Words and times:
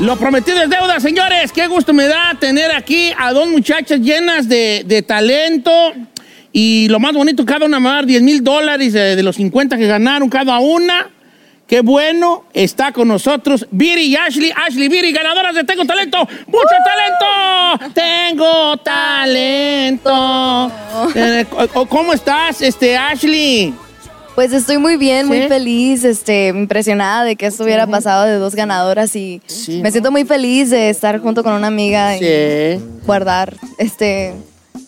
Lo 0.00 0.16
prometido 0.16 0.62
es 0.62 0.70
deuda, 0.70 0.98
señores. 0.98 1.52
Qué 1.52 1.66
gusto 1.66 1.92
me 1.92 2.06
da 2.06 2.34
tener 2.40 2.72
aquí 2.72 3.12
a 3.18 3.34
dos 3.34 3.46
muchachas 3.48 4.00
llenas 4.00 4.48
de, 4.48 4.82
de 4.86 5.02
talento. 5.02 5.92
Y 6.52 6.88
lo 6.88 6.98
más 6.98 7.12
bonito, 7.12 7.44
cada 7.44 7.66
una 7.66 7.78
me 7.78 7.84
va 7.84 7.92
a 7.92 7.94
dar 7.96 8.06
10 8.06 8.22
mil 8.22 8.42
dólares 8.42 8.94
de, 8.94 9.14
de 9.14 9.22
los 9.22 9.36
50 9.36 9.76
que 9.76 9.86
ganaron 9.86 10.30
cada 10.30 10.58
una. 10.58 11.10
Qué 11.66 11.82
bueno, 11.82 12.46
está 12.54 12.92
con 12.92 13.08
nosotros 13.08 13.66
Viri 13.70 14.06
y 14.06 14.16
Ashley. 14.16 14.50
Ashley, 14.66 14.88
Viri, 14.88 15.12
ganadoras 15.12 15.54
de 15.54 15.64
Tengo 15.64 15.84
Talento. 15.84 16.26
¡Mucho 16.46 16.74
talento! 16.82 17.92
Tengo 17.92 18.78
talento. 18.78 20.72
Eh, 21.14 21.44
¿Cómo 21.90 22.14
estás, 22.14 22.62
este, 22.62 22.96
Ashley? 22.96 23.74
Pues 24.34 24.52
estoy 24.52 24.78
muy 24.78 24.96
bien, 24.96 25.26
muy 25.26 25.42
feliz, 25.48 26.04
este, 26.04 26.48
impresionada 26.48 27.24
de 27.24 27.36
que 27.36 27.46
esto 27.46 27.64
hubiera 27.64 27.86
pasado 27.86 28.24
de 28.26 28.36
dos 28.36 28.54
ganadoras 28.54 29.14
y 29.16 29.42
Sí. 29.46 29.80
me 29.82 29.90
siento 29.90 30.10
muy 30.10 30.24
feliz 30.24 30.70
de 30.70 30.88
estar 30.88 31.18
junto 31.20 31.42
con 31.42 31.52
una 31.52 31.66
amiga 31.66 32.16
y 32.16 32.78
guardar 33.04 33.56
este 33.76 34.32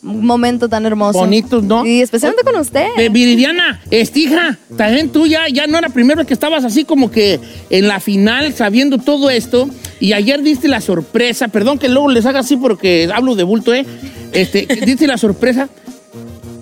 momento 0.00 0.68
tan 0.68 0.86
hermoso. 0.86 1.18
Bonitos, 1.18 1.62
¿no? 1.62 1.84
Y 1.84 2.00
especialmente 2.00 2.44
con 2.44 2.56
usted. 2.56 2.86
Eh, 2.96 3.08
Viridiana, 3.08 3.80
estija, 3.90 4.58
también 4.76 5.10
tú 5.10 5.26
ya, 5.26 5.48
ya 5.52 5.66
no 5.66 5.76
era 5.76 5.90
primero 5.90 6.20
vez 6.20 6.26
que 6.26 6.34
estabas 6.34 6.64
así 6.64 6.84
como 6.84 7.10
que 7.10 7.38
en 7.68 7.88
la 7.88 8.00
final 8.00 8.52
sabiendo 8.54 8.98
todo 8.98 9.28
esto 9.28 9.68
y 10.00 10.12
ayer 10.14 10.42
diste 10.42 10.66
la 10.68 10.80
sorpresa, 10.80 11.48
perdón 11.48 11.78
que 11.78 11.88
luego 11.88 12.08
les 12.08 12.24
haga 12.26 12.40
así 12.40 12.56
porque 12.56 13.10
hablo 13.12 13.34
de 13.34 13.42
bulto, 13.42 13.74
¿eh? 13.74 13.84
Este, 14.32 14.66
diste 14.86 15.06
la 15.06 15.18
sorpresa 15.18 15.68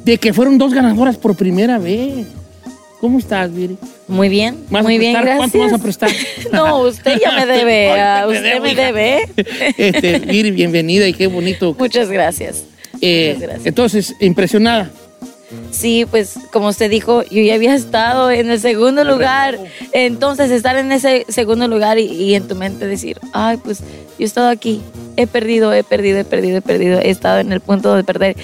de 0.05 0.19
que 0.19 0.33
fueron 0.33 0.59
dos 0.59 0.75
ganadoras 0.75 1.17
por 1.19 1.37
primera 1.37 1.79
vez. 1.79 2.27
¿Cómo 3.01 3.19
estás, 3.19 3.53
Viri? 3.53 3.79
Muy 4.09 4.29
bien, 4.29 4.67
¿Vas 4.69 4.81
a 4.81 4.83
muy 4.83 4.99
bien, 4.99 5.15
gracias. 5.15 5.37
¿Cuánto 5.39 5.59
vas 5.59 5.73
a 5.73 5.79
prestar? 5.79 6.11
no, 6.53 6.81
usted 6.81 7.19
ya 7.19 7.33
me 7.33 7.47
debe, 7.47 7.91
Ay, 7.93 8.01
ah, 8.01 8.25
te 8.27 8.33
usted 8.33 8.53
debo, 8.53 8.63
me 8.65 8.73
hija. 8.73 8.83
debe. 8.83 9.29
Este, 9.79 10.19
Viri, 10.19 10.51
bienvenida 10.51 11.09
y 11.09 11.15
qué 11.15 11.27
bonito. 11.27 11.75
Muchas 11.79 12.11
gracias. 12.11 12.65
Eh, 13.01 13.33
muchas 13.35 13.43
gracias. 13.49 13.67
Entonces, 13.67 14.15
impresionada. 14.21 14.91
Sí, 15.71 16.07
pues 16.09 16.35
como 16.53 16.69
usted 16.69 16.91
dijo, 16.91 17.25
yo 17.25 17.43
ya 17.43 17.55
había 17.55 17.75
estado 17.75 18.31
en 18.31 18.51
el 18.51 18.61
segundo 18.61 19.03
lugar. 19.03 19.59
Entonces, 19.93 20.51
estar 20.51 20.77
en 20.77 20.93
ese 20.93 21.25
segundo 21.29 21.67
lugar 21.69 21.99
y, 21.99 22.05
y 22.05 22.35
en 22.35 22.47
tu 22.47 22.55
mente 22.55 22.87
decir, 22.87 23.19
ay, 23.33 23.57
pues 23.57 23.79
yo 23.81 23.85
he 24.19 24.25
estado 24.25 24.49
aquí, 24.49 24.83
he 25.17 25.27
perdido, 25.27 25.73
he 25.73 25.83
perdido, 25.83 26.19
he 26.19 26.25
perdido, 26.25 26.59
he 26.59 26.63
perdido, 26.63 27.01
he 27.01 27.11
estado 27.11 27.41
en 27.41 27.53
el 27.53 27.61
punto 27.61 27.95
de 27.95 28.05
perder. 28.05 28.37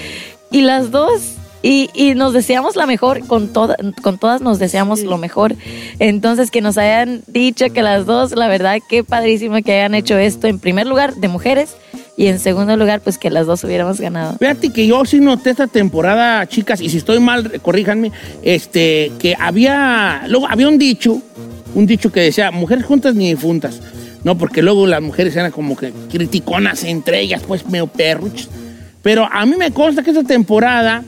Y 0.51 0.63
las 0.63 0.91
dos, 0.91 1.21
y, 1.67 1.91
y 1.95 2.15
nos 2.15 2.33
deseamos 2.33 2.77
la 2.77 2.87
mejor, 2.87 3.27
con, 3.27 3.53
toda, 3.53 3.77
con 4.01 4.19
todas 4.19 4.41
nos 4.41 4.61
deseamos 4.61 5.03
lo 5.03 5.19
mejor. 5.19 5.57
Entonces, 5.99 6.53
que 6.53 6.61
nos 6.61 6.79
hayan 6.79 7.23
dicho 7.27 7.67
que 7.73 7.83
las 7.83 8.07
dos, 8.07 8.37
la 8.37 8.47
verdad, 8.47 8.79
qué 8.89 9.03
padrísimo 9.03 9.61
que 9.65 9.73
hayan 9.73 9.97
hecho 9.97 10.17
esto 10.17 10.47
en 10.47 10.61
primer 10.61 10.87
lugar 10.87 11.17
de 11.17 11.27
mujeres 11.27 11.77
y 12.17 12.29
en 12.29 12.39
segundo 12.39 12.77
lugar, 12.77 13.01
pues 13.01 13.19
que 13.19 13.31
las 13.31 13.49
dos 13.49 13.65
hubiéramos 13.65 14.01
ganado. 14.01 14.37
Fíjate 14.39 14.73
que 14.73 14.87
yo 14.87 15.05
sí 15.05 15.19
noté 15.19 15.51
esta 15.51 15.67
temporada, 15.67 16.47
chicas, 16.47 16.81
y 16.81 16.89
si 16.89 16.99
estoy 16.99 17.19
mal, 17.19 17.61
corríjanme, 17.61 18.13
este, 18.45 19.11
que 19.19 19.35
había, 19.37 20.23
luego 20.29 20.47
había 20.49 20.69
un 20.69 20.79
dicho, 20.79 21.21
un 21.75 21.85
dicho 21.85 22.13
que 22.13 22.21
decía, 22.21 22.53
mujeres 22.53 22.85
juntas 22.85 23.17
ni 23.17 23.31
difuntas. 23.31 23.81
No, 24.23 24.39
porque 24.39 24.63
luego 24.63 24.87
las 24.87 25.03
mujeres 25.03 25.35
eran 25.35 25.51
como 25.51 25.77
que 25.77 25.93
criticonas 26.13 26.85
entre 26.85 27.21
ellas, 27.21 27.43
pues 27.45 27.67
medio 27.67 27.89
perruchos. 27.89 28.49
Pero 29.03 29.29
a 29.29 29.45
mí 29.47 29.57
me 29.57 29.73
consta 29.73 30.05
que 30.05 30.11
esta 30.11 30.23
temporada 30.23 31.03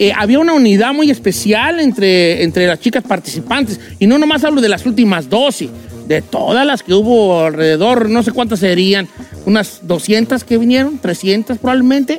eh, 0.00 0.14
había 0.16 0.38
una 0.38 0.54
unidad 0.54 0.94
muy 0.94 1.10
especial 1.10 1.78
entre, 1.78 2.42
entre 2.42 2.66
las 2.66 2.80
chicas 2.80 3.04
participantes. 3.04 3.78
Y 3.98 4.06
no 4.06 4.16
nomás 4.16 4.42
hablo 4.44 4.62
de 4.62 4.70
las 4.70 4.86
últimas 4.86 5.28
12, 5.28 5.68
de 6.08 6.22
todas 6.22 6.64
las 6.64 6.82
que 6.82 6.94
hubo 6.94 7.40
alrededor, 7.40 8.08
no 8.08 8.22
sé 8.22 8.32
cuántas 8.32 8.60
serían, 8.60 9.06
unas 9.44 9.80
200 9.82 10.42
que 10.44 10.56
vinieron, 10.56 10.98
300 10.98 11.58
probablemente, 11.58 12.18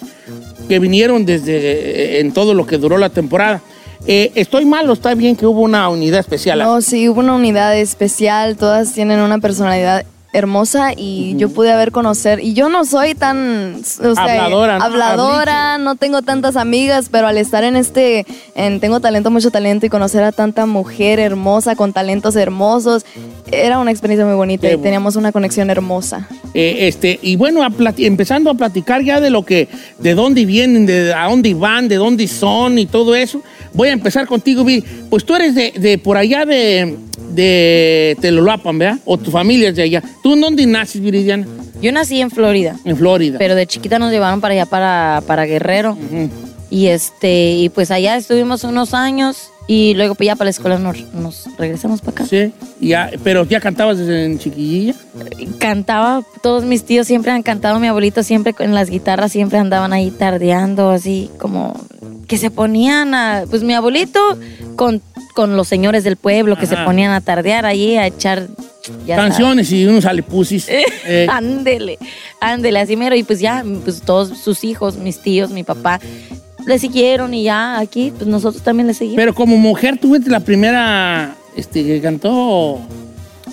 que 0.69 0.77
vinieron 0.77 1.25
desde 1.25 1.57
eh, 1.57 2.19
en 2.19 2.31
todo 2.33 2.53
lo 2.53 2.67
que 2.67 2.77
duró 2.77 2.99
la 2.99 3.09
temporada. 3.09 3.63
Eh, 4.05 4.31
¿Estoy 4.35 4.65
mal 4.65 4.87
o 4.87 4.93
está 4.93 5.15
bien 5.15 5.35
que 5.35 5.47
hubo 5.47 5.61
una 5.61 5.89
unidad 5.89 6.19
especial? 6.19 6.59
No, 6.59 6.81
sí, 6.81 7.09
hubo 7.09 7.21
una 7.21 7.33
unidad 7.33 7.75
especial, 7.75 8.57
todas 8.57 8.93
tienen 8.93 9.21
una 9.21 9.39
personalidad 9.39 10.05
hermosa 10.33 10.93
y 10.95 11.35
yo 11.37 11.49
pude 11.49 11.71
haber 11.71 11.91
conocer, 11.91 12.39
y 12.39 12.53
yo 12.53 12.69
no 12.69 12.85
soy 12.85 13.15
tan 13.15 13.81
o 13.81 14.15
sea, 14.15 14.45
Habladora, 14.45 14.77
¿no? 14.77 14.83
habladora, 14.83 15.77
no 15.77 15.95
tengo 15.95 16.21
tantas 16.21 16.55
amigas, 16.55 17.09
pero 17.11 17.27
al 17.27 17.37
estar 17.37 17.63
en 17.63 17.75
este, 17.75 18.25
en 18.55 18.79
Tengo 18.79 18.99
Talento, 18.99 19.31
mucho 19.31 19.51
talento 19.51 19.85
y 19.85 19.89
conocer 19.89 20.23
a 20.23 20.31
tanta 20.31 20.65
mujer 20.65 21.19
hermosa 21.19 21.75
con 21.75 21.93
talentos 21.93 22.35
hermosos, 22.35 23.05
era 23.51 23.79
una 23.79 23.91
experiencia 23.91 24.25
muy 24.25 24.35
bonita 24.35 24.67
Qué 24.67 24.75
y 24.75 24.77
teníamos 24.77 25.15
una 25.15 25.31
conexión 25.31 25.69
hermosa. 25.69 26.27
Eh, 26.53 26.87
este, 26.87 27.19
y 27.21 27.35
bueno, 27.35 27.63
a 27.63 27.69
empezando 27.97 28.49
a 28.49 28.53
platicar 28.53 29.03
ya 29.03 29.19
de 29.19 29.29
lo 29.29 29.43
que, 29.43 29.67
de 29.99 30.15
dónde 30.15 30.45
vienen, 30.45 30.85
de 30.85 31.13
a 31.13 31.27
dónde 31.29 31.53
van, 31.53 31.87
de 31.87 31.95
dónde 31.95 32.27
son 32.27 32.77
y 32.77 32.85
todo 32.85 33.15
eso. 33.15 33.41
Voy 33.73 33.89
a 33.89 33.93
empezar 33.93 34.27
contigo, 34.27 34.63
Viri. 34.63 34.83
Pues 35.09 35.23
tú 35.25 35.35
eres 35.35 35.55
de, 35.55 35.71
de 35.77 35.97
por 35.97 36.17
allá 36.17 36.45
de, 36.45 36.97
de 37.33 38.17
Telolapan, 38.19 38.77
¿verdad? 38.77 38.99
O 39.05 39.17
tu 39.17 39.31
familia 39.31 39.69
es 39.69 39.75
de 39.75 39.83
allá. 39.83 40.03
¿Tú 40.21 40.33
en 40.33 40.41
dónde 40.41 40.65
naces, 40.65 41.01
Viridiana? 41.01 41.47
Yo 41.81 41.91
nací 41.91 42.21
en 42.21 42.29
Florida. 42.29 42.75
En 42.85 42.95
Florida. 42.97 43.37
pero 43.39 43.55
de 43.55 43.65
chiquita 43.65 43.97
nos 43.97 44.11
llevaron 44.11 44.39
para 44.41 44.53
allá, 44.53 44.65
para, 44.65 45.23
para 45.25 45.45
Guerrero. 45.45 45.93
Ujú. 45.93 46.29
Y 46.71 46.87
este, 46.87 47.51
y 47.51 47.69
pues 47.69 47.91
allá 47.91 48.15
estuvimos 48.15 48.63
unos 48.63 48.93
años 48.93 49.51
y 49.67 49.93
luego 49.93 50.15
pues 50.15 50.25
ya 50.25 50.35
para 50.35 50.45
la 50.45 50.51
escuela 50.51 50.79
nos, 50.79 51.01
nos 51.13 51.45
regresamos 51.57 51.99
para 51.99 52.11
acá. 52.11 52.25
Sí, 52.25 52.53
ya, 52.79 53.11
pero 53.23 53.45
ya 53.45 53.59
cantabas 53.59 53.97
desde 53.97 54.25
en 54.25 54.39
chiquillilla. 54.39 54.95
Cantaba, 55.59 56.23
todos 56.41 56.63
mis 56.63 56.83
tíos 56.83 57.07
siempre 57.07 57.31
han 57.31 57.43
cantado, 57.43 57.79
mi 57.79 57.87
abuelito 57.87 58.23
siempre 58.23 58.55
en 58.59 58.73
las 58.73 58.89
guitarras 58.89 59.33
siempre 59.33 59.59
andaban 59.59 59.91
ahí 59.93 60.11
tardeando, 60.11 60.89
así 60.89 61.29
como 61.37 61.73
que 62.27 62.37
se 62.37 62.49
ponían 62.49 63.13
a, 63.13 63.43
pues 63.49 63.63
mi 63.63 63.73
abuelito 63.73 64.19
con, 64.77 65.01
con 65.35 65.57
los 65.57 65.67
señores 65.67 66.05
del 66.05 66.15
pueblo 66.15 66.55
que 66.55 66.67
se 66.67 66.77
ponían 66.77 67.11
a 67.11 67.19
tardear 67.19 67.65
allí, 67.65 67.97
a 67.97 68.07
echar 68.07 68.47
ya. 69.05 69.15
Canciones 69.15 69.71
y 69.71 69.85
unos 69.85 70.05
alepusis. 70.05 70.67
Eh, 71.03 71.27
ándele, 71.29 71.97
ándele, 72.39 72.79
así 72.79 72.95
mero. 72.95 73.15
Y 73.15 73.23
pues 73.23 73.39
ya, 73.39 73.65
pues 73.83 74.01
todos 74.01 74.37
sus 74.37 74.63
hijos, 74.63 74.97
mis 74.97 75.19
tíos, 75.19 75.49
mi 75.49 75.63
papá, 75.63 75.99
le 76.65 76.79
siguieron 76.79 77.33
y 77.33 77.43
ya 77.43 77.79
aquí, 77.79 78.11
pues 78.15 78.27
nosotros 78.27 78.63
también 78.63 78.87
le 78.87 78.93
seguimos. 78.93 79.17
pero 79.17 79.33
como 79.33 79.57
mujer, 79.57 79.97
tú 79.99 80.09
fuiste 80.09 80.29
la 80.29 80.39
primera 80.39 81.35
este, 81.55 81.83
que 81.83 82.01
cantó. 82.01 82.79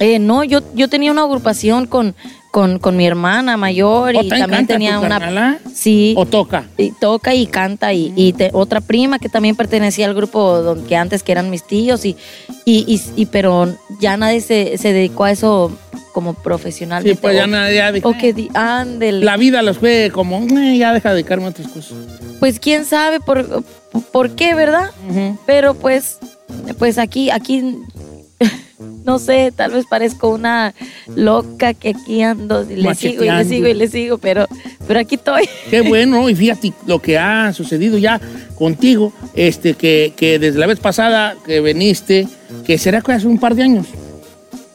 Eh, 0.00 0.19
no, 0.19 0.44
yo, 0.44 0.60
yo 0.75 0.88
tenía 0.88 1.10
una 1.10 1.22
agrupación 1.22 1.87
con, 1.87 2.14
con, 2.50 2.79
con 2.79 2.97
mi 2.97 3.06
hermana 3.06 3.56
mayor 3.56 4.17
¿O 4.17 4.23
y 4.23 4.29
también 4.29 4.67
tenía 4.67 4.99
una... 4.99 5.19
carnala? 5.19 5.59
Sí. 5.75 6.15
¿O 6.17 6.25
toca? 6.27 6.65
y 6.77 6.93
toca 6.93 7.35
y 7.35 7.47
canta 7.47 7.93
y, 7.93 8.12
y 8.17 8.33
te- 8.33 8.50
otra 8.53 8.81
prima 8.81 9.19
que 9.19 9.29
también 9.29 9.55
pertenecía 9.56 10.06
al 10.06 10.15
grupo 10.15 10.61
don- 10.62 10.87
que 10.87 10.97
antes 10.97 11.23
que 11.23 11.33
eran 11.33 11.50
mis 11.50 11.62
tíos 11.65 12.05
y, 12.05 12.17
y, 12.65 12.85
y- 12.87 13.03
y- 13.23 13.27
pero 13.27 13.75
ya 14.00 14.17
nadie 14.17 14.41
se, 14.41 14.79
se 14.79 14.93
dedicó 14.93 15.25
a 15.25 15.31
eso 15.31 15.71
como 16.12 16.35
profesional. 16.35 17.03
Sí, 17.05 17.15
pues 17.15 17.37
ya 17.37 17.93
de- 17.93 18.00
O 18.03 18.12
que 18.19 18.33
di- 18.33 18.50
ándele. 18.55 19.25
La 19.25 19.37
vida 19.37 19.62
los 19.62 19.81
ve 19.81 20.11
como, 20.12 20.39
"Eh, 20.59 20.77
ya 20.79 20.93
deja 20.93 21.11
de 21.11 21.17
dedicarme 21.17 21.47
a 21.47 21.49
otras 21.50 21.69
cosas. 21.69 21.95
Pues 22.41 22.59
quién 22.59 22.85
sabe 22.87 23.21
por, 23.21 23.62
por 24.11 24.31
qué, 24.31 24.55
¿verdad? 24.55 24.91
Pero 25.47 25.75
pues, 25.75 26.19
pues 26.79 26.99
aquí, 26.99 27.31
aquí, 27.31 27.77
no 29.05 29.19
sé, 29.19 29.52
tal 29.55 29.73
vez 29.73 29.87
parezco 29.87 30.29
una 30.29 30.75
loca 31.14 31.75
que 31.75 31.90
aquí 31.90 32.23
ando 32.23 32.69
y 32.69 32.76
le 32.76 32.94
sigo 32.94 33.25
y 33.25 33.31
le 33.31 33.44
sigo 33.44 33.69
y 33.69 33.75
le 33.75 33.88
sigo, 33.88 34.19
pero, 34.19 34.46
pero 34.87 35.00
aquí 35.00 35.17
estoy. 35.17 35.49
Qué 35.70 35.81
bueno, 35.81 36.29
y 36.29 36.35
fíjate 36.35 36.73
lo 36.87 37.00
que 37.00 37.19
ha 37.19 37.52
sucedido 37.52 37.99
ya 37.99 38.20
contigo, 38.56 39.12
este, 39.35 39.75
que, 39.75 40.12
que 40.17 40.38
desde 40.38 40.58
la 40.58 40.67
vez 40.67 40.79
pasada 40.81 41.37
que 41.44 41.61
viniste, 41.61 42.29
que 42.64 42.79
será 42.79 43.00
que 43.00 43.12
hace 43.12 43.26
un 43.26 43.38
par 43.38 43.55
de 43.55 43.62
años. 43.62 43.87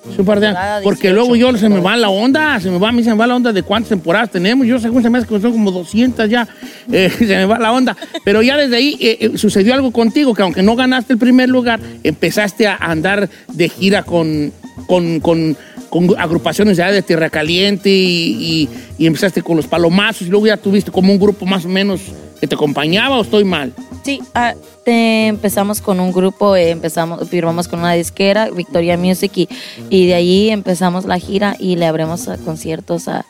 Un 0.06 0.26
par 0.26 0.40
de 0.40 0.48
años. 0.48 0.84
Porque 0.84 1.10
18, 1.10 1.14
luego 1.14 1.36
yo 1.36 1.58
se 1.58 1.70
me 1.70 1.80
va 1.80 1.96
la 1.96 2.10
onda, 2.10 2.60
se 2.60 2.70
me 2.70 2.78
va, 2.78 2.90
a 2.90 2.92
mí 2.92 3.04
se 3.04 3.10
me 3.10 3.16
va 3.16 3.26
la 3.26 3.36
onda 3.36 3.54
de 3.54 3.64
cuántas 3.64 3.90
temporadas 3.90 4.30
tenemos. 4.32 4.68
Yo 4.68 4.78
según 4.80 5.02
se 5.02 5.10
me 5.10 5.18
hace 5.18 5.28
que 5.28 5.40
son 5.40 5.52
como 5.52 5.72
200 5.72 6.30
ya, 6.30 6.48
eh, 6.92 7.10
se 7.10 7.26
me 7.26 7.46
va 7.46 7.58
la 7.58 7.72
onda. 7.72 7.96
Pero 8.24 8.42
ya 8.42 8.58
desde 8.58 8.76
ahí 8.76 8.98
eh, 9.00 9.18
eh, 9.20 9.38
sucedió 9.38 9.74
algo 9.74 9.92
contigo, 9.92 10.34
que 10.34 10.42
aunque 10.42 10.62
no 10.62 10.76
ganaste 10.76 11.14
el 11.14 11.20
primer 11.20 11.50
lugar, 11.50 11.80
empezaste 12.04 12.68
a 12.68 12.76
andar 12.76 13.30
de 13.54 13.70
gira 13.70 14.04
con, 14.04 14.52
con, 14.88 15.20
con, 15.22 15.56
con 15.94 16.20
agrupaciones 16.20 16.76
ya 16.76 16.92
de 16.92 17.04
Tierra 17.04 17.30
Caliente 17.30 17.88
y, 17.88 18.68
y- 18.98 19.06
empezaste 19.06 19.44
con 19.44 19.56
los 19.58 19.68
palomazos 19.68 20.24
y 20.24 20.32
luego 20.32 20.48
ya 20.48 20.58
tuviste 20.58 20.90
como 20.90 21.14
un 21.14 21.20
grupo 21.20 21.46
más 21.46 21.66
o 21.66 21.70
menos 21.70 22.02
que 22.42 22.48
te 22.48 22.56
acompañaba 22.56 23.20
o 23.20 23.22
estoy 23.22 23.44
mal. 23.44 23.72
Sí, 24.04 24.20
ah, 24.34 24.56
empezamos 24.88 25.82
con 25.82 26.00
un 26.00 26.12
grupo, 26.12 26.56
eh, 26.56 26.72
empezamos, 26.72 27.30
firmamos 27.30 27.68
con 27.68 27.78
una 27.82 27.94
disquera, 27.94 28.50
Victoria 28.50 28.98
Music, 28.98 29.32
y, 29.36 29.48
y 29.92 30.08
de 30.08 30.16
ahí 30.16 30.50
empezamos 30.50 31.06
la 31.06 31.20
gira 31.20 31.56
y 31.60 31.76
le 31.76 31.86
abrimos 31.86 32.28
a 32.28 32.38
conciertos 32.40 33.08
a, 33.08 33.24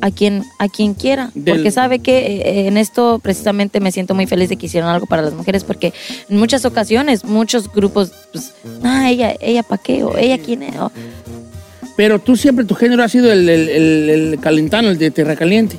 a- 0.00 0.10
quien, 0.10 0.44
a 0.58 0.68
quien 0.68 0.94
quiera. 0.94 1.30
Del- 1.34 1.54
Porque 1.56 1.70
sabe 1.70 1.98
que 1.98 2.18
eh, 2.42 2.66
en 2.68 2.76
esto 2.76 3.18
precisamente 3.22 3.80
me 3.80 3.92
siento 3.92 4.14
muy 4.14 4.26
feliz 4.26 4.48
de 4.48 4.56
que 4.56 4.66
hicieron 4.66 4.88
algo 4.90 5.06
para 5.06 5.22
las 5.22 5.32
mujeres, 5.34 5.64
porque 5.64 5.92
en 6.28 6.36
muchas 6.38 6.64
ocasiones 6.64 7.24
muchos 7.24 7.72
grupos, 7.72 8.12
pues, 8.32 8.52
ah, 8.82 9.10
ella, 9.10 9.34
ella 9.40 9.62
pa' 9.62 9.78
qué, 9.78 10.02
o 10.04 10.16
ella 10.16 10.38
quién 10.38 10.62
es, 10.62 10.76
o- 10.76 10.92
Pero 11.96 12.18
tú 12.18 12.36
siempre 12.36 12.64
tu 12.64 12.74
género 12.74 13.02
ha 13.02 13.08
sido 13.08 13.30
el, 13.32 13.48
el, 13.48 13.68
el- 13.68 14.10
el 14.10 14.40
calentano, 14.40 14.88
el 14.88 14.98
de 14.98 15.10
Tierra 15.10 15.36
Caliente. 15.36 15.76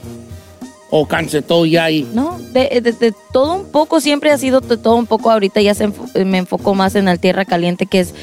O 0.94 1.08
cansetó 1.08 1.66
ya 1.66 1.86
ahí. 1.86 2.06
No, 2.14 2.38
de, 2.52 2.82
de- 2.82 2.92
de 2.92 3.14
todo 3.32 3.56
un 3.56 3.66
poco, 3.72 4.02
siempre 4.02 4.30
ha 4.32 4.38
sido 4.38 4.60
de 4.60 4.76
todo 4.78 4.96
un 4.98 5.06
poco. 5.06 5.32
Ahorita 5.32 5.62
ya 5.62 5.74
se 5.74 5.88
enfo- 5.88 6.26
me 6.26 6.38
enfoco 6.40 6.76
más 6.76 6.96
en 6.96 7.08
el 7.08 7.18
Tierra 7.18 7.46
Caliente, 7.46 7.86
que 7.86 8.02
es, 8.02 8.14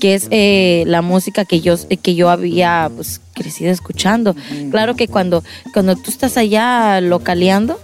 que 0.00 0.14
es 0.14 0.26
eh, 0.32 0.82
la 0.86 1.02
música 1.02 1.44
que 1.44 1.60
yo, 1.60 1.76
que 2.02 2.14
yo 2.16 2.28
había 2.28 2.90
pues, 2.94 3.20
crecido 3.32 3.70
escuchando. 3.70 4.34
Claro 4.72 4.96
que 4.96 5.06
cuando, 5.06 5.44
cuando 5.72 5.94
tú 5.94 6.10
estás 6.10 6.36
allá 6.36 7.00
localeando, 7.00 7.78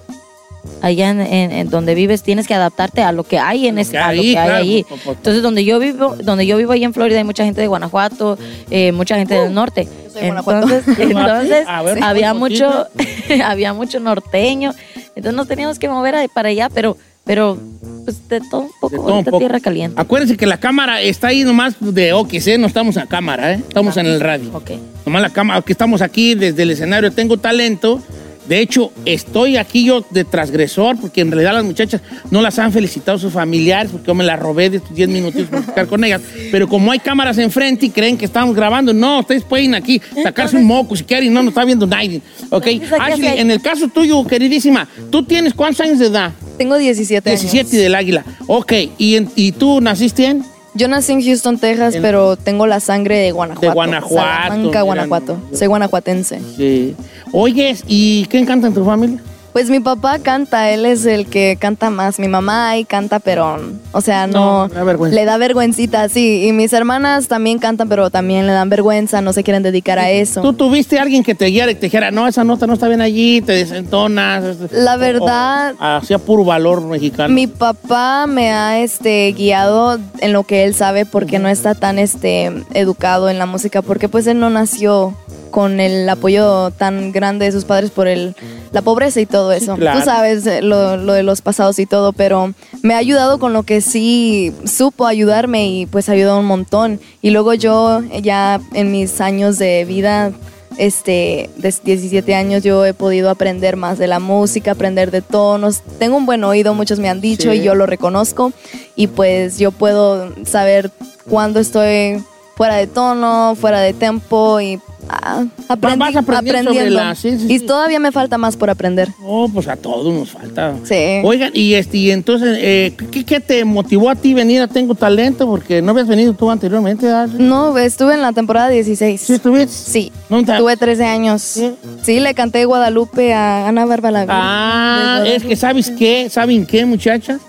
allá 0.80 1.10
en, 1.10 1.20
en- 1.20 1.52
en 1.52 1.70
donde 1.70 1.94
vives, 1.94 2.22
tienes 2.22 2.46
que 2.46 2.54
adaptarte 2.54 3.02
a 3.02 3.12
lo 3.12 3.24
que 3.24 3.38
hay 3.38 3.66
en 3.66 3.76
que 3.76 3.98
a 3.98 4.08
hay, 4.08 4.16
lo 4.16 4.22
que 4.22 4.38
hay 4.38 4.50
allí. 4.50 4.86
Entonces, 5.06 5.42
donde 5.42 5.64
yo 5.64 5.78
vivo, 5.78 6.16
donde 6.22 6.46
yo 6.46 6.56
vivo 6.56 6.72
ahí 6.72 6.84
en 6.84 6.92
Florida, 6.94 7.18
hay 7.18 7.24
mucha 7.24 7.44
gente 7.44 7.60
de 7.60 7.66
Guanajuato, 7.66 8.38
eh, 8.70 8.92
mucha 8.92 9.16
gente 9.16 9.34
del 9.34 9.52
norte. 9.54 9.88
soy 10.12 10.20
de 10.22 10.26
Guanajuato. 10.28 10.66
Entonces, 10.68 10.98
entonces 11.10 11.64
A 11.68 11.82
ver, 11.82 12.02
había 12.02 12.32
un 12.32 12.38
mucho, 12.38 12.86
había 13.44 13.72
mucho 13.74 14.00
norteño. 14.00 14.72
Entonces 15.14 15.34
nos 15.34 15.48
teníamos 15.48 15.78
que 15.78 15.88
mover 15.88 16.14
a- 16.14 16.28
para 16.28 16.48
allá, 16.48 16.68
pero, 16.72 16.96
pero 17.24 17.58
pues 18.04 18.28
de 18.28 18.40
todo 18.40 18.62
un 18.62 18.70
poco, 18.80 18.90
De 18.90 18.96
todo 18.98 19.14
un 19.18 19.24
poco. 19.24 19.38
tierra 19.38 19.60
caliente. 19.60 20.00
Acuérdense 20.00 20.36
que 20.36 20.46
la 20.46 20.58
cámara 20.58 21.00
está 21.00 21.28
ahí 21.28 21.44
nomás 21.44 21.74
de 21.80 22.12
OQC, 22.12 22.58
no 22.58 22.66
estamos 22.66 22.96
en 22.96 23.06
cámara, 23.06 23.52
¿eh? 23.52 23.60
Estamos 23.68 23.96
en 23.96 24.06
el 24.06 24.20
radio. 24.20 24.50
Ok. 24.54 24.70
Nomás 25.06 25.22
la 25.22 25.30
cámara, 25.30 25.62
que 25.62 25.72
estamos 25.72 26.00
aquí 26.02 26.34
desde 26.34 26.62
el 26.62 26.70
escenario, 26.70 27.12
tengo 27.12 27.36
talento. 27.36 28.00
De 28.48 28.58
hecho, 28.60 28.90
estoy 29.04 29.56
aquí 29.56 29.84
yo 29.84 30.04
de 30.10 30.24
transgresor, 30.24 30.96
porque 31.00 31.20
en 31.20 31.30
realidad 31.30 31.52
las 31.54 31.64
muchachas 31.64 32.00
no 32.30 32.42
las 32.42 32.58
han 32.58 32.72
felicitado 32.72 33.16
sus 33.18 33.32
familiares, 33.32 33.92
porque 33.92 34.08
yo 34.08 34.14
me 34.14 34.24
las 34.24 34.38
robé 34.38 34.68
de 34.68 34.78
estos 34.78 34.94
10 34.94 35.08
minutos 35.08 35.42
para 35.48 35.60
estar 35.62 35.86
con 35.86 36.02
ellas. 36.02 36.20
Pero 36.50 36.68
como 36.68 36.90
hay 36.90 36.98
cámaras 36.98 37.38
enfrente 37.38 37.86
y 37.86 37.90
creen 37.90 38.16
que 38.18 38.24
estamos 38.24 38.54
grabando, 38.56 38.92
no, 38.92 39.20
ustedes 39.20 39.44
pueden 39.44 39.74
aquí 39.74 40.00
sacarse 40.22 40.56
un 40.56 40.64
moco 40.64 40.96
si 40.96 41.04
quieren, 41.04 41.32
no 41.32 41.42
nos 41.42 41.52
está 41.52 41.64
viendo 41.64 41.86
nadie. 41.86 42.20
¿Ok? 42.50 42.66
Entonces, 42.66 42.98
¿qué 43.06 43.12
Ashley, 43.12 43.38
en 43.38 43.50
el 43.50 43.62
caso 43.62 43.88
tuyo, 43.88 44.24
queridísima, 44.26 44.88
¿tú 45.10 45.22
tienes 45.24 45.54
cuántos 45.54 45.80
años 45.86 45.98
de 46.00 46.06
edad? 46.06 46.32
Tengo 46.58 46.76
17 46.76 47.30
años. 47.30 47.40
17 47.42 47.76
y 47.76 47.78
del 47.78 47.94
águila. 47.94 48.24
Ok, 48.48 48.72
¿y, 48.98 49.16
en- 49.16 49.30
y 49.36 49.52
tú 49.52 49.80
naciste 49.80 50.26
en? 50.26 50.44
Yo 50.74 50.88
nací 50.88 51.12
en 51.12 51.22
Houston, 51.22 51.58
Texas, 51.58 51.94
En- 51.96 52.00
pero 52.02 52.36
tengo 52.36 52.66
la 52.66 52.80
sangre 52.80 53.18
de 53.18 53.30
Guanajuato. 53.30 53.66
De 53.66 53.74
Guanajuato, 53.74 54.26
Salamanca, 54.48 54.80
Guanajuato. 54.82 55.38
no. 55.50 55.56
Soy 55.58 55.66
guanajuatense. 55.68 56.40
Sí. 56.56 56.94
Oyes, 57.32 57.82
¿y 57.86 58.26
quién 58.26 58.44
canta 58.46 58.66
en 58.68 58.74
tu 58.74 58.84
familia? 58.84 59.20
Pues 59.52 59.68
mi 59.68 59.80
papá 59.80 60.18
canta, 60.18 60.70
él 60.70 60.86
es 60.86 61.04
el 61.04 61.26
que 61.26 61.58
canta 61.60 61.90
más. 61.90 62.18
Mi 62.18 62.26
mamá 62.26 62.70
ahí 62.70 62.86
canta, 62.86 63.18
pero, 63.18 63.58
o 63.92 64.00
sea, 64.00 64.26
no. 64.26 64.66
No, 64.66 64.68
le 64.68 64.74
da 64.76 64.84
vergüenza. 64.84 65.14
Le 65.14 65.24
da 65.26 65.36
vergüencita, 65.36 66.08
sí. 66.08 66.46
Y 66.46 66.52
mis 66.52 66.72
hermanas 66.72 67.28
también 67.28 67.58
cantan, 67.58 67.86
pero 67.86 68.08
también 68.08 68.46
le 68.46 68.54
dan 68.54 68.70
vergüenza, 68.70 69.20
no 69.20 69.34
se 69.34 69.44
quieren 69.44 69.62
dedicar 69.62 69.98
a 69.98 70.10
eso. 70.10 70.40
¿Tú 70.40 70.54
tuviste 70.54 70.98
a 70.98 71.02
alguien 71.02 71.22
que 71.22 71.34
te 71.34 71.44
guiara 71.48 71.70
y 71.70 71.74
te 71.74 71.82
dijera, 71.86 72.10
no, 72.10 72.26
esa 72.26 72.44
nota 72.44 72.66
no 72.66 72.72
está 72.72 72.88
bien 72.88 73.02
allí, 73.02 73.42
te 73.42 73.52
desentonas? 73.52 74.56
La 74.70 74.96
verdad- 74.96 75.74
Hacía 75.78 76.18
puro 76.18 76.46
valor 76.46 76.80
mexicano. 76.80 77.34
Mi 77.34 77.46
papá 77.46 78.26
me 78.26 78.52
ha 78.52 78.80
este, 78.80 79.34
guiado 79.36 79.98
en 80.20 80.32
lo 80.32 80.44
que 80.44 80.64
él 80.64 80.74
sabe 80.74 81.04
porque 81.04 81.38
no 81.38 81.50
está 81.50 81.74
tan 81.74 81.98
este, 81.98 82.50
educado 82.72 83.28
en 83.28 83.38
la 83.38 83.44
música, 83.44 83.82
porque 83.82 84.08
pues 84.08 84.26
él 84.26 84.38
no 84.40 84.48
nació 84.48 85.14
con 85.52 85.78
el 85.78 86.08
apoyo 86.08 86.72
tan 86.72 87.12
grande 87.12 87.44
de 87.44 87.52
sus 87.52 87.64
padres 87.64 87.92
por 87.92 88.08
el, 88.08 88.34
la 88.72 88.82
pobreza 88.82 89.20
y 89.20 89.26
todo 89.26 89.52
eso. 89.52 89.76
claro. 89.76 90.00
Tú 90.00 90.04
sabes 90.04 90.44
eh, 90.46 90.62
lo, 90.62 90.96
lo 90.96 91.12
de 91.12 91.22
los 91.22 91.42
pasados 91.42 91.78
y 91.78 91.86
todo, 91.86 92.12
pero 92.12 92.52
me 92.82 92.94
ha 92.94 92.98
ayudado 92.98 93.38
con 93.38 93.52
lo 93.52 93.62
que 93.62 93.80
sí 93.80 94.52
supo 94.64 95.06
ayudarme 95.06 95.68
y 95.68 95.86
pues 95.86 96.08
ayudó 96.08 96.40
un 96.40 96.46
montón. 96.46 96.98
Y 97.20 97.30
luego 97.30 97.54
yo 97.54 98.00
ya 98.22 98.60
en 98.72 98.90
mis 98.90 99.20
años 99.20 99.58
de 99.58 99.84
vida 99.84 100.32
este, 100.78 101.50
de 101.58 101.74
17 101.84 102.34
años 102.34 102.62
yo 102.62 102.84
he 102.86 102.94
podido 102.94 103.28
aprender 103.28 103.76
más 103.76 103.98
de 103.98 104.06
la 104.06 104.18
música, 104.20 104.70
aprender 104.72 105.10
de 105.10 105.20
tonos. 105.20 105.82
Tengo 105.98 106.16
un 106.16 106.24
buen 106.26 106.42
oído, 106.44 106.72
muchos 106.74 106.98
me 106.98 107.10
han 107.10 107.20
dicho 107.20 107.52
Sí. 107.52 107.58
y 107.58 107.62
yo 107.62 107.74
lo 107.74 107.84
reconozco. 107.86 108.52
Y 108.96 109.08
pues 109.08 109.58
yo 109.58 109.70
puedo 109.70 110.32
saber 110.46 110.90
cuándo 111.28 111.60
estoy 111.60 112.24
fuera 112.56 112.76
de 112.76 112.86
tono, 112.86 113.54
fuera 113.58 113.80
de 113.80 113.92
tempo 113.94 114.60
y 114.60 114.78
ah, 115.08 115.44
aprendi- 115.68 115.98
vas 115.98 116.16
aprendiendo 116.16 116.72
sobre 116.72 116.90
la- 116.90 117.14
sí, 117.14 117.38
sí, 117.38 117.46
y 117.52 117.58
sí. 117.60 117.66
todavía 117.66 117.98
me 117.98 118.12
falta 118.12 118.36
más 118.38 118.56
por 118.56 118.68
aprender. 118.70 119.08
Oh, 119.24 119.48
pues 119.48 119.66
a 119.68 119.76
todos 119.76 120.12
nos 120.12 120.30
falta. 120.30 120.74
Sí. 120.84 121.20
Oigan, 121.24 121.50
y, 121.54 121.74
este, 121.74 121.96
y 121.96 122.10
entonces, 122.10 122.58
eh, 122.60 122.94
¿qué, 123.10 123.24
qué 123.24 123.40
te 123.40 123.64
motivó 123.64 124.10
a 124.10 124.14
ti 124.14 124.34
venir 124.34 124.60
a 124.60 124.68
Tengo 124.68 124.94
Talento? 124.94 125.46
Porque 125.46 125.80
no 125.82 125.90
habías 125.92 126.06
venido 126.08 126.34
tú 126.34 126.50
anteriormente, 126.50 127.06
¿verdad? 127.06 127.28
No, 127.28 127.76
estuve 127.78 128.14
en 128.14 128.22
la 128.22 128.32
temporada 128.32 128.68
16. 128.68 129.20
¿Sí 129.20 129.32
estuviste? 129.34 129.68
Sí. 129.74 130.12
¿Dónde 130.28 130.52
está? 130.52 130.58
Tuve 130.58 130.76
13 130.76 131.04
años. 131.04 131.42
Sí. 131.42 131.72
Sí, 132.02 132.20
le 132.20 132.34
canté 132.34 132.64
Guadalupe 132.66 133.32
a 133.34 133.66
Ana 133.68 133.86
Bárbara. 133.86 134.26
Ah, 134.28 135.22
es 135.26 135.42
que 135.42 135.56
¿sabes 135.56 135.90
qué? 135.90 136.28
¿Saben 136.30 136.66
qué, 136.66 136.84
muchachas? 136.84 137.40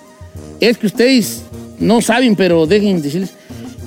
Es 0.60 0.78
que 0.78 0.88
ustedes 0.88 1.42
no 1.80 2.02
saben, 2.02 2.36
pero 2.36 2.66
dejen 2.66 3.02
decirles. 3.02 3.32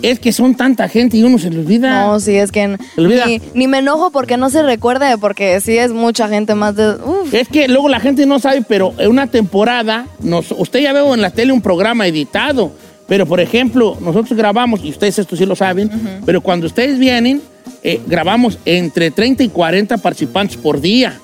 Es 0.02 0.20
que 0.20 0.32
son 0.32 0.54
tanta 0.54 0.88
gente 0.88 1.16
y 1.16 1.22
uno 1.22 1.38
se 1.38 1.50
les 1.50 1.60
olvida. 1.60 2.06
No, 2.06 2.20
sí, 2.20 2.36
es 2.36 2.52
que 2.52 2.76
ni, 2.96 3.40
ni 3.54 3.66
me 3.66 3.78
enojo 3.78 4.10
porque 4.10 4.36
no 4.36 4.50
se 4.50 4.62
recuerde, 4.62 5.16
porque 5.18 5.60
sí 5.60 5.76
es 5.78 5.92
mucha 5.92 6.28
gente 6.28 6.54
más 6.54 6.76
de... 6.76 6.96
Uf. 6.96 7.32
Es 7.32 7.48
que 7.48 7.66
luego 7.68 7.88
la 7.88 8.00
gente 8.00 8.26
no 8.26 8.38
sabe, 8.38 8.62
pero 8.66 8.92
en 8.98 9.10
una 9.10 9.26
temporada, 9.26 10.06
nos, 10.20 10.52
usted 10.52 10.80
ya 10.80 10.92
veo 10.92 11.14
en 11.14 11.22
la 11.22 11.30
tele 11.30 11.52
un 11.52 11.62
programa 11.62 12.06
editado, 12.06 12.72
pero 13.08 13.26
por 13.26 13.40
ejemplo, 13.40 13.96
nosotros 14.00 14.36
grabamos, 14.36 14.84
y 14.84 14.90
ustedes 14.90 15.18
esto 15.18 15.36
sí 15.36 15.46
lo 15.46 15.56
saben, 15.56 15.90
pero 16.24 16.40
cuando 16.40 16.66
ustedes 16.66 16.98
vienen, 16.98 17.40
eh, 17.82 18.00
grabamos 18.06 18.58
entre 18.64 19.10
30 19.10 19.44
y 19.44 19.48
40 19.48 19.98
participantes 19.98 20.56
por 20.56 20.80
día. 20.80 21.20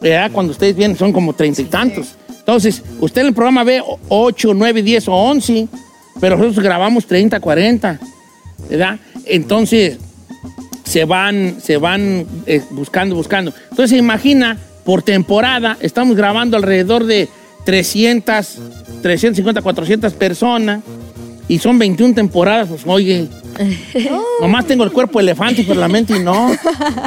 ¿Verdad? 0.00 0.30
Cuando 0.32 0.52
ustedes 0.52 0.76
vienen 0.76 0.96
son 0.98 1.12
como 1.12 1.32
treinta 1.32 1.62
y 1.62 1.64
tantos. 1.64 2.16
Entonces, 2.28 2.82
usted 3.00 3.22
en 3.22 3.28
el 3.28 3.34
programa 3.34 3.64
ve 3.64 3.82
8, 4.10 4.52
9, 4.52 4.82
10 4.82 5.08
o 5.08 5.14
11, 5.14 5.68
pero 6.20 6.36
nosotros 6.36 6.64
grabamos 6.64 7.06
30, 7.06 7.40
40. 7.40 8.00
¿Verdad? 8.70 8.98
Entonces, 9.26 9.98
se 10.84 11.04
van, 11.04 11.56
se 11.62 11.76
van 11.76 12.26
eh, 12.46 12.62
buscando, 12.70 13.14
buscando. 13.14 13.52
Entonces 13.70 13.98
imagina, 13.98 14.56
por 14.84 15.02
temporada, 15.02 15.76
estamos 15.80 16.16
grabando 16.16 16.56
alrededor 16.56 17.04
de 17.04 17.28
300, 17.64 18.58
350, 19.02 19.60
400 19.62 20.12
personas 20.14 20.82
y 21.48 21.58
son 21.58 21.78
21 21.78 22.14
temporadas, 22.14 22.68
pues 22.68 22.82
oye, 22.86 23.26
nomás 24.40 24.66
tengo 24.66 24.84
el 24.84 24.92
cuerpo 24.92 25.20
elefante, 25.20 25.64
pero 25.66 25.78
la 25.80 25.88
mente 25.88 26.18
no, 26.20 26.50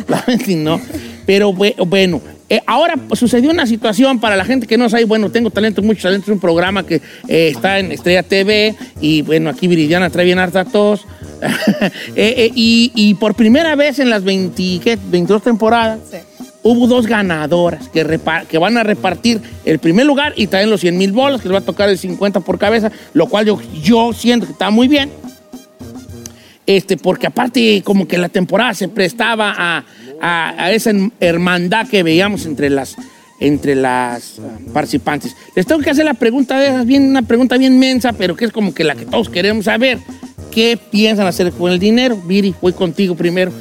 la 0.07 0.23
mente 0.27 0.55
no. 0.55 0.79
Pero 1.25 1.51
bue- 1.51 1.75
bueno, 1.87 2.21
Eh, 2.49 2.61
ahora 2.65 2.95
pues, 2.95 3.19
sucedió 3.19 3.51
una 3.51 3.67
situación 3.67 4.19
para 4.19 4.37
la 4.37 4.45
gente 4.45 4.67
que 4.67 4.77
no 4.77 4.89
sabe, 4.89 5.03
bueno, 5.03 5.29
tengo 5.29 5.49
talento, 5.49 5.81
mucho 5.81 6.03
talento, 6.03 6.31
es 6.31 6.33
un 6.33 6.39
programa 6.39 6.85
que 6.85 7.01
eh, 7.27 7.49
está 7.53 7.79
en 7.79 7.91
Estrella 7.91 8.23
TV 8.23 8.73
y 9.01 9.21
bueno, 9.21 9.49
aquí 9.49 9.67
Viridiana 9.67 10.09
trae 10.09 10.23
bien 10.25 10.39
harta 10.39 10.61
a 10.61 10.65
todos. 10.65 11.05
Eh, 12.15 12.33
eh, 12.37 12.51
y, 12.55 12.91
y 12.95 13.13
por 13.13 13.35
primera 13.35 13.75
vez 13.75 13.99
en 13.99 14.09
las 14.09 14.23
20, 14.23 14.79
¿qué? 14.83 14.97
22 15.09 15.43
temporadas 15.43 15.99
Sí. 16.09 16.17
hubo 16.63 16.87
dos 16.87 17.05
ganadoras 17.05 17.89
que 17.89 18.57
van 18.57 18.77
a 18.77 18.83
repartir 18.83 19.39
el 19.63 19.77
primer 19.77 20.07
lugar 20.07 20.33
y 20.35 20.47
traen 20.47 20.71
los 20.71 20.81
100 20.81 20.97
mil 20.97 21.11
bolas, 21.11 21.41
que 21.41 21.47
les 21.47 21.53
va 21.55 21.59
a 21.59 21.65
tocar 21.65 21.89
el 21.89 21.97
50 21.99 22.39
por 22.39 22.57
cabeza, 22.57 22.91
lo 23.13 23.27
cual 23.27 23.45
yo, 23.45 23.59
yo 23.83 24.13
siento 24.13 24.47
que 24.47 24.53
está 24.53 24.71
muy 24.71 24.87
bien. 24.87 25.11
Este, 26.65 26.97
porque 26.97 27.27
aparte 27.27 27.81
como 27.83 28.07
que 28.07 28.17
la 28.17 28.27
temporada 28.29 28.73
se 28.73 28.89
prestaba 28.89 29.53
a, 29.57 29.85
a- 30.21 30.71
esa 30.71 30.91
hermandad 31.19 31.87
que 31.87 32.03
veíamos 32.03 32.45
entre 32.45 32.69
las, 32.69 32.95
entre 33.39 33.75
las 33.75 34.39
ah, 34.39 34.57
participantes. 34.73 35.35
Les 35.55 35.65
tengo 35.65 35.81
que 35.81 35.89
hacer 35.89 36.05
la 36.05 36.13
pregunta 36.13 36.59
de 36.59 36.67
esas, 36.67 36.85
bien, 36.85 37.09
una 37.09 37.21
pregunta 37.21 37.57
bien 37.57 37.77
mensa, 37.79 38.13
pero 38.13 38.35
que 38.35 38.45
es 38.45 38.51
como 38.51 38.73
que 38.73 38.83
la 38.83 38.95
que 38.95 39.05
todos 39.05 39.29
queremos 39.29 39.65
saber. 39.65 39.99
¿Qué 40.51 40.77
piensan 40.91 41.27
hacer 41.27 41.51
con 41.51 41.71
el 41.71 41.77
dinero? 41.79 42.15
Viri, 42.25 42.55
voy 42.61 42.73
contigo 42.73 43.15
primero. 43.15 43.51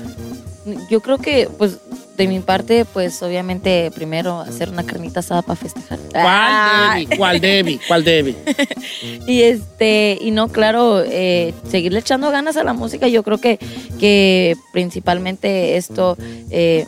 Yo 0.91 1.01
creo 1.01 1.19
que, 1.19 1.49
pues, 1.59 1.79
de 2.17 2.27
mi 2.29 2.41
parte, 2.41 2.85
pues, 2.85 3.23
obviamente, 3.23 3.91
primero 3.95 4.41
hacer 4.41 4.69
una 4.71 4.85
carnita 4.85 5.21
asada 5.21 5.43
para 5.43 5.57
festejar. 5.57 5.99
¿Cuál 6.11 6.25
Ah. 6.27 6.95
Debbie? 6.97 7.17
¿Cuál 7.17 7.41
Debbie? 7.41 7.81
¿Cuál 7.87 8.05
Debbie? 8.05 8.37
Y 9.27 9.43
este, 9.43 10.19
y 10.21 10.31
no, 10.31 10.49
claro, 10.49 11.03
eh, 11.05 11.53
seguirle 11.69 11.99
echando 11.99 12.31
ganas 12.31 12.57
a 12.57 12.65
la 12.65 12.73
música. 12.73 13.09
Yo 13.09 13.23
creo 13.23 13.39
que, 13.39 13.59
que 13.99 14.57
principalmente 14.73 15.77
esto, 15.77 16.17
eh, 16.51 16.87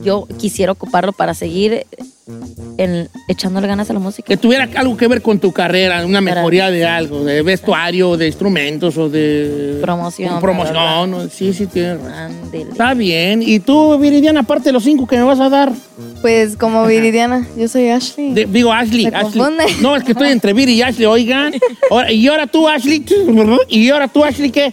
yo 0.00 0.26
quisiera 0.38 0.72
ocuparlo 0.72 1.12
para 1.12 1.34
seguir 1.34 1.86
en, 2.76 3.08
echándole 3.28 3.66
ganas 3.66 3.88
a 3.90 3.92
la 3.94 3.98
música. 3.98 4.26
Que 4.28 4.36
tuviera 4.36 4.68
algo 4.76 4.96
que 4.96 5.08
ver 5.08 5.22
con 5.22 5.38
tu 5.38 5.50
carrera, 5.52 6.04
una 6.04 6.20
Para- 6.20 6.36
mejoría 6.36 6.70
de 6.70 6.84
algo, 6.86 7.24
de 7.24 7.42
vestuario, 7.42 8.16
de 8.16 8.26
instrumentos 8.26 8.96
o 8.98 9.08
de... 9.08 9.78
Promoción, 9.80 10.40
promoción, 10.40 11.10
¿no? 11.10 11.28
sí, 11.28 11.52
sí, 11.52 11.66
tienes. 11.66 11.98
Está 12.52 12.94
bien. 12.94 13.42
¿Y 13.42 13.60
tú, 13.60 13.98
Viridiana, 13.98 14.40
aparte 14.40 14.64
de 14.68 14.72
los 14.72 14.84
cinco 14.84 15.06
que 15.06 15.16
me 15.16 15.22
vas 15.22 15.40
a 15.40 15.48
dar? 15.48 15.72
Pues 16.20 16.56
como 16.56 16.86
Viridiana, 16.86 17.46
yo 17.56 17.66
soy 17.68 17.88
Ashley. 17.88 18.34
De- 18.34 18.44
digo, 18.46 18.72
Ashley. 18.72 19.04
Se 19.04 19.08
Ashley. 19.08 19.22
confunde. 19.40 19.64
No, 19.80 19.96
es 19.96 20.04
que 20.04 20.12
estoy 20.12 20.28
entre 20.28 20.52
Viri 20.52 20.74
y 20.74 20.82
Ashley, 20.82 21.06
oigan. 21.06 21.54
Ahora- 21.90 22.12
y 22.12 22.26
ahora 22.28 22.46
tú, 22.46 22.68
Ashley. 22.68 23.04
Y 23.68 23.88
ahora 23.90 24.06
tú, 24.08 24.22
Ashley, 24.24 24.50
¿qué? 24.50 24.72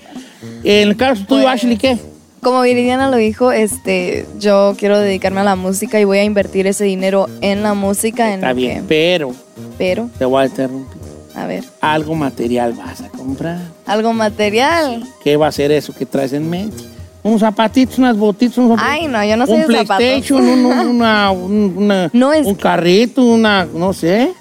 En 0.63 0.89
el 0.89 0.95
caso 0.97 1.23
tuyo, 1.25 1.43
Pues- 1.43 1.53
Ashley, 1.55 1.77
¿qué? 1.77 1.97
Como 2.45 2.61
Viridiana 2.61 3.09
lo 3.09 3.17
dijo, 3.17 3.51
este, 3.51 4.27
yo 4.37 4.75
quiero 4.77 4.99
dedicarme 4.99 5.39
a 5.41 5.43
la 5.43 5.55
música 5.55 5.99
y 5.99 6.03
voy 6.03 6.19
a 6.19 6.23
invertir 6.23 6.67
ese 6.67 6.83
dinero 6.83 7.25
en 7.41 7.63
la 7.63 7.73
música. 7.73 8.31
Está 8.31 8.53
bien, 8.53 8.81
que- 8.83 8.87
pero 8.87 9.33
pero, 9.79 10.11
te 10.19 10.25
voy 10.25 10.43
a 10.43 10.45
interrumpir. 10.45 11.01
a 11.33 11.47
ver, 11.47 11.63
Algo 11.81 12.13
material 12.13 12.73
vas 12.73 13.01
a 13.01 13.09
comprar. 13.09 13.57
algo 13.87 14.13
material. 14.13 15.03
¿Qué 15.23 15.37
va 15.37 15.47
a 15.47 15.51
ser 15.51 15.71
eso 15.71 15.91
que 15.91 16.05
traes 16.05 16.33
en 16.33 16.47
mente? 16.47 16.83
Unos 17.23 17.39
zapatitos, 17.41 17.97
unas 17.97 18.15
botitas, 18.15 18.59
unos 18.59 18.79
Ay, 18.79 19.07
no, 19.07 19.25
yo 19.25 19.35
no 19.37 19.47
soy 19.47 19.55
un 19.55 19.61
de. 19.61 19.65
PlayStation, 19.65 20.43
un, 20.47 20.65
un- 20.67 20.87
una, 20.97 21.31
un, 21.31 21.73
una- 21.77 22.11
No 22.13 22.31
es- 22.31 22.45
un 22.45 22.53
carrito, 22.53 23.23
una, 23.23 23.65
no 23.65 23.91
sé, 23.91 24.31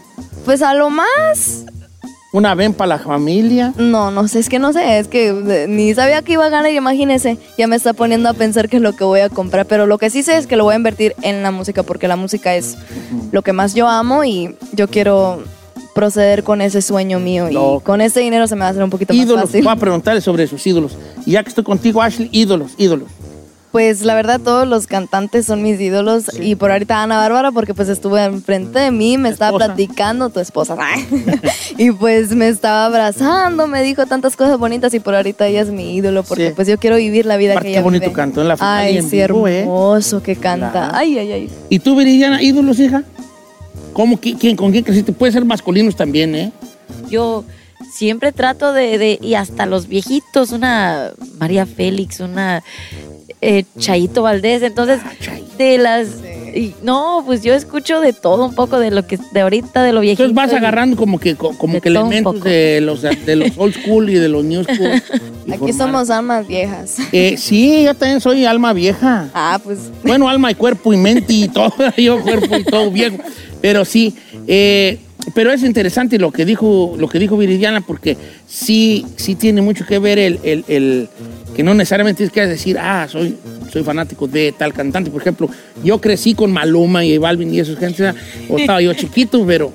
Pues 0.45 0.61
a 0.61 0.75
lo 0.75 0.91
más, 0.91 1.65
una 2.35 2.55
ven 2.57 2.75
para 2.75 2.97
la 2.97 2.99
familia. 2.99 3.73
no, 3.79 4.11
no 4.11 4.27
sé, 4.27 4.41
es 4.41 4.49
que 4.49 4.59
no 4.59 4.73
sé, 4.73 4.99
es 4.99 5.07
que 5.09 5.67
ni 5.69 5.95
sabía 5.95 6.21
que 6.23 6.33
iba 6.33 6.45
a 6.45 6.49
ganar, 6.49 6.71
y 6.73 6.77
imagínese, 6.77 7.39
ya 7.57 7.67
me 7.69 7.77
está 7.77 7.93
poniendo 7.93 8.29
a 8.29 8.35
pensar 8.35 8.69
qué 8.69 8.77
es 8.77 8.83
lo 8.83 8.93
que 8.95 9.05
voy 9.05 9.21
a 9.21 9.29
comprar, 9.29 9.67
pero 9.67 9.87
lo 9.87 9.99
que 9.99 10.11
sí 10.11 10.23
sé 10.25 10.37
es 10.37 10.47
que 10.49 10.57
lo 10.57 10.65
voy 10.65 10.75
a 10.75 10.77
invertir 10.77 11.15
en 11.23 11.43
la 11.45 11.53
música, 11.53 11.85
porque 11.85 12.09
la 12.09 12.17
música 12.17 12.57
es 12.57 12.77
lo 13.31 13.43
que 13.43 13.53
más 13.53 13.75
yo 13.75 13.89
amo 13.89 14.25
y 14.25 14.57
yo 14.73 14.89
quiero 14.89 15.43
proceder 15.95 16.43
con 16.43 16.61
ese 16.61 16.83
sueño 16.83 17.21
mío 17.21 17.49
No. 17.53 17.77
y 17.77 17.81
con 17.85 18.01
ese 18.01 18.19
dinero 18.19 18.49
se 18.49 18.57
me 18.57 18.63
va 18.63 18.67
a 18.67 18.71
hacer 18.71 18.83
un 18.83 18.91
poquito 18.91 19.15
más 19.15 19.23
Ídolos, 19.25 19.45
fácil. 19.45 19.63
voy 19.63 19.73
a 19.73 19.77
preguntarle 19.77 20.21
sobre 20.21 20.47
sus 20.49 20.67
ídolos. 20.67 20.97
Y 21.25 21.31
ya 21.33 21.43
que 21.45 21.51
estoy 21.51 21.63
contigo, 21.63 22.03
Ashley, 22.03 22.29
ídolos, 22.33 22.73
ídolos. 22.79 23.09
Pues 23.75 24.03
la 24.03 24.15
verdad 24.15 24.41
todos 24.41 24.69
los 24.69 24.87
cantantes 24.87 25.47
son 25.47 25.61
mis 25.61 25.81
ídolos 25.81 26.27
y 26.41 26.55
por 26.55 26.71
ahorita 26.71 27.03
Ana 27.03 27.17
Bárbara 27.17 27.51
porque 27.51 27.75
pues 27.75 27.89
estuvo 27.89 28.17
enfrente 28.17 28.79
de 28.79 28.93
mí, 28.93 29.19
me 29.19 29.31
estaba 29.31 29.49
Esposa. 29.51 29.75
platicando, 29.75 30.31
tu 30.31 30.39
esposa, 30.39 30.77
y 31.77 31.91
pues 31.91 32.37
me 32.37 32.47
estaba 32.47 32.85
abrazando, 32.85 33.67
me 33.67 33.83
dijo 33.83 34.07
tantas 34.07 34.37
cosas 34.37 34.59
bonitas 34.61 34.95
y 34.95 35.01
por 35.01 35.17
ahorita 35.17 35.49
ella 35.49 35.63
es 35.63 35.71
mi 35.71 35.97
ídolo 35.97 36.23
porque 36.23 36.51
Sí. 36.51 36.53
pues 36.55 36.69
yo 36.69 36.79
quiero 36.79 36.99
vivir 36.99 37.27
la 37.27 37.37
vida 37.37 37.55
Aparte, 37.55 37.67
que 37.67 37.73
qué 37.73 37.79
ella 37.79 37.83
bonito 37.85 38.03
vive. 38.05 38.13
cantó 38.15 38.43
en 38.43 38.49
la 38.49 38.57
final 38.57 38.85
y 38.85 38.87
Ay, 38.87 38.97
en 38.99 39.11
sí, 39.11 39.17
vivo, 39.17 39.49
¿eh? 39.49 39.63
hermoso 39.63 40.23
que 40.23 40.37
canta. 40.37 40.71
Claro. 40.71 40.93
Ay, 40.95 41.19
ay, 41.19 41.33
ay. 41.33 41.51
¿Y 41.69 41.81
tú, 41.81 41.97
Viridiana, 41.97 42.41
ídolos, 42.41 42.79
hija? 42.79 43.03
¿Cómo, 43.93 44.21
qui- 44.21 44.39
quién, 44.39 44.55
¿Con 44.55 44.71
quién 44.71 44.85
creciste? 44.85 45.11
Puede 45.13 45.33
ser 45.33 45.45
masculinos 45.45 45.97
también, 45.97 46.33
¿eh? 46.37 46.53
Yo 47.11 47.45
siempre 47.93 48.31
trato 48.31 48.73
de, 48.73 48.99
de- 48.99 49.19
y 49.21 49.35
hasta 49.35 49.67
los 49.67 49.89
viejitos, 49.89 50.53
una 50.53 51.11
María 51.41 51.67
Félix, 51.67 52.21
una 52.21 52.63
eh, 53.47 53.65
Chaito 53.79 54.23
Valdés, 54.23 54.63
entonces 54.63 55.01
Ah, 55.05 55.13
Chaito. 55.21 55.57
de 55.59 55.79
las 55.79 56.09
y- 56.55 56.73
no, 56.85 57.25
pues 57.27 57.43
yo 57.43 57.53
escucho 57.53 58.01
de 58.01 58.13
todo 58.13 58.47
un 58.47 58.55
poco 58.55 58.79
de 58.79 58.93
lo 58.93 59.05
que 59.05 59.19
de 59.33 59.41
ahorita 59.41 59.83
de 59.83 59.93
lo 59.93 60.01
viejito. 60.01 60.23
Entonces 60.25 60.53
vas 60.53 60.57
agarrando 60.57 60.97
como 60.97 61.19
que, 61.19 61.35
co- 61.35 61.57
como 61.59 61.75
De 61.75 61.81
que 61.81 61.91
todo 61.91 62.05
un 62.05 62.13
elementos 62.13 62.35
poco. 62.37 62.49
de 62.49 62.81
los, 62.81 63.03
de 63.03 63.35
los 63.37 63.51
old 63.57 63.75
school 63.75 64.09
y 64.09 64.15
de 64.15 64.29
los 64.29 64.45
new 64.45 64.63
school. 64.63 65.03
y 65.47 65.51
Aquí 65.53 65.59
formar- 65.73 65.77
somos 65.77 66.11
almas 66.11 66.47
viejas. 66.47 66.97
Eh, 67.11 67.35
sí, 67.39 67.83
yo 67.85 67.95
también 67.95 68.21
soy 68.21 68.45
alma 68.45 68.73
vieja. 68.73 69.29
Ah, 69.35 69.59
pues 69.65 69.79
Bueno, 70.05 70.29
alma 70.29 70.49
y 70.53 70.55
cuerpo 70.55 70.93
y 70.93 70.97
mente 70.97 71.33
y 71.33 71.49
todo, 71.49 71.73
yo 71.97 72.21
cuerpo 72.23 72.57
y 72.57 72.63
todo 72.63 72.89
viejo. 72.93 73.17
Pero 73.61 73.85
sí, 73.85 74.15
eh, 74.47 74.99
pero 75.35 75.51
es 75.51 75.65
interesante 75.65 76.19
lo 76.21 76.31
que 76.31 76.45
dijo, 76.45 76.95
lo 76.97 77.09
que 77.09 77.19
dijo 77.19 77.37
Viridiana, 77.37 77.81
porque 77.81 78.17
sí, 78.47 79.05
sí 79.17 79.35
tiene 79.35 79.61
mucho 79.61 79.85
que 79.87 79.99
ver 79.99 80.21
el, 80.21 80.39
el- 80.45 80.65
el- 80.69 81.09
que 81.55 81.63
no 81.63 81.75
necesariamente 81.75 82.19
tienes 82.19 82.33
que 82.33 82.47
decir, 82.47 82.79
ah, 82.79 83.07
soy, 83.09 83.37
soy 83.73 83.83
fanático 83.83 84.27
de 84.27 84.53
tal 84.53 84.73
cantante. 84.73 85.11
Por 85.11 85.21
ejemplo, 85.21 85.49
yo 85.83 86.01
crecí 86.01 86.35
con 86.35 86.53
Maluma 86.53 87.05
y 87.05 87.17
Balvin 87.19 87.55
y 87.55 87.61
esos 87.61 87.79
gente, 87.79 88.13
o 88.49 88.59
estaba 88.59 88.81
yo 88.81 88.93
chiquito, 88.95 89.45
pero 89.47 89.73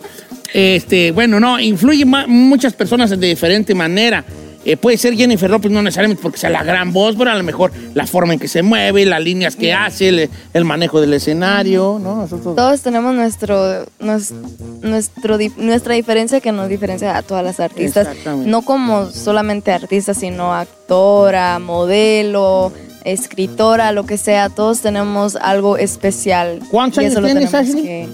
este, 0.54 1.12
bueno, 1.12 1.40
no, 1.40 1.60
influye 1.60 2.06
muchas 2.06 2.74
personas 2.74 3.10
de 3.10 3.28
diferente 3.28 3.74
manera. 3.76 4.24
Eh, 4.66 4.76
puede 4.76 4.98
ser 4.98 5.16
Jennifer 5.16 5.50
López, 5.50 5.72
no 5.72 5.82
necesariamente 5.82 6.22
porque 6.22 6.38
sea 6.38 6.50
la 6.50 6.64
gran 6.64 6.92
voz, 6.92 7.16
pero 7.18 7.32
a 7.32 7.36
lo 7.36 7.44
mejor 7.44 7.72
la 7.94 8.06
forma 8.06 8.34
en 8.34 8.40
que 8.40 8.48
se 8.50 8.62
mueve, 8.62 9.06
las 9.06 9.22
líneas 9.24 9.56
que 9.56 9.74
hace, 9.74 10.10
el, 10.10 10.30
el 10.54 10.66
manejo 10.66 11.00
del 11.00 11.14
escenario, 11.14 11.98
¿no? 12.02 12.16
Nosotros- 12.18 12.56
todos 12.56 12.82
tenemos 12.82 13.16
nuestro, 13.16 13.86
nues- 14.00 14.34
nuestro, 14.82 15.38
nuestra 15.58 15.94
diferencia 15.96 16.42
que 16.42 16.52
nos 16.52 16.68
diferencia 16.68 17.16
a 17.16 17.22
todas 17.22 17.44
las 17.44 17.60
artistas. 17.62 18.08
Exactamente. 18.08 18.50
No 18.52 18.62
como 18.62 19.06
solamente 19.12 19.72
artistas, 19.72 20.18
sino 20.18 20.54
actora, 20.54 21.58
modelo, 21.60 22.74
escritora, 23.06 23.92
lo 23.94 24.06
que 24.06 24.18
sea. 24.18 24.50
Todos 24.50 24.82
tenemos 24.82 25.36
algo 25.38 25.78
especial. 25.78 26.60
¿Cuántos 26.70 27.00
años 27.00 27.16
tienes, 27.24 27.54
Ashley? 27.54 27.82
que- 27.84 28.08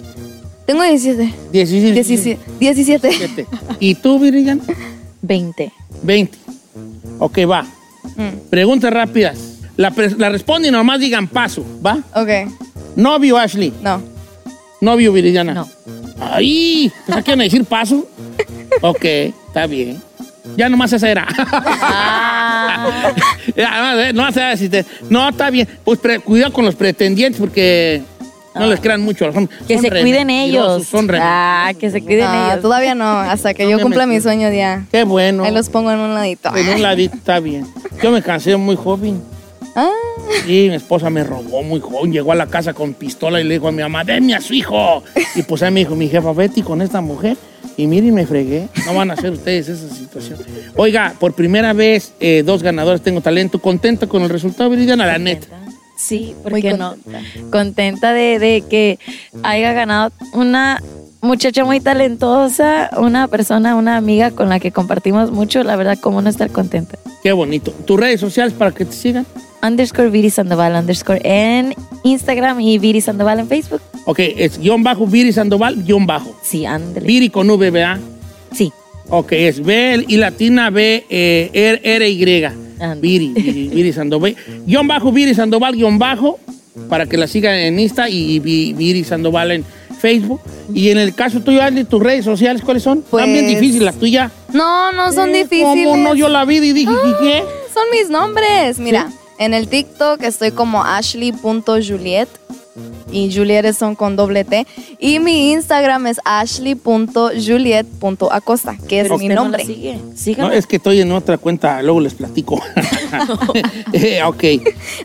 Tengo 0.67 0.83
17. 0.83 1.33
17. 1.51 1.93
17. 1.93 2.39
17. 2.59 3.07
17. 3.09 3.47
¿Y 3.79 3.95
tú, 3.95 4.19
Viridiana? 4.19 4.63
20. 5.25 5.71
20. 6.03 6.37
Ok, 7.19 7.39
va. 7.49 7.63
Mm, 8.15 8.49
Preguntas 8.49 8.91
rápidas. 8.93 9.37
La, 9.77 9.91
pre- 9.91 10.15
la 10.17 10.29
responden 10.29 10.69
y 10.73 10.77
nomás 10.77 10.99
digan 10.99 11.27
paso, 11.27 11.65
¿va? 11.85 11.97
ok, 12.13 12.51
Novio, 12.95 13.37
Ashley. 13.37 13.73
no. 13.81 14.01
Novio, 14.81 15.11
Viridiana. 15.11 15.53
No. 15.53 15.67
¡Ay! 16.19 16.91
¿Pues 17.07 17.23
quieren 17.25 17.39
decir 17.43 17.65
paso? 17.65 18.07
Ok, 18.81 19.03
está 19.03 19.65
bien. 19.67 20.01
Ya 20.55 20.69
nomás 20.69 20.93
esa 20.93 21.09
era. 21.09 21.27
Ah, 21.37 23.11
Ya, 23.55 23.93
no, 23.93 24.01
eh, 24.01 24.13
no, 24.13 24.27
o 24.27 24.31
sea, 24.31 24.55
si 24.57 24.69
te- 24.69 24.85
no, 25.09 25.27
está 25.29 25.49
bien. 25.49 25.67
Pues 25.83 25.99
pre- 25.99 26.19
cuidado 26.19 26.53
con 26.53 26.65
los 26.65 26.75
pretendientes 26.75 27.39
porque 27.39 28.01
no 28.55 28.67
les 28.67 28.79
crean 28.79 29.01
mucho. 29.01 29.31
Son, 29.33 29.47
que 29.67 29.75
son 29.75 29.83
se 29.83 29.89
cuiden 29.89 30.29
ellos. 30.29 30.85
Son 30.87 31.07
Ah, 31.13 31.71
que 31.79 31.89
se 31.91 32.01
cuiden 32.01 32.25
No, 32.25 32.45
ellos. 32.51 32.61
todavía 32.61 32.95
no. 32.95 33.05
Hasta 33.19 33.53
que 33.53 33.63
No 33.65 33.71
yo 33.71 33.79
cumpla 33.81 34.05
mi 34.05 34.19
sueño 34.21 34.51
ya. 34.51 34.85
Qué 34.91 35.03
bueno. 35.03 35.43
Ahí 35.43 35.53
los 35.53 35.69
pongo 35.69 35.91
en 35.91 35.99
un 35.99 36.13
ladito. 36.13 36.55
En 36.55 36.69
un 36.69 36.81
ladito 36.81 37.15
está 37.15 37.39
bien. 37.39 37.65
Yo 38.01 38.11
me 38.11 38.21
cansé 38.21 38.55
muy 38.57 38.75
joven. 38.75 39.21
Ah, 39.77 39.89
Y 40.47 40.69
mi 40.69 40.75
esposa 40.75 41.09
me 41.09 41.23
robó 41.23 41.61
muy 41.61 41.81
joven. 41.81 42.11
Llegó 42.13 42.31
a 42.31 42.35
la 42.35 42.47
casa 42.47 42.73
con 42.73 42.93
pistola 42.93 43.41
y 43.41 43.43
le 43.43 43.55
dijo 43.55 43.67
a 43.67 43.71
mi 43.73 43.81
mamá, 43.81 44.03
denme 44.05 44.33
a 44.33 44.39
su 44.41 44.53
hijo. 44.53 45.03
Y 45.35 45.41
pues 45.43 45.61
ahí 45.63 45.71
me 45.71 45.81
dijo 45.81 45.95
mi 45.95 46.07
jefa, 46.07 46.31
Betty, 46.31 46.61
con 46.61 46.81
esta 46.81 47.01
mujer. 47.01 47.35
Y 47.77 47.87
miren, 47.87 48.13
me 48.13 48.25
fregué. 48.25 48.69
No 48.85 48.93
van 48.95 49.11
a 49.11 49.15
hacer 49.15 49.31
ustedes 49.31 49.67
esa 49.67 49.93
situación. 49.93 50.39
Oiga, 50.77 51.13
por 51.19 51.33
primera 51.33 51.73
vez, 51.73 52.13
eh, 52.21 52.41
dos 52.45 52.63
ganadores 52.63 53.01
tengo 53.01 53.19
talento. 53.19 53.59
¿Contento 53.59 54.07
con 54.07 54.23
el 54.23 54.29
resultado, 54.29 54.69
Viridiana? 54.69 55.05
La 55.05 55.17
neta. 55.17 55.47
Sí, 55.95 56.35
¿por 56.43 56.51
Muy 56.51 56.61
qué 56.61 56.73
no? 56.73 56.91
contenta. 56.91 57.21
Contenta 57.51 58.13
de, 58.13 58.39
de 58.39 58.63
que 58.69 58.99
haya 59.43 59.73
ganado 59.73 60.11
una 60.33 60.81
muchacha 61.21 61.63
muy 61.65 61.79
talentosa, 61.79 62.89
una 62.97 63.27
persona, 63.27 63.75
una 63.75 63.97
amiga 63.97 64.31
con 64.31 64.49
la 64.49 64.59
que 64.59 64.71
compartimos 64.71 65.31
mucho. 65.31 65.63
La 65.63 65.75
verdad, 65.75 65.97
cómo 65.99 66.21
no 66.21 66.29
estar 66.29 66.49
contenta. 66.51 66.97
Qué 67.23 67.31
bonito. 67.31 67.71
¿Tus 67.71 67.99
redes 67.99 68.19
sociales 68.19 68.53
para 68.53 68.71
que 68.71 68.85
te 68.85 68.93
sigan? 68.93 69.25
underscore 69.63 70.09
Viri 70.11 70.29
Sandoval 70.29 70.75
underscore 70.75 71.21
en 71.23 71.73
Instagram 72.03 72.59
y 72.61 72.77
Viri 72.77 73.01
Sandoval 73.01 73.39
en 73.39 73.47
Facebook. 73.47 73.81
Ok, 74.05 74.19
es 74.19 74.59
guion 74.59 74.83
bajo 74.83 75.07
Viri 75.07 75.33
Sandoval, 75.33 75.83
guion 75.83 76.05
bajo. 76.05 76.35
Sí, 76.43 76.67
ándale. 76.67 77.07
Viri 77.07 77.29
con 77.31 77.49
V, 77.49 77.71
¿verdad? 77.71 77.97
Sí. 78.51 78.71
Ok, 79.09 79.31
es 79.31 79.63
B 79.63 80.05
y 80.07 80.17
latina 80.17 80.69
B, 80.69 81.05
eh, 81.09 81.49
R, 81.51 81.81
R, 81.83 82.09
Y. 82.09 82.45
Viri, 82.99 83.29
Viri, 83.29 83.67
Viri 83.69 83.93
Sandoval. 83.93 84.35
Guión 84.65 84.87
bajo, 84.87 85.11
Viri 85.11 85.33
Sandoval, 85.33 85.75
guion 85.75 85.97
bajo, 85.99 86.39
para 86.89 87.05
que 87.05 87.17
la 87.17 87.27
sigan 87.27 87.55
en 87.55 87.79
Insta 87.79 88.09
y 88.09 88.39
Vi- 88.39 88.73
Viri 88.73 89.03
Sandoval 89.03 89.51
en 89.51 89.65
Facebook. 89.99 90.41
Y 90.73 90.89
en 90.89 90.97
el 90.97 91.13
caso 91.15 91.39
tuyo, 91.41 91.61
Ashley, 91.61 91.83
tus 91.85 92.01
redes 92.01 92.25
sociales, 92.25 92.61
¿cuáles 92.61 92.83
son? 92.83 92.99
Están 92.99 93.25
bien 93.31 93.45
Pues- 93.45 93.55
difíciles 93.59 93.81
las 93.83 93.95
tuyas. 93.95 94.31
No, 94.53 94.91
no 94.91 95.11
son 95.13 95.29
Eh, 95.29 95.43
difíciles. 95.43 95.87
¿Cómo 95.87 95.97
no? 95.97 96.15
Yo 96.15 96.27
la 96.29 96.43
vi 96.45 96.57
y 96.57 96.73
dije, 96.73 96.91
¿y 96.91 97.23
¿qué? 97.23 97.43
Son 97.73 97.83
mis 97.91 98.09
nombres. 98.09 98.77
Mira, 98.79 99.09
en 99.39 99.53
el 99.53 99.67
TikTok 99.67 100.21
estoy 100.23 100.51
como 100.51 100.83
ashley.juliet. 100.83 102.29
Y 103.15 103.33
Juliet 103.33 103.73
son 103.73 103.95
con 103.95 104.17
doble 104.17 104.43
T. 104.43 104.67
Y 104.99 105.19
mi 105.19 105.53
Instagram 105.53 106.05
es 106.07 106.19
ashley.juliet.acosta, 106.25 108.75
que 108.89 108.99
es 108.99 109.03
Pero 109.03 109.17
mi 109.17 109.25
usted 109.25 109.35
no 109.35 109.43
nombre. 109.43 109.63
sigue. 109.65 109.97
No, 110.37 110.51
es 110.51 110.67
que 110.67 110.75
estoy 110.75 110.99
en 110.99 111.13
otra 111.13 111.37
cuenta, 111.37 111.81
luego 111.81 112.01
les 112.01 112.13
platico. 112.13 112.61
Eh, 113.93 114.21
ok, 114.23 114.43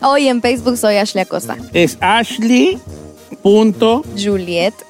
Hoy 0.01 0.27
en 0.27 0.41
Facebook 0.41 0.75
soy 0.77 0.97
Ashley 0.97 1.21
Acosta. 1.21 1.55
es 1.71 1.97
Ashley. 2.01 2.77
Punto. 3.41 4.03
Juliet. 4.21 4.73
Te 4.75 4.83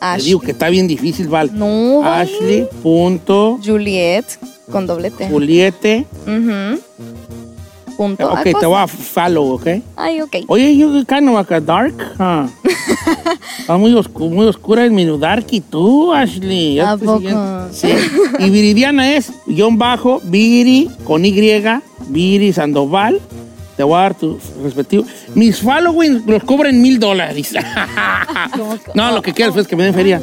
Ashley. 0.00 0.26
digo 0.26 0.38
que 0.40 0.52
está 0.52 0.68
bien 0.68 0.86
difícil, 0.86 1.26
Val. 1.28 1.50
No, 1.52 1.98
vale. 2.00 2.22
Ashley. 2.22 2.68
Punto. 2.82 3.58
Juliet 3.64 4.24
con 4.70 4.86
doble 4.86 5.10
T. 5.10 5.28
Juliete. 5.28 6.06
Ujú. 6.26 6.78
Punto 7.96 8.26
Ok, 8.30 8.42
te 8.42 8.50
Acosta. 8.50 8.66
voy 8.68 8.78
a 8.78 8.86
follow, 8.86 9.52
¿ok? 9.54 9.66
Ay, 9.96 10.20
ok. 10.20 10.36
Oye, 10.48 10.76
you 10.76 11.04
kind 11.06 11.28
of 11.28 11.34
like 11.34 11.52
a 11.54 11.60
dark, 11.60 11.94
huh? 12.18 12.48
Está 13.58 13.76
muy, 13.78 13.92
oscu- 13.92 14.30
muy 14.30 14.46
oscura 14.46 14.84
el 14.84 14.90
menú 14.92 15.18
dark 15.18 15.46
y 15.50 15.60
tú, 15.60 16.12
Ashley. 16.12 16.80
¿A 16.80 16.96
poco? 16.96 17.20
Sí. 17.72 17.88
Y 18.38 18.50
Viridiana 18.50 19.14
es 19.14 19.32
guion 19.46 19.78
bajo, 19.78 20.20
Viri 20.24 20.90
con 21.04 21.24
Y, 21.24 21.32
Viri 22.08 22.52
Sandoval. 22.52 23.20
Te 23.76 23.82
voy 23.84 23.94
a 23.96 24.00
dar 24.02 24.14
tu 24.14 24.38
respectivo. 24.62 25.04
Mis 25.34 25.58
followings 25.60 26.26
los 26.26 26.44
cobran 26.44 26.80
mil 26.82 26.98
dólares. 27.00 27.54
no, 28.94 29.10
lo 29.12 29.22
que 29.22 29.32
quieras 29.32 29.56
es 29.56 29.66
que 29.66 29.76
me 29.76 29.84
den 29.84 29.94
feria. 29.94 30.20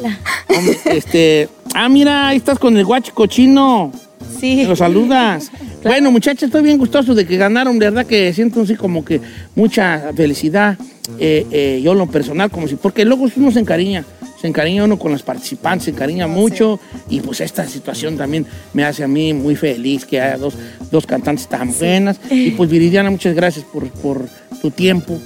Este, 0.84 1.48
ah, 1.74 1.88
mira, 1.88 2.28
ahí 2.28 2.36
estás 2.36 2.58
con 2.60 2.76
el 2.76 2.84
guachi 2.84 3.10
cochino. 3.10 3.90
Sí. 4.38 4.64
Los 4.64 4.78
saludas. 4.78 5.50
Bueno, 5.82 6.10
muchachos, 6.12 6.42
estoy 6.42 6.62
bien 6.62 6.76
gustoso 6.76 7.14
de 7.14 7.26
que 7.26 7.38
ganaron, 7.38 7.78
de 7.78 7.86
verdad 7.86 8.04
que 8.04 8.30
siento 8.34 8.60
así 8.60 8.74
como 8.76 9.02
que 9.02 9.18
mucha 9.54 10.12
felicidad. 10.14 10.76
eh, 11.18 11.46
eh, 11.50 11.80
yo 11.82 11.92
en 11.92 11.98
lo 11.98 12.06
personal, 12.06 12.50
como 12.50 12.68
si, 12.68 12.74
porque 12.74 13.02
luego 13.06 13.26
uno 13.34 13.50
se 13.50 13.60
encariña, 13.60 14.04
se 14.38 14.46
encariña 14.46 14.84
uno 14.84 14.98
con 14.98 15.10
los 15.10 15.22
participantes, 15.22 15.86
se 15.86 15.90
encariña 15.92 16.26
mucho 16.26 16.78
y 17.08 17.20
pues 17.20 17.40
esta 17.40 17.66
situación 17.66 18.18
también 18.18 18.44
me 18.74 18.84
hace 18.84 19.04
a 19.04 19.08
mí 19.08 19.32
muy 19.32 19.56
feliz 19.56 20.04
que 20.04 20.20
haya 20.20 20.36
dos, 20.36 20.52
dos 20.90 21.06
cantantes 21.06 21.48
tan 21.48 21.72
buenas. 21.78 22.20
Y 22.30 22.50
pues 22.50 22.68
Viridiana, 22.68 23.10
muchas 23.10 23.34
gracias 23.34 23.64
por, 23.64 23.88
por 23.88 24.26
tu 24.60 24.70
tiempo. 24.70 25.18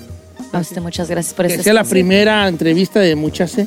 A 0.52 0.60
usted 0.60 0.80
muchas 0.80 1.10
gracias 1.10 1.34
por 1.34 1.46
Que 1.48 1.54
este 1.54 1.64
sea 1.64 1.74
la 1.74 1.80
espacio. 1.80 1.94
primera 1.94 2.46
entrevista 2.46 3.00
de 3.00 3.16
muchas. 3.16 3.58
¿eh? 3.58 3.66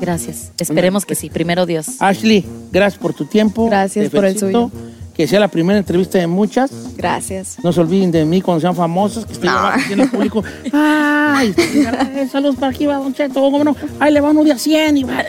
Gracias. 0.00 0.52
Esperemos 0.58 1.04
que 1.04 1.14
sí. 1.14 1.30
Primero 1.30 1.66
Dios. 1.66 2.00
Ashley, 2.00 2.44
gracias 2.72 3.00
por 3.00 3.14
tu 3.14 3.26
tiempo. 3.26 3.66
Gracias 3.66 4.10
Te 4.10 4.16
por 4.16 4.24
el 4.24 4.38
suyo. 4.38 4.70
Que 5.18 5.26
sea 5.26 5.40
la 5.40 5.48
primera 5.48 5.76
entrevista 5.80 6.16
de 6.16 6.28
muchas. 6.28 6.70
Gracias. 6.96 7.56
No 7.64 7.72
se 7.72 7.80
olviden 7.80 8.12
de 8.12 8.24
mí 8.24 8.40
cuando 8.40 8.60
sean 8.60 8.76
famosos, 8.76 9.26
que 9.26 9.32
estoy 9.32 9.48
No. 9.48 9.58
aquí 9.66 9.92
en 9.94 10.00
el 10.02 10.08
público. 10.08 10.44
¡Ay! 10.72 11.52
eh, 11.58 12.28
Saludos 12.30 12.54
para 12.54 12.70
aquí, 12.70 12.86
va 12.86 12.98
Don 12.98 13.12
Cheto. 13.12 13.34
¿Cómo 13.34 13.64
no? 13.64 13.74
¡Ay, 13.98 14.12
le 14.12 14.20
va 14.20 14.30
uno 14.30 14.44
de 14.44 14.52
a 14.52 14.58
100! 14.58 14.96
Y 14.96 15.02
va, 15.02 15.24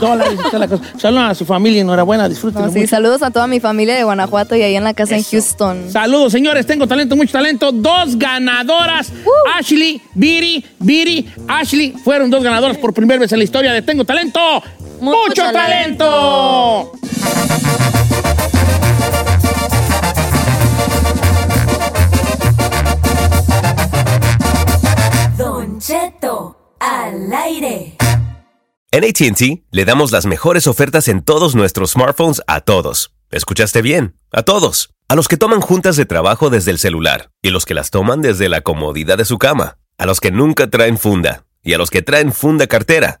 dólares 0.00 0.34
y 0.34 0.42
toda 0.42 0.58
la 0.58 0.66
cosa. 0.68 0.82
Saludos 0.98 1.30
a 1.30 1.34
su 1.36 1.44
familia, 1.44 1.80
enhorabuena, 1.80 2.28
disfruten 2.28 2.60
No, 2.62 2.72
sí, 2.72 2.80
mucho. 2.80 2.90
saludos 2.90 3.22
a 3.22 3.30
toda 3.30 3.46
mi 3.46 3.60
familia 3.60 3.94
de 3.94 4.02
Guanajuato 4.02 4.56
y 4.56 4.62
ahí 4.62 4.74
en 4.74 4.82
la 4.82 4.94
casa 4.94 5.14
Eso. 5.16 5.36
en 5.36 5.40
Houston. 5.42 5.90
Saludos, 5.92 6.32
señores. 6.32 6.66
Tengo 6.66 6.88
talento, 6.88 7.14
mucho 7.14 7.30
talento. 7.32 7.70
Dos 7.70 8.18
ganadoras. 8.18 9.12
Ashley, 9.56 10.02
Viri, 10.14 10.64
Viri, 10.80 11.28
Ashley. 11.46 11.92
Fueron 12.04 12.30
dos 12.30 12.42
ganadoras 12.42 12.76
por 12.78 12.92
primera 12.92 13.20
vez 13.20 13.30
en 13.30 13.38
la 13.38 13.44
historia 13.44 13.72
de 13.72 13.80
Tengo 13.82 14.04
Talento. 14.04 14.40
¡Mucho, 15.00 15.18
Mucho 15.28 15.52
talento! 15.52 16.92
Don 25.36 25.78
Cheto, 25.80 26.74
al 26.80 27.32
aire. 27.32 27.96
En 28.90 29.04
ATT 29.04 29.64
le 29.70 29.84
damos 29.84 30.10
las 30.10 30.26
mejores 30.26 30.66
ofertas 30.66 31.08
en 31.08 31.22
todos 31.22 31.54
nuestros 31.54 31.92
smartphones 31.92 32.42
a 32.46 32.60
todos. 32.62 33.12
¿Escuchaste 33.30 33.82
bien? 33.82 34.16
A 34.32 34.42
todos. 34.42 34.94
A 35.08 35.14
los 35.14 35.28
que 35.28 35.36
toman 35.36 35.60
juntas 35.60 35.96
de 35.96 36.06
trabajo 36.06 36.50
desde 36.50 36.70
el 36.70 36.78
celular 36.78 37.30
y 37.42 37.50
los 37.50 37.66
que 37.66 37.74
las 37.74 37.90
toman 37.90 38.20
desde 38.22 38.48
la 38.48 38.62
comodidad 38.62 39.18
de 39.18 39.24
su 39.24 39.38
cama. 39.38 39.78
A 39.96 40.06
los 40.06 40.20
que 40.20 40.30
nunca 40.30 40.68
traen 40.68 40.98
funda 40.98 41.44
y 41.62 41.74
a 41.74 41.78
los 41.78 41.90
que 41.90 42.02
traen 42.02 42.32
funda 42.32 42.66
cartera. 42.66 43.20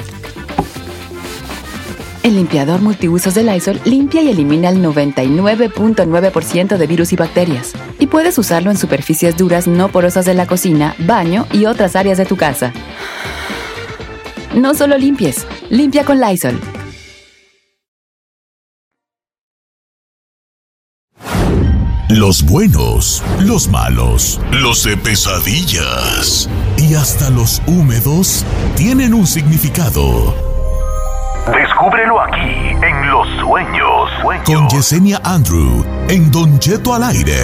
El 2.23 2.35
limpiador 2.35 2.81
multiusos 2.81 3.33
de 3.33 3.43
Lysol 3.43 3.81
limpia 3.83 4.21
y 4.21 4.29
elimina 4.29 4.69
el 4.69 4.77
99.9% 4.83 6.77
de 6.77 6.87
virus 6.87 7.13
y 7.13 7.15
bacterias. 7.15 7.73
Y 7.97 8.07
puedes 8.07 8.37
usarlo 8.37 8.69
en 8.69 8.77
superficies 8.77 9.37
duras 9.37 9.67
no 9.67 9.89
porosas 9.89 10.25
de 10.25 10.35
la 10.35 10.45
cocina, 10.45 10.95
baño 10.99 11.47
y 11.51 11.65
otras 11.65 11.95
áreas 11.95 12.19
de 12.19 12.25
tu 12.25 12.37
casa. 12.37 12.73
No 14.53 14.75
solo 14.75 14.99
limpies, 14.99 15.47
limpia 15.71 16.05
con 16.05 16.21
Lysol. 16.21 16.59
Los 22.09 22.43
buenos, 22.43 23.23
los 23.39 23.69
malos, 23.69 24.39
los 24.51 24.83
de 24.83 24.97
pesadillas 24.97 26.49
y 26.77 26.93
hasta 26.93 27.29
los 27.29 27.61
húmedos 27.65 28.45
tienen 28.75 29.13
un 29.13 29.25
significado. 29.25 30.50
Descúbrelo 31.47 32.21
aquí 32.21 32.69
en 32.83 33.09
Los 33.09 33.27
Sueños. 33.39 34.11
Con 34.45 34.69
Yesenia 34.69 35.19
Andrew 35.23 35.83
en 36.07 36.31
Don 36.31 36.59
Cheto 36.59 36.93
al 36.93 37.03
aire. 37.03 37.35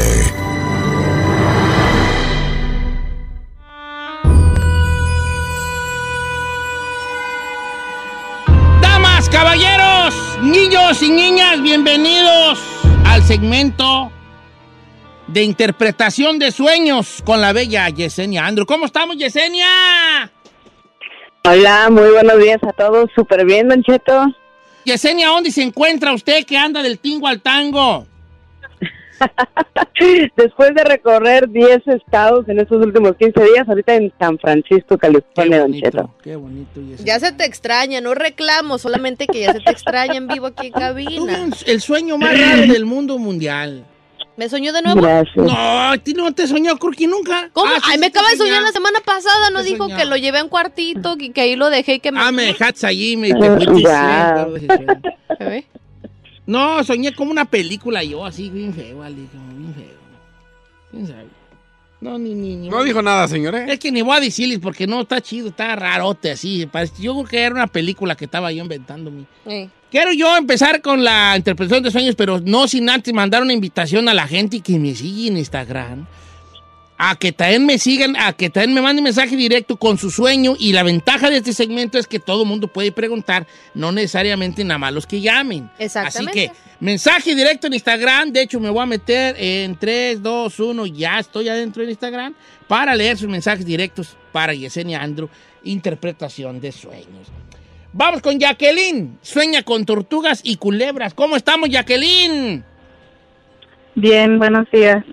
Damas, 8.81 9.27
caballeros, 9.29 10.13
niños 10.43 11.01
y 11.01 11.09
niñas, 11.09 11.59
bienvenidos 11.63 12.59
al 13.03 13.23
segmento 13.23 14.11
de 15.25 15.43
interpretación 15.43 16.37
de 16.37 16.51
sueños 16.51 17.23
con 17.25 17.41
la 17.41 17.51
bella 17.51 17.89
Yesenia 17.89 18.45
Andrew. 18.45 18.67
¿Cómo 18.67 18.85
estamos, 18.85 19.17
Yesenia? 19.17 20.31
Hola, 21.49 21.87
muy 21.89 22.09
buenos 22.11 22.39
días 22.39 22.61
a 22.61 22.73
todos. 22.73 23.09
Súper 23.15 23.45
bien, 23.45 23.69
Don 23.69 23.81
Cheto. 23.81 24.35
Yesenia, 24.83 25.29
¿dónde 25.29 25.49
se 25.49 25.61
encuentra 25.61 26.11
usted 26.13 26.45
que 26.45 26.57
anda 26.57 26.83
del 26.83 26.99
tingo 26.99 27.25
al 27.25 27.41
tango? 27.41 28.05
Después 30.35 30.75
de 30.75 30.83
recorrer 30.83 31.47
10 31.49 31.87
estados 31.87 32.49
en 32.49 32.59
estos 32.59 32.85
últimos 32.85 33.15
15 33.15 33.41
días, 33.45 33.69
ahorita 33.69 33.95
en 33.95 34.11
San 34.19 34.37
Francisco, 34.39 34.97
California, 34.97 35.59
Don 35.59 35.73
Cheto. 35.73 36.13
Qué 36.21 36.35
bonito, 36.35 36.81
Yesenia. 36.81 37.05
Ya 37.05 37.19
se 37.21 37.31
te 37.31 37.45
extraña, 37.45 38.01
no 38.01 38.13
reclamo, 38.13 38.77
solamente 38.77 39.25
que 39.25 39.39
ya 39.39 39.53
se 39.53 39.61
te 39.61 39.71
extraña 39.71 40.15
en 40.15 40.27
vivo 40.27 40.47
aquí 40.47 40.67
en 40.67 40.73
cabina. 40.73 41.49
El 41.65 41.79
sueño 41.79 42.17
más 42.17 42.37
raro 42.37 42.73
del 42.73 42.85
mundo 42.85 43.17
mundial. 43.19 43.85
¿Me 44.37 44.47
soñó 44.49 44.71
de 44.71 44.83
nuevo? 44.83 45.01
Gracias. 45.01 45.35
No, 45.35 45.51
a 45.91 45.97
ti 45.97 46.13
no 46.13 46.31
te 46.31 46.47
soñó 46.47 46.77
Kurki 46.77 47.07
nunca. 47.07 47.49
¿Cómo? 47.53 47.71
Ah, 47.71 47.77
sí, 47.77 47.81
Ay, 47.85 47.93
sí 47.93 47.99
me 47.99 48.05
acaba 48.05 48.29
de 48.29 48.37
soñar 48.37 48.61
la 48.61 48.71
semana 48.71 48.99
pasada, 49.01 49.49
¿no 49.49 49.63
Te 49.63 49.65
dijo 49.65 49.87
que 49.87 50.05
lo 50.05 50.15
llevé 50.15 50.37
a 50.37 50.43
un 50.43 50.49
cuartito 50.49 51.15
y 51.19 51.31
que 51.31 51.41
ahí 51.41 51.55
lo 51.55 51.71
dejé 51.71 51.95
y 51.95 51.99
que 51.99 52.11
me... 52.11 52.19
Ah, 52.19 52.31
me 52.31 52.43
dejaste 52.43 52.85
allí, 52.85 53.17
me 53.17 53.33
te 53.33 53.87
Ah, 53.89 54.47
sí. 54.59 54.67
¿Eh? 55.39 55.65
No, 56.45 56.83
soñé 56.83 57.13
como 57.13 57.31
una 57.31 57.45
película 57.45 58.03
yo, 58.03 58.25
así, 58.25 58.49
bien 58.51 58.73
feo, 58.73 59.01
Ali, 59.01 59.27
como 59.31 59.57
bien 59.57 59.73
feo. 59.73 59.97
¿Quién 60.91 61.07
sabe? 61.07 61.27
No, 61.99 62.19
ni, 62.19 62.35
ni, 62.35 62.55
ni. 62.55 62.69
No 62.69 62.83
dijo 62.83 63.01
nada, 63.01 63.27
señor, 63.27 63.55
¿eh? 63.55 63.65
Es 63.69 63.79
que 63.79 63.91
ni 63.91 64.03
voy 64.03 64.17
a 64.17 64.19
decirles 64.19 64.59
porque 64.59 64.85
no 64.85 65.01
está 65.01 65.19
chido, 65.19 65.49
está 65.49 65.75
rarote 65.75 66.29
así. 66.29 66.69
Yo 66.99 67.13
creo 67.13 67.25
que 67.25 67.41
era 67.41 67.55
una 67.55 67.67
película 67.67 68.15
que 68.15 68.25
estaba 68.25 68.51
yo 68.51 68.61
inventándome. 68.61 69.25
Eh. 69.47 69.67
Quiero 69.89 70.11
yo 70.11 70.35
empezar 70.35 70.81
con 70.81 71.03
la 71.03 71.35
interpretación 71.37 71.83
de 71.83 71.91
sueños, 71.91 72.15
pero 72.15 72.41
no 72.41 72.67
sin 72.67 72.89
antes 72.89 73.13
mandar 73.13 73.41
una 73.41 73.53
invitación 73.53 74.09
a 74.09 74.13
la 74.13 74.27
gente 74.27 74.59
que 74.59 74.77
me 74.79 74.93
sigue 74.93 75.29
en 75.29 75.37
Instagram. 75.37 76.05
A 76.99 77.15
que 77.15 77.31
también 77.31 77.65
me 77.65 77.77
sigan, 77.77 78.15
a 78.17 78.33
que 78.33 78.49
también 78.49 78.73
me 78.73 78.81
manden 78.81 79.03
mensaje 79.03 79.35
directo 79.35 79.77
con 79.77 79.99
su 79.99 80.09
sueño. 80.09 80.55
Y 80.59 80.73
la 80.73 80.81
ventaja 80.81 81.29
de 81.29 81.37
este 81.37 81.53
segmento 81.53 81.99
es 81.99 82.07
que 82.07 82.19
todo 82.19 82.41
el 82.41 82.49
mundo 82.49 82.67
puede 82.67 82.91
preguntar, 82.91 83.45
no 83.75 83.91
necesariamente 83.91 84.63
nada 84.63 84.79
más 84.79 84.93
los 84.93 85.05
que 85.05 85.21
llamen. 85.21 85.69
Exactamente. 85.77 86.31
Así 86.31 86.49
que 86.49 86.51
mensaje 86.79 87.35
directo 87.35 87.67
en 87.67 87.75
Instagram. 87.75 88.31
De 88.31 88.41
hecho, 88.41 88.59
me 88.59 88.71
voy 88.71 88.81
a 88.81 88.87
meter 88.87 89.35
en 89.37 89.77
3, 89.77 90.23
2, 90.23 90.59
1. 90.59 90.85
Ya 90.87 91.19
estoy 91.19 91.47
adentro 91.49 91.83
en 91.83 91.89
Instagram 91.91 92.33
para 92.67 92.95
leer 92.95 93.15
sus 93.15 93.29
mensajes 93.29 93.63
directos 93.63 94.17
para 94.31 94.55
Yesenia 94.55 95.01
Andrew, 95.01 95.29
interpretación 95.63 96.59
de 96.59 96.71
sueños. 96.71 97.27
Vamos 97.93 98.21
con 98.21 98.39
Jacqueline. 98.39 99.17
Sueña 99.21 99.63
con 99.63 99.85
tortugas 99.85 100.41
y 100.43 100.57
culebras. 100.57 101.13
¿Cómo 101.13 101.35
estamos, 101.35 101.69
Jacqueline? 101.69 102.63
Bien, 103.95 104.37
buenos 104.37 104.69
días. 104.71 105.03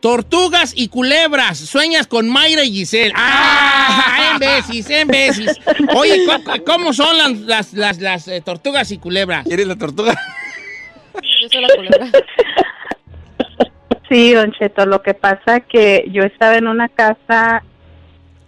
Tortugas 0.00 0.72
y 0.76 0.88
culebras. 0.88 1.58
Sueñas 1.58 2.06
con 2.06 2.28
Mayra 2.28 2.64
y 2.64 2.70
Giselle. 2.72 3.12
¡Ah! 3.16 4.32
En 4.32 4.38
veces, 4.38 4.90
en 4.90 5.08
veces. 5.08 5.60
Oye, 5.94 6.24
¿cómo, 6.26 6.64
cómo 6.64 6.92
son 6.92 7.16
las, 7.16 7.32
las, 7.40 7.72
las, 7.74 8.00
las, 8.00 8.28
eh, 8.28 8.40
tortugas 8.40 8.90
y 8.92 8.98
culebras? 8.98 9.44
¿Quieres 9.46 9.66
la 9.66 9.76
tortuga? 9.76 10.14
Yo 11.14 11.48
soy 11.48 11.62
la 11.62 11.74
culebra. 11.74 12.10
Sí, 14.08 14.32
Don 14.32 14.52
Cheto, 14.52 14.86
lo 14.86 15.02
que 15.02 15.12
pasa 15.12 15.60
que 15.60 16.06
yo 16.10 16.22
estaba 16.22 16.56
en 16.56 16.66
una 16.66 16.88
casa, 16.88 17.62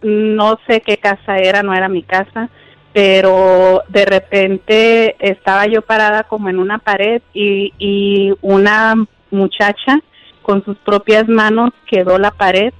no 0.02 0.58
sé 0.66 0.80
qué 0.80 0.96
casa 0.96 1.36
era, 1.36 1.62
no 1.62 1.74
era 1.74 1.88
mi 1.88 2.02
casa, 2.02 2.48
pero 2.92 3.82
de 3.88 4.04
repente 4.04 5.16
estaba 5.20 5.66
yo 5.66 5.82
parada 5.82 6.24
como 6.24 6.48
en 6.48 6.58
una 6.58 6.78
pared 6.78 7.22
y, 7.32 7.72
y 7.78 8.32
una 8.40 8.94
muchacha 9.30 10.00
con 10.42 10.64
sus 10.64 10.76
propias 10.78 11.28
manos 11.28 11.70
quedó 11.86 12.18
la 12.18 12.32
pared 12.32 12.72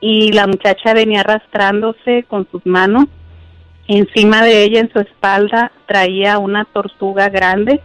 y 0.00 0.32
la 0.32 0.46
muchacha 0.46 0.94
venía 0.94 1.20
arrastrándose 1.20 2.24
con 2.28 2.46
sus 2.50 2.66
manos. 2.66 3.06
Encima 3.88 4.42
de 4.42 4.62
ella, 4.62 4.80
en 4.80 4.92
su 4.92 4.98
espalda, 5.00 5.72
traía 5.86 6.38
una 6.38 6.64
tortuga 6.64 7.28
grande 7.28 7.80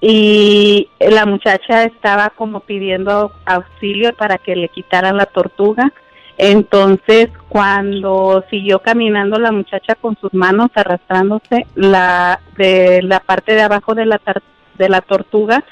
y 0.00 0.90
la 1.00 1.24
muchacha 1.24 1.84
estaba 1.84 2.28
como 2.28 2.60
pidiendo 2.60 3.32
auxilio 3.46 4.12
para 4.14 4.36
que 4.36 4.54
le 4.54 4.68
quitaran 4.68 5.16
la 5.16 5.24
tortuga. 5.24 5.92
Entonces, 6.36 7.28
cuando 7.48 8.44
siguió 8.50 8.80
caminando 8.80 9.38
la 9.38 9.52
muchacha 9.52 9.94
con 9.94 10.16
sus 10.20 10.34
manos 10.34 10.70
arrastrándose, 10.74 11.66
la 11.76 12.40
de 12.56 13.02
la 13.02 13.20
parte 13.20 13.54
de 13.54 13.62
abajo 13.62 13.94
de 13.94 14.06
la 14.06 14.18
tar- 14.18 14.42
de 14.76 14.88
la 14.88 15.00
tortuga 15.00 15.64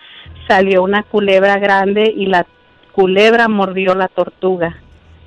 salió 0.47 0.83
una 0.85 1.03
culebra 1.03 1.59
grande 1.59 2.13
y 2.17 2.27
la 2.27 2.47
culebra 2.93 3.49
mordió 3.49 3.95
la 3.95 4.09
tortuga. 4.09 4.77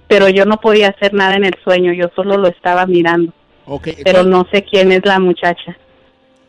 Pero 0.08 0.30
yo 0.30 0.46
no 0.46 0.58
podía 0.62 0.90
hacer 0.90 1.14
nada 1.14 1.36
en 1.36 1.44
el 1.46 1.56
sueño, 1.64 1.92
yo 1.92 2.10
solo 2.16 2.38
lo 2.38 2.48
estaba 2.48 2.86
mirando, 2.86 3.34
Ok, 3.66 3.90
pero 4.04 4.20
entonces, 4.22 4.26
no 4.28 4.48
sé 4.52 4.64
quién 4.64 4.92
es 4.92 5.04
la 5.06 5.20
muchacha. 5.20 5.76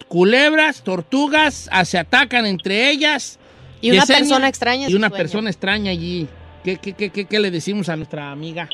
Culebras, 0.09 0.83
tortugas, 0.83 1.69
ah, 1.73 1.85
se 1.85 1.99
atacan 1.99 2.47
entre 2.47 2.91
ellas. 2.91 3.39
Y 3.81 3.91
una 3.91 4.01
Yesenia, 4.03 4.19
persona 4.21 4.49
extraña 4.49 4.89
Y 4.89 4.95
una 4.95 5.09
sueño. 5.09 5.23
persona 5.23 5.51
extraña 5.51 5.91
allí. 5.91 6.29
¿Qué, 6.67 6.79
qué, 6.79 7.11
qué, 7.11 7.27
qué, 7.27 7.39
le 7.39 7.53
decimos 7.53 7.89
a 7.89 7.95
nuestra 7.95 8.33
amiga? 8.33 8.69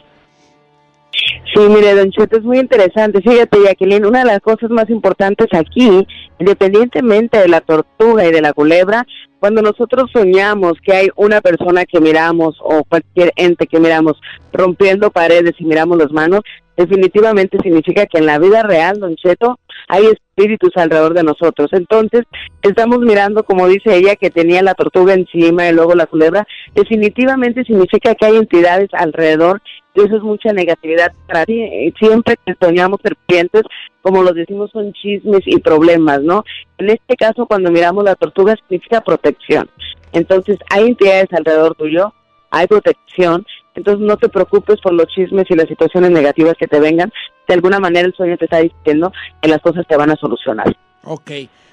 Sí, 1.54 1.60
mire, 1.68 1.94
Don 1.94 2.10
Cheto, 2.10 2.38
es 2.38 2.42
muy 2.42 2.58
interesante. 2.58 3.20
Fíjate, 3.20 3.58
Jacqueline, 3.62 4.06
una 4.06 4.20
de 4.20 4.24
las 4.24 4.40
cosas 4.40 4.70
más 4.70 4.88
importantes 4.88 5.48
aquí, 5.52 6.06
independientemente 6.38 7.36
de 7.38 7.48
la 7.48 7.60
tortuga 7.60 8.26
y 8.26 8.32
de 8.32 8.40
la 8.40 8.54
culebra, 8.54 9.06
cuando 9.40 9.60
nosotros 9.60 10.10
soñamos 10.10 10.72
que 10.82 10.94
hay 10.94 11.08
una 11.16 11.42
persona 11.42 11.84
que 11.84 12.00
miramos 12.00 12.56
o 12.62 12.82
cualquier 12.84 13.30
ente 13.36 13.66
que 13.66 13.78
miramos 13.78 14.18
rompiendo 14.54 15.10
paredes 15.10 15.52
y 15.58 15.66
miramos 15.66 15.98
las 15.98 16.12
manos, 16.12 16.40
definitivamente 16.78 17.58
significa 17.62 18.06
que 18.06 18.16
en 18.16 18.24
la 18.24 18.38
vida 18.38 18.62
real, 18.62 19.00
Don 19.00 19.16
Cheto, 19.16 19.58
hay 19.88 20.06
espíritus 20.06 20.70
alrededor 20.76 21.14
de 21.14 21.22
nosotros. 21.22 21.68
Entonces, 21.72 22.22
estamos 22.62 22.98
mirando, 23.00 23.44
como 23.44 23.68
dice 23.68 23.94
ella, 23.96 24.16
que 24.16 24.30
tenía 24.30 24.62
la 24.62 24.74
tortuga 24.74 25.14
encima 25.14 25.68
y 25.68 25.72
luego 25.72 25.94
la 25.94 26.06
culebra, 26.06 26.46
definitivamente 26.74 27.64
significa 27.64 28.14
que 28.14 28.26
hay 28.26 28.36
entidades 28.36 28.88
alrededor 28.92 29.62
y 29.94 30.00
eso 30.00 30.16
es 30.16 30.22
mucha 30.22 30.52
negatividad 30.52 31.12
para 31.26 31.44
ti. 31.44 31.92
Siempre 31.98 32.36
que 32.44 32.54
soñamos 32.60 33.00
serpientes, 33.02 33.62
como 34.00 34.22
los 34.22 34.34
decimos, 34.34 34.70
son 34.72 34.92
chismes 34.94 35.42
y 35.44 35.58
problemas, 35.58 36.22
¿no? 36.22 36.44
En 36.78 36.90
este 36.90 37.16
caso, 37.16 37.46
cuando 37.46 37.70
miramos 37.70 38.04
la 38.04 38.14
tortuga, 38.14 38.56
significa 38.56 39.02
protección. 39.02 39.68
Entonces, 40.12 40.58
hay 40.70 40.86
entidades 40.86 41.32
alrededor 41.32 41.74
tuyo, 41.74 42.12
hay 42.50 42.66
protección, 42.66 43.46
entonces 43.74 44.06
no 44.06 44.16
te 44.16 44.28
preocupes 44.28 44.80
por 44.80 44.92
los 44.92 45.06
chismes 45.06 45.46
y 45.48 45.54
las 45.54 45.68
situaciones 45.68 46.10
negativas 46.10 46.54
que 46.58 46.66
te 46.66 46.80
vengan. 46.80 47.10
De 47.48 47.54
alguna 47.54 47.80
manera 47.80 48.06
el 48.06 48.14
sueño 48.14 48.36
te 48.36 48.44
está 48.44 48.58
diciendo 48.58 49.12
que 49.40 49.48
las 49.48 49.60
cosas 49.60 49.86
te 49.86 49.96
van 49.96 50.10
a 50.10 50.16
solucionar. 50.16 50.76
Ok. 51.04 51.30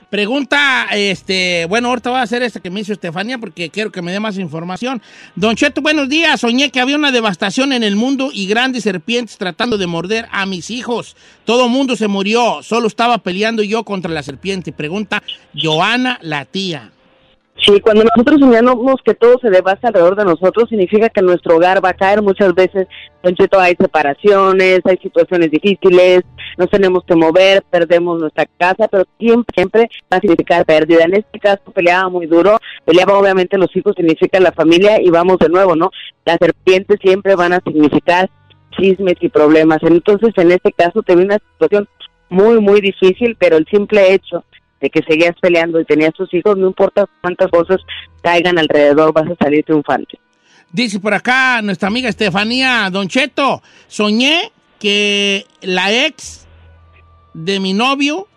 Pregunta, 0.09 0.87
este, 0.91 1.65
bueno, 1.65 1.89
ahorita 1.89 2.09
voy 2.09 2.19
a 2.19 2.23
hacer 2.23 2.41
esta 2.41 2.59
que 2.59 2.71
me 2.71 2.79
hizo 2.79 2.93
Estefanía 2.93 3.37
porque 3.37 3.69
quiero 3.69 3.91
que 3.91 4.01
me 4.01 4.11
dé 4.11 4.19
más 4.19 4.39
información. 4.39 5.03
Don 5.35 5.55
Cheto, 5.55 5.81
buenos 5.81 6.09
días. 6.09 6.41
Soñé 6.41 6.71
que 6.71 6.79
había 6.79 6.95
una 6.95 7.11
devastación 7.11 7.73
en 7.73 7.83
el 7.83 7.95
mundo 7.95 8.31
y 8.33 8.47
grandes 8.47 8.83
serpientes 8.83 9.37
tratando 9.37 9.77
de 9.77 9.85
morder 9.85 10.27
a 10.31 10.47
mis 10.47 10.71
hijos. 10.71 11.15
Todo 11.45 11.69
mundo 11.69 11.95
se 11.95 12.07
murió, 12.07 12.63
solo 12.63 12.87
estaba 12.87 13.19
peleando 13.19 13.61
yo 13.61 13.83
contra 13.83 14.11
la 14.11 14.23
serpiente. 14.23 14.71
Pregunta 14.71 15.21
Joana, 15.53 16.17
la 16.23 16.45
tía. 16.45 16.89
Sí, 17.65 17.81
cuando 17.81 18.05
nosotros 18.05 18.39
soñamos 18.39 19.01
que 19.03 19.13
todo 19.13 19.37
se 19.41 19.49
devasta 19.49 19.89
alrededor 19.89 20.15
de 20.15 20.23
nosotros, 20.23 20.69
significa 20.69 21.09
que 21.09 21.21
nuestro 21.21 21.57
hogar 21.57 21.83
va 21.83 21.89
a 21.89 21.93
caer. 21.93 22.21
Muchas 22.21 22.55
veces, 22.55 22.87
Cheto, 23.35 23.59
hay 23.59 23.75
separaciones, 23.75 24.79
hay 24.85 24.97
situaciones 24.97 25.51
difíciles, 25.51 26.21
nos 26.57 26.69
tenemos 26.69 27.03
que 27.03 27.15
mover, 27.15 27.63
perdemos 27.69 28.19
nuestra 28.19 28.45
casa, 28.57 28.87
pero 28.87 29.03
siempre, 29.19 29.53
siempre 29.53 29.89
va 30.11 30.17
a 30.17 30.21
significar 30.21 30.65
pérdida. 30.65 31.03
En 31.03 31.15
este 31.15 31.39
caso, 31.39 31.59
peleaba 31.73 32.07
muy 32.07 32.27
duro, 32.27 32.57
peleaba 32.85 33.17
obviamente 33.17 33.57
los 33.57 33.75
hijos, 33.75 33.93
significa 33.95 34.39
la 34.39 34.53
familia, 34.53 35.01
y 35.01 35.09
vamos 35.09 35.37
de 35.39 35.49
nuevo, 35.49 35.75
¿no? 35.75 35.91
Las 36.25 36.37
serpientes 36.39 36.97
siempre 37.01 37.35
van 37.35 37.51
a 37.51 37.61
significar 37.65 38.29
chismes 38.71 39.15
y 39.19 39.27
problemas. 39.27 39.79
Entonces, 39.81 40.31
en 40.37 40.51
este 40.53 40.71
caso, 40.71 41.03
te 41.03 41.13
vi 41.13 41.23
una 41.23 41.39
situación 41.53 41.89
muy, 42.29 42.61
muy 42.61 42.79
difícil, 42.79 43.35
pero 43.37 43.57
el 43.57 43.65
simple 43.69 44.13
hecho 44.13 44.45
de 44.79 44.89
que 44.89 45.01
seguías 45.03 45.35
peleando 45.41 45.79
y 45.79 45.85
tenías 45.85 46.13
tus 46.13 46.33
hijos, 46.33 46.57
no 46.57 46.67
importa 46.67 47.05
cuántas 47.21 47.49
cosas 47.51 47.77
caigan 48.21 48.57
alrededor, 48.57 49.13
vas 49.13 49.29
a 49.29 49.35
salir 49.43 49.63
triunfante. 49.63 50.19
Dice 50.71 50.99
por 50.99 51.13
acá 51.13 51.61
nuestra 51.61 51.87
amiga 51.87 52.09
Estefanía 52.09 52.89
Don 52.91 53.07
Cheto, 53.07 53.61
soñé 53.87 54.51
que 54.79 55.45
la 55.61 55.91
ex 55.91 56.47
de 57.33 57.59
mi 57.59 57.73
novio 57.73 58.27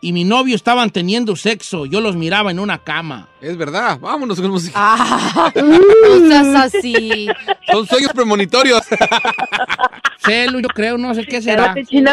y 0.00 0.12
mi 0.12 0.24
novio 0.24 0.54
estaban 0.54 0.90
teniendo 0.90 1.36
sexo. 1.36 1.86
Yo 1.86 2.00
los 2.00 2.16
miraba 2.16 2.50
en 2.50 2.58
una 2.58 2.78
cama. 2.78 3.28
Es 3.40 3.56
verdad, 3.56 3.98
vámonos 3.98 4.40
con 4.40 4.50
música. 4.50 4.72
Ah, 4.76 5.52
no 5.56 6.28
seas 6.28 6.74
así. 6.74 7.28
Son 7.70 7.86
sueños 7.86 8.12
premonitorios. 8.12 8.82
Celu, 10.18 10.60
yo 10.60 10.68
creo, 10.68 10.98
no 10.98 11.14
sé 11.14 11.24
qué 11.24 11.40
será. 11.40 11.66
Espérate, 11.66 11.86
chino. 11.86 12.12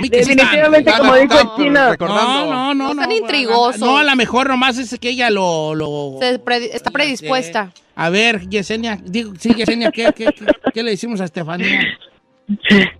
Mí 0.00 0.08
que 0.10 0.22
sí 0.24 0.32
están. 0.32 0.46
Definitivamente, 0.46 0.92
como 0.98 1.14
dijo 1.16 1.34
el 1.40 1.64
chino. 1.64 1.94
No, 1.98 2.06
no, 2.08 2.46
no. 2.46 2.74
No 2.74 2.94
no, 2.94 3.00
tan 3.00 3.12
intrigosos. 3.12 3.80
No, 3.80 3.96
a 3.98 4.04
lo 4.04 4.14
mejor 4.16 4.48
nomás 4.48 4.78
es 4.78 4.98
que 4.98 5.10
ella 5.10 5.30
lo... 5.30 5.74
lo- 5.74 6.16
Se 6.20 6.38
pre- 6.38 6.74
está 6.76 6.90
predispuesta. 6.90 7.72
A 7.94 8.10
ver, 8.10 8.48
Yesenia, 8.48 8.98
digo, 9.02 9.32
sí, 9.38 9.54
Yesenia, 9.54 9.90
¿qué, 9.90 10.10
qué, 10.14 10.26
qué, 10.26 10.46
qué 10.72 10.82
le 10.82 10.90
decimos 10.90 11.20
a 11.20 11.24
Estefanía? 11.24 11.80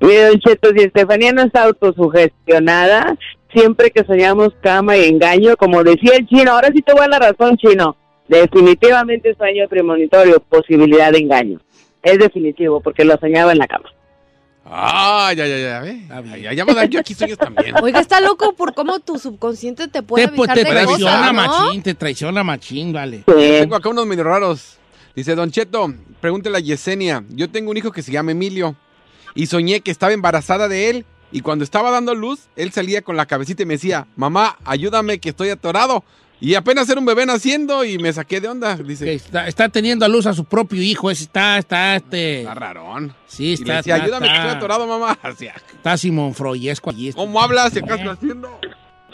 Don 0.01 0.38
Cheto, 0.40 0.70
si 0.77 0.83
Estefanía 0.85 1.33
no 1.33 1.42
está 1.42 1.64
autosugestionada, 1.64 3.16
siempre 3.53 3.90
que 3.90 4.05
soñamos 4.05 4.51
cama 4.61 4.96
y 4.96 5.05
engaño, 5.05 5.57
como 5.57 5.83
decía 5.85 6.12
el 6.16 6.27
chino, 6.27 6.53
ahora 6.53 6.70
sí 6.74 6.83
te 6.83 6.92
voy 6.92 7.05
a 7.05 7.09
la 7.09 7.18
razón, 7.18 7.57
chino. 7.57 7.96
Definitivamente 8.27 9.35
sueño 9.37 9.66
premonitorio, 9.68 10.40
posibilidad 10.40 11.12
de 11.12 11.18
engaño. 11.18 11.61
Es 12.03 12.18
definitivo, 12.18 12.81
porque 12.81 13.05
lo 13.05 13.16
soñaba 13.18 13.53
en 13.53 13.59
la 13.59 13.66
cama. 13.66 13.88
Ah, 14.71 15.33
ya, 15.35 15.47
ya, 15.47 15.59
ya, 15.59 15.81
ve. 15.81 16.03
Ya, 16.43 16.53
ya, 16.53 16.65
va 16.65 16.73
a 16.73 16.77
dar 16.77 16.89
yo 16.89 17.01
aquí 17.01 17.15
sueños 17.15 17.39
también. 17.39 17.75
Oiga, 17.83 18.01
está 18.01 18.21
loco 18.21 18.53
por 18.55 18.75
cómo 18.75 19.01
tu 19.01 19.19
subconsciente 19.19 19.89
te 19.89 20.03
puede 20.03 20.29
Te, 20.29 20.33
pues, 20.35 20.51
avisar 20.51 20.65
te 20.65 20.65
de 20.65 20.71
traiciona, 20.85 21.11
cosas, 21.13 21.27
¿no? 21.27 21.33
machín, 21.33 21.83
te 21.83 21.95
traiciona, 21.95 22.45
machín, 22.45 22.93
vale. 22.93 23.25
Tengo 23.27 23.77
acá 23.77 23.89
unos 23.89 24.07
medio 24.07 24.25
raros. 24.25 24.77
Dice, 25.17 25.35
Don 25.35 25.51
Cheto, 25.51 25.93
pregúntele 26.21 26.59
a 26.59 26.61
Yesenia. 26.61 27.25
Yo 27.31 27.51
tengo 27.51 27.71
un 27.71 27.77
hijo 27.77 27.91
que 27.93 28.03
se 28.03 28.13
llama 28.13 28.33
Emilio. 28.33 28.77
Y 29.35 29.47
soñé 29.47 29.81
que 29.81 29.91
estaba 29.91 30.13
embarazada 30.13 30.69
de 30.69 30.91
él. 30.91 31.07
Y 31.33 31.41
cuando 31.41 31.65
estaba 31.65 31.91
dando 31.91 32.15
luz, 32.15 32.49
él 32.57 32.71
salía 32.73 33.03
con 33.03 33.17
la 33.17 33.27
cabecita 33.27 33.63
y 33.63 33.67
me 33.67 33.75
decía, 33.75 34.07
mamá, 34.17 34.57
ayúdame 34.65 35.19
que 35.19 35.31
estoy 35.31 35.51
atorado. 35.51 36.05
Y 36.40 36.55
apenas 36.55 36.88
era 36.88 37.01
un 37.01 37.07
bebé 37.07 37.27
naciendo 37.27 37.85
y 37.85 37.98
me 37.98 38.12
saqué 38.12 38.40
de 38.40 38.48
onda. 38.48 38.77
Dice, 38.77 39.05
Que 39.05 39.14
está, 39.14 39.48
está 39.48 39.68
teniendo 39.68 40.05
a 40.05 40.09
luz 40.09 40.27
a 40.27 40.33
su 40.35 40.44
propio 40.44 40.81
hijo, 40.81 41.11
ese 41.11 41.24
está, 41.24 41.59
está, 41.59 41.96
este... 41.96 42.40
está 42.40 42.55
rarón. 42.55 43.12
Sí, 43.27 43.44
Y 43.44 43.46
le 43.48 43.53
está, 43.55 43.77
decía, 43.79 43.94
está, 43.96 44.05
ayúdame 44.05 44.27
que 44.27 44.33
está, 44.33 44.46
estoy 44.46 44.57
atorado, 44.57 44.87
mamá. 44.87 45.18
Así, 45.22 45.46
está 45.46 45.96
Simón 45.96 46.35
Freudesco 46.35 46.90
allí. 46.90 47.12
¿Cómo 47.12 47.40
hablas? 47.40 47.72
¿Se 47.72 47.81
acá 47.81 47.96
está 47.96 48.12
haciendo? 48.12 48.59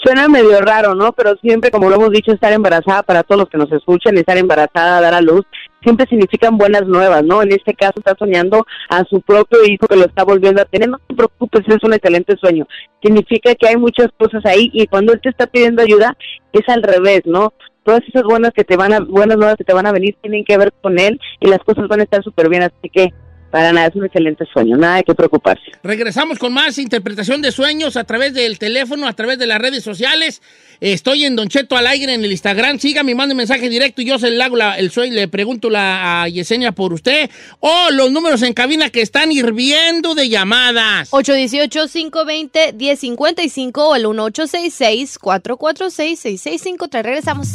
Suena 0.02 0.28
medio 0.28 0.60
raro, 0.60 0.94
¿no? 0.94 1.12
Pero 1.12 1.34
siempre, 1.36 1.70
como 1.70 1.88
lo 1.88 1.96
hemos 1.96 2.10
dicho, 2.10 2.30
estar 2.30 2.52
embarazada 2.52 3.02
para 3.02 3.22
todos 3.22 3.40
los 3.40 3.48
que 3.48 3.56
nos 3.56 3.72
escuchan, 3.72 4.18
estar 4.18 4.36
embarazada, 4.36 5.00
dar 5.00 5.14
a 5.14 5.22
luz, 5.22 5.46
siempre 5.84 6.06
significan 6.08 6.56
buenas 6.58 6.86
nuevas, 6.86 7.22
¿no? 7.22 7.42
En 7.42 7.52
este 7.52 7.74
caso 7.74 7.94
está 7.96 8.14
soñando 8.18 8.66
a 8.88 9.04
su 9.04 9.20
propio 9.20 9.60
hijo 9.64 9.86
que 9.86 9.96
lo 9.96 10.06
está 10.06 10.24
volviendo 10.24 10.62
a 10.62 10.64
tener. 10.64 10.88
No 10.88 10.98
te 11.06 11.14
preocupes, 11.14 11.62
es 11.68 11.84
un 11.84 11.94
excelente 11.94 12.34
sueño. 12.40 12.66
Significa 13.02 13.54
que 13.54 13.68
hay 13.68 13.76
muchas 13.76 14.08
cosas 14.18 14.44
ahí 14.46 14.70
y 14.72 14.86
cuando 14.86 15.12
él 15.12 15.20
te 15.22 15.28
está 15.28 15.46
pidiendo 15.46 15.82
ayuda 15.82 16.16
es 16.52 16.68
al 16.68 16.82
revés, 16.82 17.22
¿no? 17.24 17.52
Todas 17.84 18.00
esas 18.08 18.22
buenas 18.22 18.52
que 18.52 18.64
te 18.64 18.76
van 18.76 18.94
a, 18.94 19.00
buenas 19.00 19.36
nuevas 19.36 19.56
que 19.56 19.64
te 19.64 19.74
van 19.74 19.86
a 19.86 19.92
venir 19.92 20.16
tienen 20.22 20.44
que 20.44 20.56
ver 20.56 20.72
con 20.80 20.98
él 20.98 21.20
y 21.38 21.48
las 21.48 21.58
cosas 21.58 21.86
van 21.86 22.00
a 22.00 22.04
estar 22.04 22.24
súper 22.24 22.48
bien, 22.48 22.62
así 22.62 22.88
que 22.90 23.12
para 23.54 23.72
nada 23.72 23.86
es 23.86 23.94
un 23.94 24.04
excelente 24.04 24.44
sueño, 24.52 24.76
nada 24.76 24.96
de 24.96 25.04
qué 25.04 25.14
preocuparse. 25.14 25.62
Regresamos 25.84 26.40
con 26.40 26.52
más 26.52 26.76
interpretación 26.76 27.40
de 27.40 27.52
sueños 27.52 27.96
a 27.96 28.02
través 28.02 28.34
del 28.34 28.58
teléfono, 28.58 29.06
a 29.06 29.12
través 29.12 29.38
de 29.38 29.46
las 29.46 29.60
redes 29.60 29.84
sociales. 29.84 30.42
Estoy 30.80 31.24
en 31.24 31.36
Don 31.36 31.46
Cheto 31.46 31.76
al 31.76 31.86
aire 31.86 32.14
en 32.14 32.24
el 32.24 32.32
Instagram. 32.32 32.80
Sígame, 32.80 33.14
mande 33.14 33.32
mensaje 33.36 33.68
directo 33.68 34.02
y 34.02 34.06
yo 34.06 34.18
se 34.18 34.28
le 34.30 34.42
hago 34.42 34.56
la- 34.56 34.76
el 34.76 34.90
sueño, 34.90 35.14
le 35.14 35.28
pregunto 35.28 35.70
la, 35.70 36.24
a 36.24 36.28
Yesenia 36.28 36.72
por 36.72 36.92
usted. 36.92 37.30
O 37.60 37.90
los 37.92 38.10
números 38.10 38.42
en 38.42 38.54
cabina 38.54 38.90
que 38.90 39.02
están 39.02 39.30
hirviendo 39.30 40.16
de 40.16 40.28
llamadas. 40.28 41.12
818-520-1055 41.12 43.78
o 43.78 43.94
el 43.94 44.04
1866-446-6653. 44.06 47.02
Regresamos. 47.04 47.50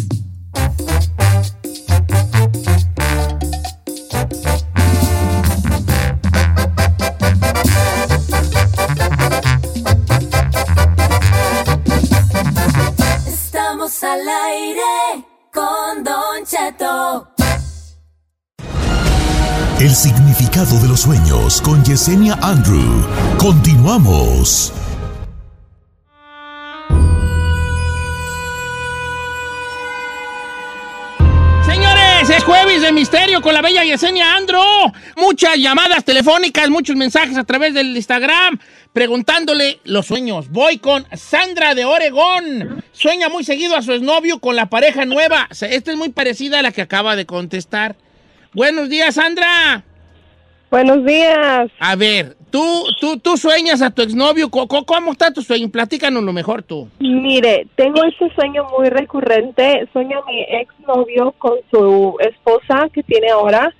Estamos 13.89 14.03
al 14.03 14.29
aire 14.29 15.25
con 15.51 16.03
Don 16.03 16.45
Cheto. 16.45 17.27
El 19.79 19.95
significado 19.95 20.79
de 20.79 20.89
los 20.89 20.99
sueños 21.01 21.59
con 21.59 21.83
Yesenia 21.83 22.37
Andrew. 22.39 23.03
Continuamos. 23.39 24.71
Señores, 31.65 32.29
es 32.29 32.43
jueves 32.43 32.83
de 32.83 32.91
misterio 32.91 33.41
con 33.41 33.55
la 33.55 33.63
bella 33.63 33.83
Yesenia 33.83 34.35
Andro. 34.35 34.61
Muchas 35.17 35.57
llamadas 35.57 36.05
telefónicas, 36.05 36.69
muchos 36.69 36.95
mensajes 36.95 37.37
a 37.37 37.43
través 37.43 37.73
del 37.73 37.97
Instagram 37.97 38.59
preguntándole 38.93 39.79
los 39.83 40.07
sueños. 40.07 40.49
Voy 40.49 40.77
con 40.77 41.05
Sandra 41.13 41.75
de 41.75 41.85
Oregón. 41.85 42.83
Sueña 42.91 43.29
muy 43.29 43.43
seguido 43.43 43.75
a 43.75 43.81
su 43.81 43.93
exnovio 43.93 44.39
con 44.39 44.55
la 44.55 44.67
pareja 44.67 45.05
nueva. 45.05 45.47
Esta 45.49 45.91
es 45.91 45.97
muy 45.97 46.09
parecida 46.09 46.59
a 46.59 46.61
la 46.61 46.71
que 46.71 46.81
acaba 46.81 47.15
de 47.15 47.25
contestar. 47.25 47.95
Buenos 48.53 48.89
días, 48.89 49.15
Sandra. 49.15 49.83
Buenos 50.71 51.03
días. 51.03 51.71
A 51.79 51.95
ver, 51.95 52.35
tú, 52.51 52.85
tú, 52.99 53.17
tú 53.17 53.37
sueñas 53.37 53.81
a 53.81 53.89
tu 53.89 54.03
exnovio. 54.03 54.49
¿Cómo, 54.49 54.85
cómo 54.85 55.11
está 55.11 55.33
tu 55.33 55.41
sueño? 55.41 55.69
Platícanos 55.69 56.23
lo 56.23 56.31
mejor 56.31 56.61
tú. 56.61 56.87
Mire, 56.99 57.67
tengo 57.75 58.03
este 58.03 58.31
sueño 58.35 58.65
muy 58.77 58.89
recurrente. 58.89 59.87
Sueño 59.93 60.19
a 60.19 60.25
mi 60.29 60.41
exnovio 60.41 61.31
con 61.39 61.53
su 61.71 62.15
esposa 62.19 62.87
que 62.93 63.01
tiene 63.01 63.29
ahora, 63.29 63.73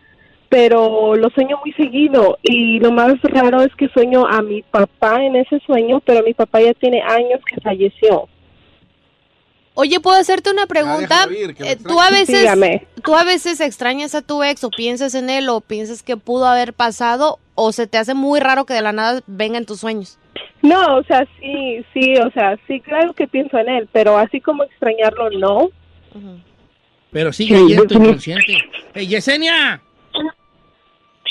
pero 0.50 1.16
lo 1.16 1.30
sueño 1.30 1.58
muy 1.64 1.72
seguido. 1.74 2.38
Y 2.44 2.80
lo 2.80 2.92
más 2.92 3.22
raro 3.22 3.62
es 3.62 3.74
que 3.76 3.88
sueño 3.90 4.26
a 4.28 4.42
mi 4.42 4.64
papá 4.64 5.24
en 5.24 5.36
ese 5.36 5.60
sueño, 5.66 6.02
pero 6.06 6.24
mi 6.24 6.34
papá 6.34 6.60
ya 6.62 6.74
tiene 6.74 7.02
años 7.02 7.40
que 7.48 7.62
falleció. 7.62 8.28
Oye, 9.76 10.00
¿puedo 10.02 10.18
hacerte 10.18 10.52
una 10.52 10.66
pregunta? 10.68 11.26
ir, 11.32 11.56
Eh, 11.60 11.78
tú 11.78 12.02
a 12.02 12.10
veces 12.10 12.42
Dígame. 12.42 12.86
tú 13.04 13.16
a 13.16 13.24
veces 13.24 13.62
extrañas 13.62 14.14
a 14.14 14.22
tu 14.22 14.44
ex 14.44 14.64
o 14.66 14.70
piensas 14.72 15.16
en 15.16 15.30
él 15.30 15.48
o 15.48 15.62
piensas 15.62 16.04
que 16.04 16.18
pudo 16.18 16.48
haber 16.48 16.74
pasado 16.74 17.40
o 17.56 17.72
se 17.72 17.88
te 17.88 17.98
hace 17.98 18.14
muy 18.14 18.42
raro 18.42 18.66
que 18.66 18.74
de 18.74 18.82
la 18.82 18.92
nada 18.92 19.22
venga 19.28 19.58
en 19.58 19.66
tus 19.66 19.80
sueños. 19.80 20.18
No, 20.62 20.98
o 20.98 21.04
sea, 21.04 21.26
sí, 21.40 21.86
sí, 21.94 22.16
o 22.18 22.30
sea, 22.32 22.58
sí, 22.68 22.82
claro 22.82 23.14
que 23.14 23.28
pienso 23.28 23.58
en 23.58 23.70
él, 23.70 23.88
pero 23.94 24.18
así 24.18 24.42
como 24.42 24.64
extrañarlo, 24.64 25.30
no. 25.30 25.70
Pero 27.12 27.32
sigue 27.32 27.56
Sí, 27.58 27.64
ahí 27.64 27.74
en 27.74 27.88
tu 27.88 27.94
inconsciente. 27.96 28.58
Hey, 28.94 29.08
Yesenia. 29.08 29.82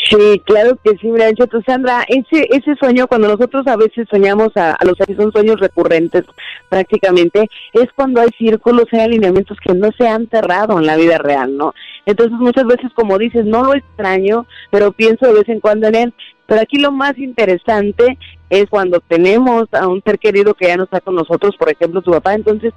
Sí, 0.09 0.41
claro 0.47 0.79
que 0.83 0.97
sí, 0.97 1.09
Cheto, 1.37 1.61
Sandra, 1.67 2.03
ese, 2.09 2.49
ese 2.51 2.75
sueño, 2.77 3.07
cuando 3.07 3.29
nosotros 3.29 3.67
a 3.67 3.77
veces 3.77 4.07
soñamos 4.11 4.57
a, 4.57 4.73
a 4.73 4.85
los 4.87 4.95
que 4.97 5.15
son 5.15 5.31
sueños 5.33 5.61
recurrentes 5.61 6.25
prácticamente, 6.71 7.49
es 7.75 7.93
cuando 7.95 8.23
hay 8.23 8.29
círculos, 8.39 8.87
hay 8.93 9.01
alineamientos 9.01 9.59
que 9.61 9.75
no 9.75 9.91
se 9.99 10.09
han 10.09 10.27
cerrado 10.31 10.79
en 10.79 10.87
la 10.87 10.97
vida 10.97 11.19
real, 11.19 11.55
¿no? 11.57 11.75
Entonces 12.09 12.39
muchas 12.39 12.65
veces, 12.65 12.91
como 12.95 13.19
dices, 13.19 13.45
no 13.45 13.63
lo 13.63 13.75
extraño, 13.75 14.47
pero 14.71 14.93
pienso 14.93 15.27
de 15.27 15.35
vez 15.35 15.49
en 15.51 15.61
cuando 15.61 15.89
en 15.89 15.95
él. 15.95 16.15
Pero 16.47 16.63
aquí 16.63 16.79
lo 16.79 16.91
más 16.91 17.19
interesante 17.19 18.17
es 18.49 18.65
cuando 18.71 19.01
tenemos 19.01 19.67
a 19.73 19.87
un 19.87 20.03
ser 20.03 20.19
querido 20.19 20.55
que 20.55 20.69
ya 20.69 20.79
no 20.79 20.85
está 20.85 21.03
con 21.03 21.17
nosotros, 21.17 21.55
por 21.59 21.71
ejemplo, 21.71 22.01
tu 22.01 22.11
papá, 22.11 22.33
entonces 22.33 22.73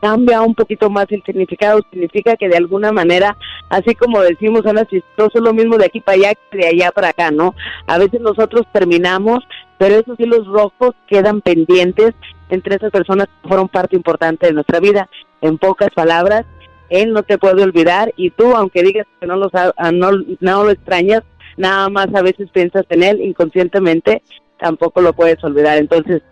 cambia 0.00 0.40
un 0.40 0.54
poquito 0.54 0.88
más 0.88 1.06
el 1.10 1.20
significado, 1.24 1.80
significa 1.90 2.36
que 2.36 2.48
de 2.48 2.58
alguna 2.58 2.92
manera, 2.92 3.36
así 3.70 3.96
como 3.96 4.20
decimos, 4.20 4.62
suena 4.62 4.86
chistoso, 4.86 5.40
lo 5.40 5.52
mismo 5.52 5.78
de 5.78 5.86
aquí 5.86 5.98
para 5.98 6.18
allá 6.18 6.34
que 6.48 6.58
de 6.58 6.68
allá 6.68 6.92
para 6.92 7.08
acá, 7.08 7.32
¿no? 7.32 7.56
A 7.88 7.98
veces 7.98 8.20
nosotros 8.20 8.68
terminamos, 8.72 9.40
pero 9.78 9.96
esos 9.96 10.20
hilos 10.20 10.46
rojos 10.46 10.94
quedan 11.08 11.40
pendientes 11.40 12.14
entre 12.50 12.76
esas 12.76 12.92
personas 12.92 13.26
que 13.26 13.48
fueron 13.48 13.66
parte 13.66 13.96
importante 13.96 14.46
de 14.46 14.52
nuestra 14.52 14.78
vida. 14.78 15.08
En 15.40 15.58
pocas 15.58 15.90
palabras, 15.92 16.46
él 16.90 17.12
no 17.12 17.22
te 17.22 17.38
puede 17.38 17.62
olvidar 17.62 18.12
y 18.16 18.30
tú, 18.30 18.54
aunque 18.54 18.82
digas 18.82 19.06
que 19.20 19.26
no 19.26 19.36
lo, 19.36 19.50
ah, 19.52 19.92
no, 19.92 20.10
no 20.40 20.64
lo 20.64 20.70
extrañas, 20.70 21.22
nada 21.56 21.88
más 21.88 22.08
a 22.14 22.22
veces 22.22 22.48
piensas 22.50 22.84
en 22.88 23.02
él 23.02 23.20
inconscientemente, 23.20 24.22
tampoco 24.58 25.00
lo 25.00 25.12
puedes 25.12 25.42
olvidar. 25.44 25.78
Entonces, 25.78 26.22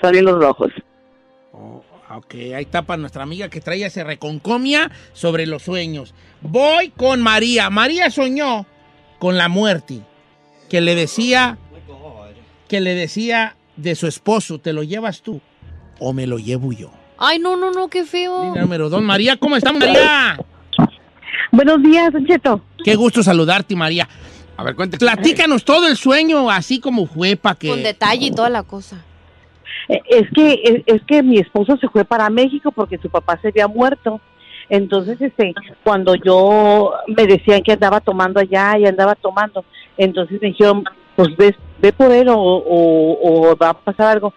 son 0.00 0.14
hilos 0.14 0.38
rojos. 0.40 0.72
Ok, 2.14 2.34
ahí 2.34 2.64
está 2.64 2.82
nuestra 2.96 3.22
amiga 3.22 3.48
que 3.48 3.62
traía 3.62 3.86
ese 3.86 4.04
reconcomia 4.04 4.90
sobre 5.14 5.46
los 5.46 5.62
sueños. 5.62 6.14
Voy 6.42 6.90
con 6.90 7.22
María. 7.22 7.70
María 7.70 8.10
soñó 8.10 8.66
con 9.18 9.38
la 9.38 9.48
muerte, 9.48 10.00
que 10.68 10.80
le 10.82 10.94
decía, 10.94 11.56
que 12.68 12.80
le 12.80 12.94
decía 12.94 13.56
de 13.76 13.94
su 13.94 14.06
esposo, 14.06 14.58
te 14.58 14.72
lo 14.72 14.82
llevas 14.82 15.22
tú. 15.22 15.40
o 16.00 16.12
me 16.12 16.26
lo 16.26 16.38
llevo 16.38 16.72
yo. 16.72 16.90
Ay, 17.24 17.38
no, 17.38 17.56
no, 17.56 17.70
no, 17.70 17.86
qué 17.88 18.04
feo. 18.04 18.46
Línea 18.46 18.62
número 18.62 18.88
dos. 18.88 19.00
María, 19.00 19.36
¿cómo 19.36 19.54
estamos, 19.54 19.78
María? 19.80 20.36
Buenos 21.52 21.80
días, 21.80 22.12
Don 22.12 22.26
Cheto. 22.26 22.60
Qué 22.84 22.96
gusto 22.96 23.22
saludarte, 23.22 23.76
María. 23.76 24.08
A 24.56 24.64
ver, 24.64 24.74
cuéntame. 24.74 24.98
Platícanos 24.98 25.64
todo 25.64 25.86
el 25.86 25.96
sueño, 25.96 26.50
así 26.50 26.80
como 26.80 27.06
fue, 27.06 27.36
para 27.36 27.54
que... 27.54 27.68
Con 27.68 27.82
detalle 27.84 28.26
y 28.26 28.30
toda 28.32 28.50
la 28.50 28.64
cosa. 28.64 29.04
Eh, 29.88 30.00
Es 30.10 30.28
que 30.34 30.62
es, 30.64 30.82
es 30.86 31.02
que 31.06 31.22
mi 31.22 31.38
esposo 31.38 31.76
se 31.76 31.88
fue 31.88 32.04
para 32.04 32.28
México 32.28 32.72
porque 32.72 32.98
su 32.98 33.08
papá 33.08 33.38
se 33.40 33.48
había 33.48 33.68
muerto. 33.68 34.20
Entonces, 34.68 35.20
este, 35.20 35.54
cuando 35.84 36.16
yo 36.16 36.92
me 37.06 37.26
decían 37.26 37.62
que 37.62 37.72
andaba 37.72 38.00
tomando 38.00 38.40
allá 38.40 38.78
y 38.78 38.86
andaba 38.86 39.14
tomando, 39.14 39.64
entonces 39.96 40.40
me 40.42 40.48
dijeron, 40.48 40.82
pues 41.14 41.36
ve, 41.36 41.54
ve 41.80 41.92
por 41.92 42.10
él 42.10 42.28
o, 42.30 42.36
o, 42.36 43.50
o 43.50 43.56
va 43.56 43.68
a 43.70 43.74
pasar 43.74 44.08
algo. 44.08 44.34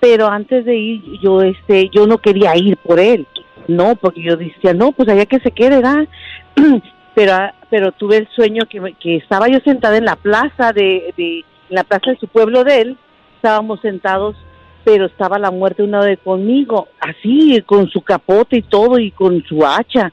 Pero 0.00 0.28
antes 0.28 0.64
de 0.64 0.76
ir, 0.76 1.02
yo, 1.20 1.42
este, 1.42 1.88
yo 1.88 2.06
no 2.06 2.18
quería 2.18 2.56
ir 2.56 2.76
por 2.76 3.00
él, 3.00 3.26
no, 3.66 3.96
porque 3.96 4.22
yo 4.22 4.36
decía, 4.36 4.74
no, 4.74 4.92
pues 4.92 5.08
allá 5.08 5.26
que 5.26 5.40
se 5.40 5.50
quede, 5.50 5.76
¿verdad? 5.76 6.06
pero, 7.14 7.32
ah, 7.34 7.54
pero 7.70 7.92
tuve 7.92 8.18
el 8.18 8.28
sueño 8.28 8.64
que, 8.68 8.94
que 9.00 9.16
estaba 9.16 9.48
yo 9.48 9.58
sentada 9.60 9.96
en 9.96 10.04
la 10.04 10.16
plaza 10.16 10.72
de, 10.72 11.14
de, 11.16 11.44
la 11.70 11.84
plaza 11.84 12.10
de 12.10 12.18
su 12.18 12.28
pueblo 12.28 12.62
de 12.62 12.80
él, 12.82 12.98
estábamos 13.36 13.80
sentados 13.80 14.36
pero 14.86 15.06
estaba 15.06 15.36
la 15.40 15.50
muerte 15.50 15.82
a 15.82 15.84
un 15.84 15.90
lado 15.90 16.04
de 16.04 16.16
conmigo, 16.16 16.86
así, 17.00 17.60
con 17.66 17.88
su 17.88 18.02
capote 18.02 18.58
y 18.58 18.62
todo, 18.62 19.00
y 19.00 19.10
con 19.10 19.42
su 19.42 19.66
hacha. 19.66 20.12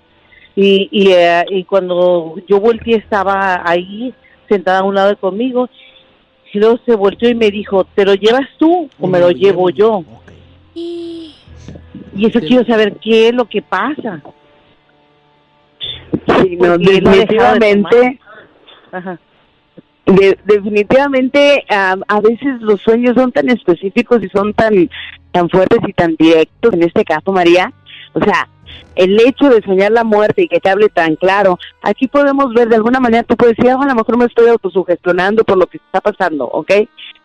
Y, 0.55 0.89
y, 0.91 1.11
eh, 1.11 1.45
y 1.47 1.63
cuando 1.63 2.37
yo 2.47 2.59
volteé 2.59 2.95
estaba 2.95 3.61
ahí, 3.63 4.11
sentada 4.49 4.79
a 4.79 4.83
un 4.83 4.95
lado 4.95 5.09
de 5.09 5.15
conmigo, 5.15 5.69
y 6.53 6.59
luego 6.59 6.79
se 6.85 6.95
volteó 6.95 7.29
y 7.29 7.35
me 7.35 7.49
dijo, 7.51 7.83
¿te 7.95 8.05
lo 8.05 8.13
llevas 8.13 8.47
tú 8.57 8.89
o 8.99 9.07
me 9.07 9.19
lo 9.19 9.31
llevo 9.31 9.69
yo? 9.69 10.03
Y 10.75 12.25
eso 12.27 12.39
quiero 12.39 12.63
saber 12.65 12.97
qué 13.01 13.29
es 13.29 13.33
lo 13.33 13.45
que 13.45 13.61
pasa. 13.61 14.21
Sí, 16.41 16.55
no, 16.57 16.77
definitivamente. 16.77 18.19
Ajá. 18.91 19.19
de- 20.05 20.37
definitivamente 20.45 21.63
a, 21.69 21.95
a 22.07 22.21
veces 22.21 22.61
los 22.61 22.81
sueños 22.81 23.15
son 23.15 23.31
tan 23.31 23.49
específicos 23.49 24.23
y 24.23 24.29
son 24.29 24.53
tan 24.53 24.89
tan 25.31 25.49
fuertes 25.49 25.79
y 25.87 25.93
tan 25.93 26.15
directos. 26.15 26.73
En 26.73 26.83
este 26.83 27.03
caso, 27.03 27.31
María, 27.31 27.73
o 28.13 28.19
sea, 28.23 28.47
el 28.95 29.19
hecho 29.19 29.49
de 29.49 29.61
soñar 29.61 29.91
la 29.91 30.03
muerte 30.03 30.43
y 30.43 30.47
que 30.47 30.59
te 30.59 30.69
hable 30.69 30.89
tan 30.89 31.15
claro, 31.15 31.57
aquí 31.81 32.07
podemos 32.07 32.53
ver 32.53 32.69
de 32.69 32.75
alguna 32.75 32.99
manera, 32.99 33.23
tú 33.23 33.35
puedes 33.35 33.55
decir, 33.57 33.71
"Ah, 33.71 33.79
a 33.81 33.87
lo 33.87 33.95
mejor 33.95 34.17
me 34.17 34.25
estoy 34.25 34.49
autosugestionando 34.49 35.43
por 35.43 35.57
lo 35.57 35.67
que 35.67 35.77
está 35.77 36.01
pasando, 36.01 36.45
¿ok? 36.45 36.71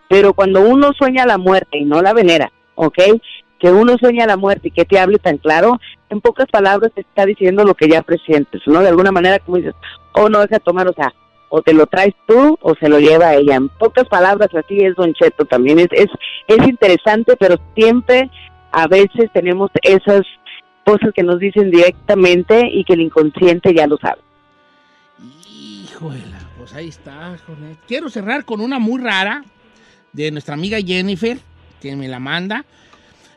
Pero 0.09 0.33
cuando 0.33 0.61
uno 0.63 0.93
sueña 0.93 1.27
la 1.27 1.39
muerte 1.39 1.79
y 1.79 1.85
no 1.85 2.01
la 2.01 2.13
venera, 2.13 2.51
¿ok? 2.75 2.99
Que 3.59 3.71
uno 3.71 3.97
sueña 3.99 4.27
la 4.27 4.37
muerte 4.37 4.69
y 4.69 4.71
que 4.71 4.85
te 4.85 4.99
hable 4.99 5.19
tan 5.19 5.37
claro, 5.39 5.79
en 6.09 6.21
pocas 6.21 6.47
palabras 6.51 6.93
te 6.95 7.03
está 7.03 7.27
diciendo 7.27 7.65
lo 7.65 7.75
que 7.75 7.89
ya 7.89 8.03
presientes, 8.03 8.63
¿no? 8.67 8.81
De 8.81 8.89
alguna 8.89 9.13
manera, 9.13 9.39
como 9.41 9.59
dices, 9.59 9.75
oh, 10.15 10.29
no 10.29 10.41
deja 10.41 10.59
tomar, 10.59 10.89
o 10.89 10.93
sea, 10.95 11.13
o 11.51 11.63
te 11.63 11.73
lo 11.73 11.87
traes 11.87 12.15
tú 12.27 12.59
o 12.61 12.75
se 12.75 12.89
lo 12.89 12.99
lleva 12.99 13.35
ella. 13.35 13.57
En 13.57 13.69
pocas 13.69 14.07
palabras, 14.09 14.49
así 14.55 14.79
es 14.79 14.95
Don 14.97 15.13
Cheto 15.15 15.45
también. 15.45 15.79
Es, 15.79 15.89
es, 15.93 16.09
es 16.47 16.69
interesante, 16.69 17.37
pero 17.37 17.57
siempre 17.75 18.31
a 18.73 18.87
veces 18.87 19.31
tenemos 19.33 19.71
esas 19.83 20.23
cosas 20.89 21.11
que 21.15 21.23
nos 21.23 21.39
dicen 21.39 21.71
directamente 21.71 22.67
y 22.73 22.83
que 22.83 22.95
el 22.95 23.03
inconsciente 23.03 23.75
ya 23.75 23.87
lo 23.87 23.99
sabe. 23.99 24.23
Híjole, 25.53 26.23
pues 26.57 26.73
ahí 26.73 26.89
está. 26.89 27.37
Quiero 27.87 28.09
cerrar 28.09 28.47
con 28.47 28.63
una 28.63 28.79
muy 28.79 28.99
rara 28.99 29.45
de 30.15 30.31
nuestra 30.31 30.55
amiga 30.55 30.79
Jennifer, 30.81 31.39
que 31.83 31.95
me 31.95 32.09
la 32.09 32.19
manda. 32.21 32.65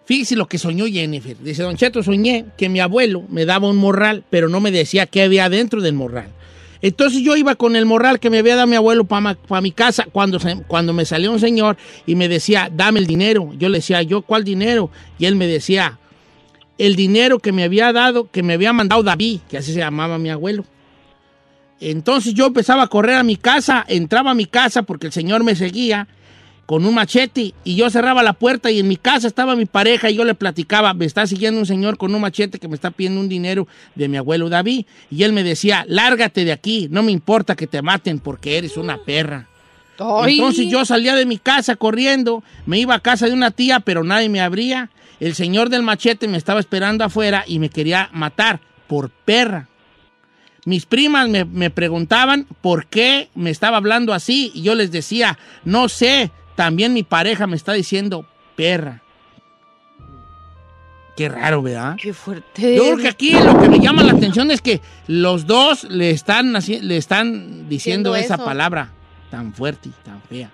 Fíjese 0.06 0.38
lo 0.38 0.48
que 0.48 0.58
soñó 0.58 0.86
Jennifer. 0.86 1.38
Dice, 1.40 1.64
Don 1.64 1.76
Cheto, 1.76 2.02
soñé 2.04 2.46
que 2.58 2.70
mi 2.70 2.80
abuelo 2.80 3.24
me 3.28 3.46
daba 3.46 3.68
un 3.68 3.76
morral, 3.76 4.24
pero 4.30 4.48
no 4.48 4.62
me 4.62 4.72
decía 4.72 5.06
qué 5.06 5.24
había 5.24 5.50
dentro 5.50 5.82
del 5.82 5.94
morral. 5.94 6.30
Entonces 6.82 7.22
yo 7.22 7.36
iba 7.36 7.56
con 7.56 7.76
el 7.76 7.86
morral 7.86 8.22
que 8.22 8.30
me 8.30 8.40
había 8.40 8.56
dado 8.56 8.68
mi 8.68 8.78
abuelo 8.78 9.04
para 9.04 9.62
mi 9.62 9.72
casa 9.72 10.08
cuando, 10.10 10.40
cuando 10.68 10.94
me 10.94 11.04
salió 11.04 11.34
un 11.34 11.40
señor 11.40 11.76
y 12.06 12.16
me 12.16 12.30
decía, 12.30 12.72
dame 12.74 13.00
el 13.00 13.08
dinero. 13.08 13.52
Yo 13.58 13.68
le 13.68 13.80
decía, 13.80 14.02
¿yo 14.04 14.22
cuál 14.22 14.46
dinero? 14.46 14.90
Y 15.20 15.26
él 15.26 15.36
me 15.36 15.48
decía, 15.48 16.00
el 16.82 16.96
dinero 16.96 17.38
que 17.38 17.52
me 17.52 17.64
había 17.64 17.94
dado, 17.94 18.32
que 18.32 18.42
me 18.42 18.54
había 18.54 18.74
mandado 18.74 19.04
David, 19.04 19.42
que 19.48 19.58
así 19.58 19.72
se 19.72 19.80
llamaba 19.80 20.18
mi 20.18 20.32
abuelo. 20.32 20.66
Entonces 21.80 22.34
yo 22.34 22.48
empezaba 22.48 22.82
a 22.82 22.88
correr 22.88 23.18
a 23.18 23.24
mi 23.24 23.36
casa, 23.36 23.86
entraba 23.88 24.32
a 24.32 24.34
mi 24.34 24.48
casa 24.48 24.82
porque 24.82 25.06
el 25.06 25.14
señor 25.14 25.44
me 25.44 25.56
seguía 25.56 26.08
con 26.66 26.84
un 26.84 26.96
machete 26.96 27.54
y 27.64 27.76
yo 27.76 27.88
cerraba 27.92 28.24
la 28.24 28.34
puerta 28.34 28.72
y 28.72 28.80
en 28.80 28.88
mi 28.88 28.96
casa 28.96 29.28
estaba 29.28 29.56
mi 29.56 29.66
pareja 29.66 30.10
y 30.10 30.16
yo 30.16 30.26
le 30.26 30.34
platicaba, 30.34 30.96
me 30.96 31.06
está 31.06 31.28
siguiendo 31.28 31.60
un 31.60 31.68
señor 31.68 31.98
con 31.98 32.16
un 32.16 32.22
machete 32.22 32.58
que 32.58 32.68
me 32.68 32.74
está 32.74 32.90
pidiendo 32.90 33.20
un 33.20 33.30
dinero 33.30 33.68
de 33.94 34.08
mi 34.08 34.18
abuelo 34.18 34.50
David 34.50 34.88
y 35.12 35.22
él 35.22 35.34
me 35.34 35.44
decía, 35.44 35.86
lárgate 35.88 36.46
de 36.46 36.52
aquí, 36.52 36.88
no 36.90 37.04
me 37.04 37.12
importa 37.12 37.56
que 37.56 37.68
te 37.68 37.84
maten 37.84 38.18
porque 38.18 38.58
eres 38.58 38.76
una 38.76 38.98
perra. 38.98 39.48
Ay. 40.00 40.40
Entonces 40.40 40.68
yo 40.68 40.84
salía 40.84 41.14
de 41.14 41.28
mi 41.28 41.38
casa 41.38 41.76
corriendo, 41.76 42.44
me 42.66 42.80
iba 42.80 42.96
a 42.96 43.02
casa 43.02 43.28
de 43.28 43.34
una 43.34 43.52
tía, 43.52 43.82
pero 43.82 44.04
nadie 44.04 44.30
me 44.30 44.42
abría. 44.42 44.90
El 45.22 45.36
señor 45.36 45.70
del 45.70 45.84
machete 45.84 46.28
me 46.28 46.38
estaba 46.38 46.60
esperando 46.60 47.04
afuera 47.04 47.44
y 47.46 47.60
me 47.60 47.70
quería 47.70 48.10
matar 48.12 48.60
por 48.88 49.12
perra. 49.12 49.68
Mis 50.66 50.88
primas 50.88 51.30
me, 51.30 51.46
me 51.46 51.70
preguntaban 51.70 52.48
por 52.62 52.88
qué 52.88 53.30
me 53.36 53.52
estaba 53.52 53.78
hablando 53.78 54.14
así 54.16 54.52
y 54.56 54.64
yo 54.64 54.74
les 54.74 54.92
decía, 54.92 55.38
no 55.64 55.90
sé, 55.90 56.32
también 56.56 56.94
mi 56.94 57.04
pareja 57.04 57.46
me 57.46 57.56
está 57.56 57.74
diciendo 57.74 58.26
perra. 58.56 59.04
Qué 61.16 61.30
raro, 61.30 61.62
¿verdad? 61.62 61.98
Qué 62.02 62.14
fuerte. 62.14 62.76
Yo 62.76 62.84
creo 62.84 62.98
que 62.98 63.08
aquí 63.08 63.34
lo 63.34 63.60
que 63.62 63.70
me 63.70 63.80
llama 63.80 64.02
la 64.02 64.14
atención 64.14 64.50
es 64.50 64.60
que 64.60 64.82
los 65.06 65.46
dos 65.46 65.84
le 65.84 66.10
están, 66.10 66.54
le 66.54 66.98
están 66.98 67.70
diciendo 67.70 67.70
Diciendo 67.70 68.16
esa 68.16 68.36
eso. 68.36 68.46
palabra 68.46 68.92
tan 69.30 69.54
fuerte 69.54 69.90
y 69.90 69.92
tan 70.04 70.20
fea. 70.24 70.50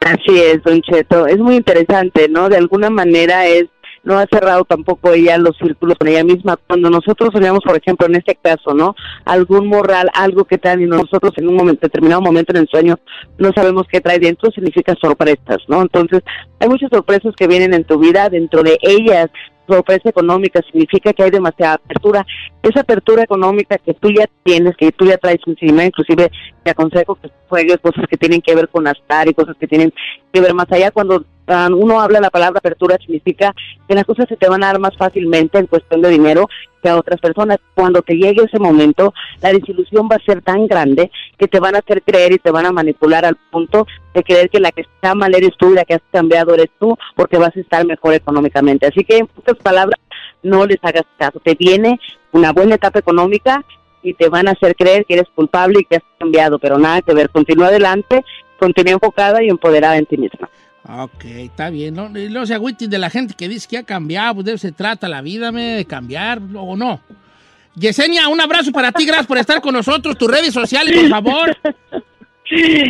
Así 0.00 0.38
es, 0.38 0.62
Don 0.62 0.80
Cheto. 0.82 1.26
Es 1.26 1.38
muy 1.38 1.56
interesante, 1.56 2.28
¿no? 2.28 2.48
De 2.48 2.56
alguna 2.56 2.90
manera 2.90 3.46
es 3.46 3.64
no 4.06 4.18
ha 4.18 4.26
cerrado 4.30 4.64
tampoco 4.64 5.12
ella 5.12 5.36
los 5.36 5.56
círculos 5.58 5.98
con 5.98 6.06
ella 6.06 6.22
misma. 6.22 6.56
Cuando 6.56 6.88
nosotros 6.88 7.30
soñamos, 7.32 7.60
por 7.64 7.76
ejemplo, 7.76 8.06
en 8.06 8.14
este 8.14 8.36
caso, 8.36 8.72
¿no? 8.72 8.94
Algún 9.24 9.66
morral, 9.66 10.08
algo 10.14 10.44
que 10.44 10.58
trae 10.58 10.80
y 10.80 10.86
nosotros 10.86 11.32
en 11.36 11.48
un 11.48 11.56
momento, 11.56 11.80
determinado 11.82 12.22
momento 12.22 12.52
en 12.52 12.62
el 12.62 12.68
sueño 12.68 12.98
no 13.36 13.50
sabemos 13.52 13.86
qué 13.90 14.00
trae 14.00 14.20
dentro, 14.20 14.50
significa 14.52 14.94
sorpresas, 15.00 15.58
¿no? 15.66 15.82
Entonces, 15.82 16.22
hay 16.60 16.68
muchas 16.68 16.88
sorpresas 16.90 17.34
que 17.36 17.48
vienen 17.48 17.74
en 17.74 17.82
tu 17.82 17.98
vida, 17.98 18.28
dentro 18.28 18.62
de 18.62 18.78
ellas 18.80 19.28
sorpresa 19.68 20.08
económica 20.08 20.60
significa 20.62 21.12
que 21.12 21.24
hay 21.24 21.30
demasiada 21.30 21.74
apertura. 21.74 22.24
Esa 22.62 22.82
apertura 22.82 23.24
económica 23.24 23.78
que 23.78 23.94
tú 23.94 24.10
ya 24.12 24.26
tienes, 24.44 24.76
que 24.76 24.92
tú 24.92 25.06
ya 25.06 25.18
traes 25.18 25.40
encima, 25.44 25.84
inclusive 25.84 26.30
te 26.62 26.70
aconsejo 26.70 27.16
que 27.16 27.30
juegues 27.48 27.78
cosas 27.78 28.04
que 28.08 28.16
tienen 28.16 28.40
que 28.40 28.54
ver 28.54 28.68
con 28.68 28.86
astar 28.86 29.28
y 29.28 29.34
cosas 29.34 29.56
que 29.58 29.66
tienen 29.66 29.92
que 30.32 30.40
ver 30.40 30.54
más 30.54 30.70
allá. 30.70 30.92
Cuando 30.92 31.24
uno 31.48 32.00
habla 32.00 32.20
la 32.20 32.30
palabra 32.30 32.58
apertura 32.58 32.96
significa 32.98 33.54
que 33.88 33.94
las 33.94 34.04
cosas 34.04 34.26
se 34.28 34.36
te 34.36 34.48
van 34.48 34.64
a 34.64 34.68
dar 34.68 34.80
más 34.80 34.96
fácilmente 34.96 35.58
en 35.58 35.66
cuestión 35.66 36.02
de 36.02 36.10
dinero 36.10 36.48
que 36.82 36.88
a 36.88 36.96
otras 36.96 37.20
personas. 37.20 37.58
Cuando 37.74 38.02
te 38.02 38.14
llegue 38.14 38.44
ese 38.44 38.58
momento, 38.58 39.14
la 39.40 39.52
desilusión 39.52 40.08
va 40.10 40.16
a 40.16 40.24
ser 40.24 40.42
tan 40.42 40.66
grande 40.66 41.10
que 41.38 41.48
te 41.48 41.60
van 41.60 41.76
a 41.76 41.78
hacer 41.78 42.02
creer 42.02 42.32
y 42.32 42.38
te 42.38 42.50
van 42.50 42.66
a 42.66 42.72
manipular 42.72 43.24
al 43.24 43.36
punto 43.50 43.86
de 44.14 44.22
creer 44.22 44.50
que 44.50 44.60
la 44.60 44.72
que 44.72 44.82
está 44.82 45.14
mal 45.14 45.34
eres 45.34 45.56
tú 45.56 45.72
y 45.72 45.74
la 45.74 45.84
que 45.84 45.94
has 45.94 46.02
cambiado 46.10 46.54
eres 46.54 46.70
tú 46.78 46.96
porque 47.14 47.38
vas 47.38 47.56
a 47.56 47.60
estar 47.60 47.84
mejor 47.86 48.14
económicamente. 48.14 48.86
Así 48.86 49.04
que 49.04 49.18
en 49.18 49.26
pocas 49.26 49.56
palabras, 49.56 50.00
no 50.42 50.66
les 50.66 50.78
hagas 50.82 51.04
caso. 51.18 51.40
Te 51.40 51.54
viene 51.54 51.98
una 52.32 52.52
buena 52.52 52.76
etapa 52.76 52.98
económica 52.98 53.64
y 54.02 54.14
te 54.14 54.28
van 54.28 54.48
a 54.48 54.52
hacer 54.52 54.76
creer 54.76 55.04
que 55.04 55.14
eres 55.14 55.28
culpable 55.34 55.80
y 55.80 55.84
que 55.84 55.96
has 55.96 56.04
cambiado, 56.18 56.58
pero 56.58 56.78
nada 56.78 57.02
que 57.02 57.14
ver. 57.14 57.30
Continúa 57.30 57.68
adelante, 57.68 58.24
continúa 58.58 58.94
enfocada 58.94 59.42
y 59.42 59.48
empoderada 59.48 59.96
en 59.96 60.06
ti 60.06 60.16
misma. 60.16 60.48
Ok, 60.88 61.24
está 61.24 61.70
bien. 61.70 61.94
No, 61.94 62.06
y 62.16 62.28
no 62.28 62.44
de 62.44 62.98
la 62.98 63.10
gente 63.10 63.34
que 63.34 63.48
dice 63.48 63.66
que 63.68 63.78
ha 63.78 63.82
cambiado, 63.82 64.36
pues 64.36 64.46
de 64.46 64.52
eso 64.52 64.62
se 64.62 64.72
trata 64.72 65.08
la 65.08 65.20
vida, 65.20 65.50
me, 65.50 65.62
de 65.76 65.84
cambiar 65.84 66.40
o 66.54 66.76
no. 66.76 67.00
Yesenia, 67.74 68.28
un 68.28 68.40
abrazo 68.40 68.72
para 68.72 68.92
ti, 68.92 69.04
gracias 69.04 69.26
por 69.26 69.38
estar 69.38 69.60
con 69.60 69.74
nosotros. 69.74 70.16
Tus 70.16 70.30
redes 70.30 70.54
sociales, 70.54 70.94
por 70.98 71.08
favor. 71.10 71.56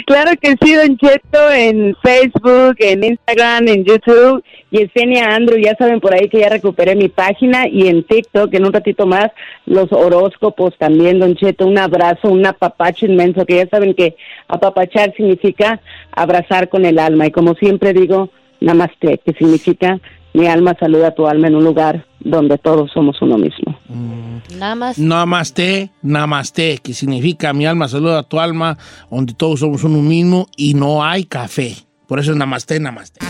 Claro 0.06 0.32
que 0.40 0.54
sí, 0.62 0.74
Don 0.74 0.98
Cheto, 0.98 1.50
en 1.50 1.96
Facebook, 2.02 2.76
en 2.78 3.04
Instagram, 3.04 3.68
en 3.68 3.84
YouTube, 3.84 4.44
Yesenia 4.70 5.34
Andrew, 5.34 5.58
ya 5.58 5.74
saben 5.76 6.00
por 6.00 6.12
ahí 6.12 6.28
que 6.28 6.40
ya 6.40 6.50
recuperé 6.50 6.94
mi 6.94 7.08
página 7.08 7.66
y 7.66 7.88
en 7.88 8.02
TikTok, 8.02 8.52
en 8.52 8.66
un 8.66 8.72
ratito 8.72 9.06
más, 9.06 9.30
los 9.64 9.90
horóscopos 9.92 10.76
también, 10.76 11.18
Don 11.18 11.36
Cheto, 11.36 11.66
un 11.66 11.78
abrazo, 11.78 12.28
un 12.28 12.44
apapacho 12.44 13.06
inmenso, 13.06 13.46
que 13.46 13.56
ya 13.56 13.68
saben 13.68 13.94
que 13.94 14.16
apapachar 14.48 15.14
significa 15.16 15.80
abrazar 16.12 16.68
con 16.68 16.84
el 16.84 16.98
alma 16.98 17.26
y 17.26 17.30
como 17.30 17.54
siempre 17.54 17.94
digo, 17.94 18.30
namaste, 18.60 19.20
que 19.24 19.32
significa 19.32 20.00
mi 20.36 20.46
alma 20.46 20.76
saluda 20.78 21.08
a 21.08 21.14
tu 21.14 21.26
alma 21.26 21.48
en 21.48 21.54
un 21.54 21.64
lugar 21.64 22.04
donde 22.20 22.58
todos 22.58 22.90
somos 22.92 23.16
uno 23.22 23.38
mismo. 23.38 23.74
Mm. 23.88 24.58
Namaste. 24.58 25.02
Namaste, 25.02 25.90
namaste, 26.02 26.78
que 26.82 26.92
significa 26.92 27.54
mi 27.54 27.64
alma 27.64 27.88
saluda 27.88 28.18
a 28.18 28.22
tu 28.22 28.38
alma, 28.38 28.76
donde 29.10 29.32
todos 29.32 29.60
somos 29.60 29.82
uno 29.84 30.02
mismo 30.02 30.46
y 30.54 30.74
no 30.74 31.02
hay 31.02 31.24
café. 31.24 31.74
Por 32.06 32.18
eso 32.18 32.32
es 32.32 32.36
namaste, 32.36 32.78
namaste. 32.78 33.20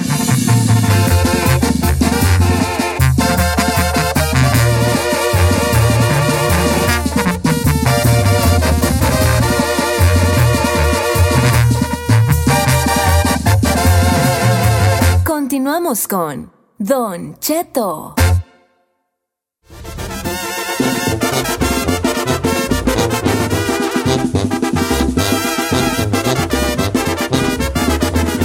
Continuamos 15.25 16.09
con 16.09 16.56
Don 16.79 17.39
Cheto. 17.39 18.15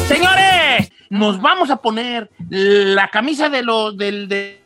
Señores, 0.07 0.91
nos 1.09 1.41
vamos 1.41 1.69
a 1.71 1.75
poner 1.81 2.29
la 2.49 3.09
camisa 3.09 3.49
de 3.49 3.63
los 3.63 3.97
del 3.97 4.29
de, 4.29 4.61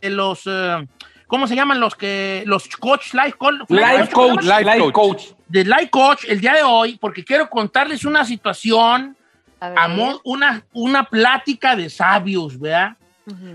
de 0.00 0.10
los 0.10 0.42
eh, 0.46 0.84
¿cómo 1.28 1.46
se 1.46 1.54
llaman 1.54 1.78
los 1.78 1.94
que 1.94 2.42
los 2.46 2.66
coach 2.66 3.14
life, 3.14 3.34
coach, 3.38 3.60
Life 3.68 4.12
coach, 4.12 4.42
life 4.42 4.92
coach. 4.92 5.22
de 5.46 5.64
life 5.64 5.90
coach 5.90 6.24
el 6.26 6.40
día 6.40 6.54
de 6.54 6.64
hoy 6.64 6.98
porque 7.00 7.24
quiero 7.24 7.48
contarles 7.48 8.04
una 8.04 8.24
situación 8.24 9.16
amor, 9.60 10.20
una 10.24 10.64
una 10.72 11.04
plática 11.04 11.74
de 11.76 11.88
sabios, 11.90 12.58
¿verdad? 12.58 12.96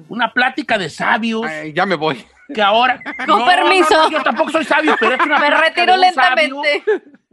Una 0.10 0.34
plática 0.34 0.78
de 0.78 0.90
sabios. 0.90 1.44
ya 1.74 1.86
me 1.86 1.96
voy. 1.96 2.26
Que 2.54 2.62
ahora. 2.62 3.00
Con 3.28 3.46
permiso. 3.46 3.94
no, 3.94 4.12
yo 4.12 4.22
tampoco 4.24 4.52
soy 4.52 4.66
sabio, 4.66 4.96
pero 5.00 5.14
es 5.16 5.22
una 5.22 5.40
Me 5.40 5.50
retiro 5.50 5.98
de 5.98 6.08
un 6.10 6.14
sabio, 6.14 6.62
lentamente. 6.64 6.84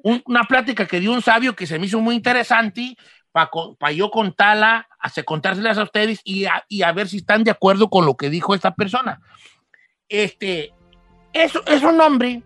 un- 0.02 0.22
una 0.26 0.44
plática 0.44 0.86
que 0.86 1.00
dio 1.00 1.12
un 1.12 1.22
sabio 1.22 1.56
que 1.56 1.66
se 1.66 1.78
me 1.78 1.86
hizo 1.86 2.00
muy 2.00 2.14
interesante 2.14 2.96
para 3.32 3.92
yo 3.92 4.10
contarla, 4.10 4.88
hacer 4.98 5.24
contárselas 5.24 5.76
a 5.78 5.82
ustedes 5.84 6.20
y 6.24 6.44
a, 6.46 6.64
y 6.68 6.82
a 6.82 6.92
ver 6.92 7.08
si 7.08 7.18
están 7.18 7.44
de 7.44 7.50
acuerdo 7.50 7.88
con 7.90 8.06
lo 8.06 8.16
que 8.16 8.30
dijo 8.30 8.54
esta 8.54 8.74
persona. 8.74 9.20
Este, 10.08 10.72
es, 11.32 11.52
es 11.66 11.82
un 11.82 12.00
hombre. 12.00 12.42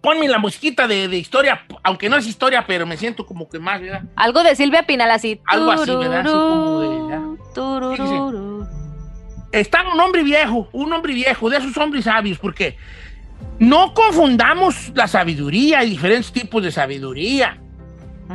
Ponme 0.00 0.28
la 0.28 0.38
musiquita 0.38 0.86
de, 0.86 1.08
de 1.08 1.16
historia, 1.18 1.64
aunque 1.82 2.08
no 2.08 2.16
es 2.16 2.26
historia, 2.26 2.64
pero 2.66 2.86
me 2.86 2.96
siento 2.96 3.26
como 3.26 3.48
que 3.48 3.58
más, 3.58 3.80
¿verdad? 3.80 4.02
Algo 4.14 4.42
de 4.42 4.54
Silvia 4.54 4.84
Pinal 4.84 5.10
así. 5.10 5.40
Algo 5.46 5.70
así, 5.72 5.90
¿verdad? 5.90 6.20
Así 6.20 6.30
como 6.30 6.80
de, 6.80 6.88
está 9.52 9.82
un 9.92 9.98
hombre 10.00 10.22
viejo, 10.22 10.68
un 10.72 10.92
hombre 10.92 11.14
viejo, 11.14 11.50
de 11.50 11.56
esos 11.58 11.76
hombres 11.76 12.04
sabios, 12.04 12.38
porque 12.38 12.76
no 13.58 13.94
confundamos 13.94 14.92
la 14.94 15.08
sabiduría 15.08 15.84
y 15.84 15.90
diferentes 15.90 16.32
tipos 16.32 16.62
de 16.62 16.70
sabiduría. 16.70 17.60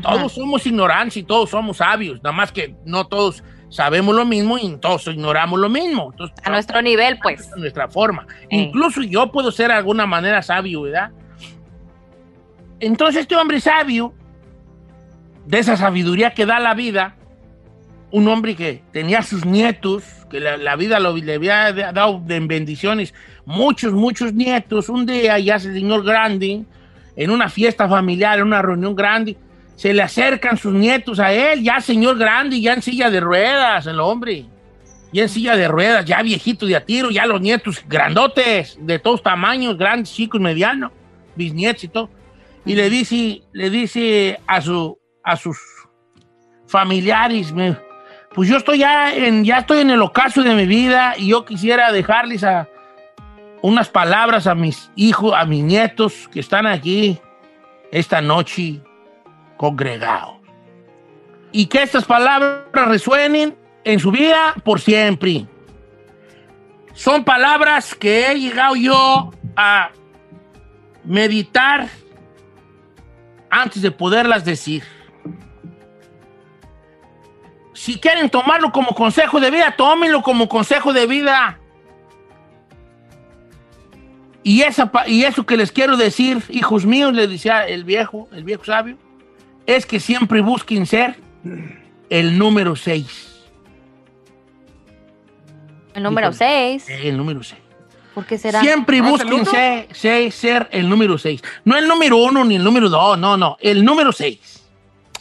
Todos 0.01 0.33
somos 0.33 0.65
ignorantes 0.65 1.17
y 1.17 1.23
todos 1.23 1.51
somos 1.51 1.77
sabios, 1.77 2.17
nada 2.23 2.35
más 2.35 2.51
que 2.51 2.75
no 2.83 3.05
todos 3.05 3.43
sabemos 3.69 4.15
lo 4.15 4.25
mismo 4.25 4.57
y 4.57 4.75
todos 4.77 5.07
ignoramos 5.07 5.59
lo 5.59 5.69
mismo. 5.69 6.09
Entonces, 6.11 6.35
A 6.43 6.49
nuestro 6.49 6.81
nivel, 6.81 7.19
pues. 7.21 7.51
a 7.53 7.57
nuestra 7.57 7.87
forma. 7.87 8.25
Incluso 8.49 9.01
yo 9.03 9.31
puedo 9.31 9.51
ser 9.51 9.67
de 9.67 9.75
alguna 9.75 10.05
manera 10.07 10.41
sabio, 10.41 10.81
¿verdad? 10.83 11.11
Entonces 12.85 13.21
este 13.21 13.37
hombre 13.37 13.61
sabio, 13.61 14.13
de 15.45 15.59
esa 15.59 15.77
sabiduría 15.77 16.33
que 16.33 16.45
da 16.45 16.59
la 16.59 16.73
vida, 16.73 17.15
un 18.11 18.27
hombre 18.27 18.57
que 18.57 18.83
tenía 18.91 19.21
sus 19.21 19.45
nietos, 19.45 20.03
que 20.29 20.41
la, 20.41 20.75
vida 20.75 20.99
lo, 20.99 21.15
le 21.15 21.35
había 21.35 21.71
dado 21.71 22.21
en 22.27 22.49
bendiciones, 22.49 23.13
muchos, 23.45 23.93
muchos 23.93 24.33
nietos, 24.33 24.89
un 24.89 25.05
día 25.05 25.39
ya 25.39 25.55
ese 25.55 25.71
señor 25.71 26.03
grande, 26.03 26.65
en 27.15 27.31
una 27.31 27.47
fiesta 27.47 27.87
familiar, 27.87 28.39
en 28.39 28.47
una 28.47 28.61
reunión 28.61 28.97
grande, 28.97 29.37
se 29.77 29.93
le 29.93 30.01
acercan 30.01 30.57
sus 30.57 30.73
nietos 30.73 31.21
a 31.21 31.31
él, 31.31 31.63
ya 31.63 31.79
señor 31.79 32.17
grande, 32.17 32.59
ya 32.59 32.73
en 32.73 32.81
silla 32.81 33.09
de 33.09 33.21
ruedas, 33.21 33.87
el 33.87 34.01
hombre, 34.01 34.45
ya 35.13 35.23
en 35.23 35.29
silla 35.29 35.55
de 35.55 35.69
ruedas, 35.69 36.03
ya 36.03 36.21
viejito 36.21 36.65
de 36.65 36.75
a 36.75 36.85
tiro, 36.85 37.11
ya 37.11 37.25
los 37.25 37.39
nietos 37.39 37.81
grandotes, 37.87 38.77
de 38.81 38.99
todos 38.99 39.23
tamaños, 39.23 39.77
grandes, 39.77 40.13
chicos, 40.13 40.41
medianos, 40.41 40.91
bisnietos 41.37 41.85
y 41.85 41.87
todo. 41.87 42.09
Y 42.65 42.75
le 42.75 42.89
dice, 42.89 43.41
le 43.51 43.69
dice 43.69 44.39
a, 44.47 44.61
su, 44.61 44.97
a 45.23 45.35
sus 45.35 45.57
familiares, 46.67 47.51
me- 47.51 47.77
pues 48.33 48.49
yo 48.49 48.57
estoy 48.57 48.79
ya 48.79 49.13
en, 49.13 49.43
ya 49.43 49.59
estoy 49.59 49.79
en 49.79 49.91
el 49.91 50.01
ocaso 50.01 50.41
de 50.41 50.55
mi 50.55 50.65
vida 50.65 51.13
y 51.17 51.27
yo 51.29 51.45
quisiera 51.45 51.91
dejarles 51.91 52.43
a 52.43 52.67
unas 53.61 53.89
palabras 53.89 54.47
a 54.47 54.55
mis 54.55 54.89
hijos, 54.95 55.33
a 55.35 55.45
mis 55.45 55.63
nietos 55.63 56.27
que 56.31 56.39
están 56.39 56.65
aquí 56.65 57.19
esta 57.91 58.21
noche 58.21 58.81
congregados. 59.57 60.37
Y 61.51 61.67
que 61.67 61.83
estas 61.83 62.05
palabras 62.05 62.63
resuenen 62.87 63.55
en 63.83 63.99
su 63.99 64.09
vida 64.09 64.55
por 64.63 64.79
siempre. 64.81 65.45
Son 66.93 67.23
palabras 67.23 67.93
que 67.93 68.31
he 68.31 68.39
llegado 68.39 68.75
yo 68.75 69.31
a 69.55 69.91
meditar 71.03 71.87
antes 73.53 73.81
de 73.81 73.91
poderlas 73.91 74.43
decir. 74.43 74.83
Si 77.73 77.99
quieren 77.99 78.29
tomarlo 78.29 78.71
como 78.71 78.95
consejo 78.95 79.39
de 79.39 79.51
vida, 79.51 79.75
tómenlo 79.77 80.21
como 80.23 80.49
consejo 80.49 80.91
de 80.91 81.05
vida. 81.05 81.59
Y, 84.41 84.61
esa, 84.61 84.91
y 85.07 85.23
eso 85.23 85.45
que 85.45 85.55
les 85.55 85.71
quiero 85.71 85.95
decir, 85.95 86.43
hijos 86.49 86.85
míos, 86.85 87.13
le 87.13 87.27
decía 87.27 87.67
el 87.67 87.83
viejo, 87.83 88.27
el 88.31 88.43
viejo 88.43 88.65
sabio, 88.65 88.97
es 89.65 89.85
que 89.85 89.99
siempre 89.99 90.41
busquen 90.41 90.85
ser 90.85 91.15
el 92.09 92.37
número 92.37 92.75
6. 92.75 93.51
El 95.93 96.03
número 96.03 96.33
6. 96.33 96.89
El 96.89 97.17
número 97.17 97.43
6. 97.43 97.62
¿Por 98.13 98.25
qué 98.25 98.37
será? 98.37 98.61
Siempre 98.61 98.99
¿No 99.01 99.15
es 99.15 99.21
el 99.21 99.27
busquen 99.27 99.45
ser, 99.45 99.87
ser- 99.95 100.31
ser 100.31 100.69
el 100.71 100.87
número 100.87 101.17
6. 101.17 101.41
No 101.65 101.75
el 101.77 101.87
número 101.87 102.17
1 102.17 102.45
ni 102.45 102.55
el 102.57 102.63
número 102.63 102.89
2, 102.89 103.17
no, 103.17 103.37
no, 103.37 103.57
el 103.59 103.83
número 103.83 104.11
6. 104.11 104.61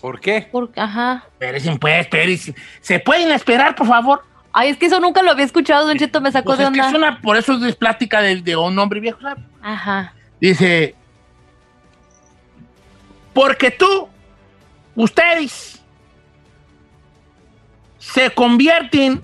¿Por 0.00 0.20
qué? 0.20 0.48
Por- 0.50 0.70
ajá. 0.76 1.24
Espérense, 1.32 1.76
pues, 1.78 2.00
espérense. 2.00 2.54
¿Se 2.80 2.98
pueden 3.00 3.30
esperar, 3.32 3.74
por 3.74 3.86
favor? 3.86 4.22
Ay, 4.52 4.68
es 4.70 4.76
que 4.76 4.86
eso 4.86 5.00
nunca 5.00 5.22
lo 5.22 5.30
había 5.30 5.44
escuchado, 5.46 5.86
Don 5.86 5.96
Cheto, 5.96 6.20
me 6.20 6.30
sacó 6.30 6.46
Pues 6.48 6.58
de 6.58 6.64
es 6.64 6.70
que 6.70 6.80
onda. 6.80 6.88
es 6.90 6.94
una- 6.94 7.20
por 7.22 7.36
eso 7.36 7.54
es 7.64 7.74
plática 7.76 8.20
de, 8.20 8.42
de 8.42 8.54
un 8.56 8.78
hombre 8.78 9.00
viejo, 9.00 9.20
¿sabes? 9.22 9.42
Ajá. 9.62 10.12
Dice, 10.40 10.94
porque 13.32 13.70
tú, 13.70 14.08
ustedes, 14.94 15.80
se 17.98 18.30
convierten 18.30 19.22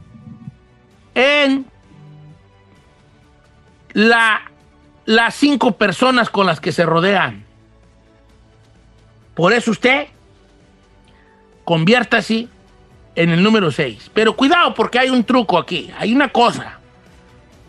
en 1.15 1.67
la, 3.93 4.51
las 5.05 5.35
cinco 5.35 5.73
personas 5.73 6.31
con 6.31 6.47
las 6.47 6.61
que 6.61 6.73
se 6.73 6.85
rodean. 6.85 7.45
Por 9.35 9.53
eso 9.53 9.71
usted 9.71 10.09
conviértase 11.65 12.49
en 13.15 13.31
el 13.31 13.43
número 13.43 13.71
6. 13.71 14.11
Pero 14.15 14.37
cuidado 14.37 14.75
porque 14.75 14.99
hay 14.99 15.11
un 15.11 15.25
truco 15.25 15.59
aquí, 15.59 15.91
hay 15.99 16.15
una 16.15 16.29
cosa. 16.29 16.79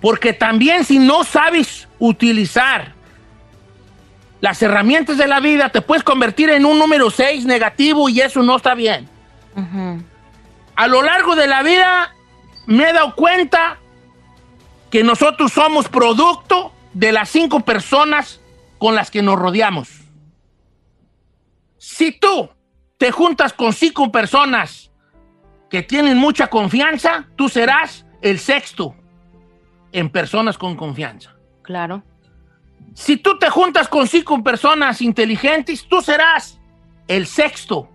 Porque 0.02 0.34
también 0.34 0.86
si 0.86 1.00
no 1.00 1.24
sabes 1.24 1.88
utilizar 2.00 2.94
las 4.42 4.62
herramientas 4.62 5.18
de 5.18 5.28
la 5.28 5.40
vida, 5.40 5.70
te 5.70 5.82
puedes 5.82 6.04
convertir 6.04 6.50
en 6.50 6.66
un 6.66 6.80
número 6.80 7.10
6 7.10 7.46
negativo 7.46 8.08
y 8.10 8.22
eso 8.22 8.42
no 8.42 8.56
está 8.56 8.74
bien. 8.74 9.10
A 10.76 10.88
lo 10.88 11.02
largo 11.02 11.36
de 11.36 11.48
la 11.48 11.62
vida 11.64 12.14
me 12.66 12.90
he 12.90 12.94
dado 12.94 13.16
cuenta 13.16 13.80
que 14.90 15.04
nosotros 15.04 15.54
somos 15.54 15.88
producto 15.88 16.74
de 16.94 17.12
las 17.12 17.30
cinco 17.30 17.62
personas 17.62 18.42
con 18.78 18.96
las 18.96 19.12
que 19.12 19.22
nos 19.22 19.38
rodeamos. 19.38 19.90
Si 21.78 22.12
tú 22.12 22.50
te 22.98 23.12
juntas 23.12 23.54
con 23.54 23.74
cinco 23.74 24.12
personas 24.12 24.92
que 25.70 25.84
tienen 25.84 26.18
mucha 26.18 26.48
confianza, 26.48 27.28
tú 27.36 27.48
serás 27.50 28.06
el 28.22 28.40
sexto 28.40 28.96
en 29.92 30.10
personas 30.10 30.58
con 30.58 30.76
confianza. 30.76 31.36
Claro. 31.62 32.04
Si 32.94 33.18
tú 33.18 33.38
te 33.38 33.50
juntas 33.50 33.88
con 33.88 34.08
cinco 34.08 34.44
personas 34.44 35.02
inteligentes, 35.02 35.88
tú 35.88 36.02
serás 36.02 36.60
el 37.08 37.28
sexto 37.28 37.90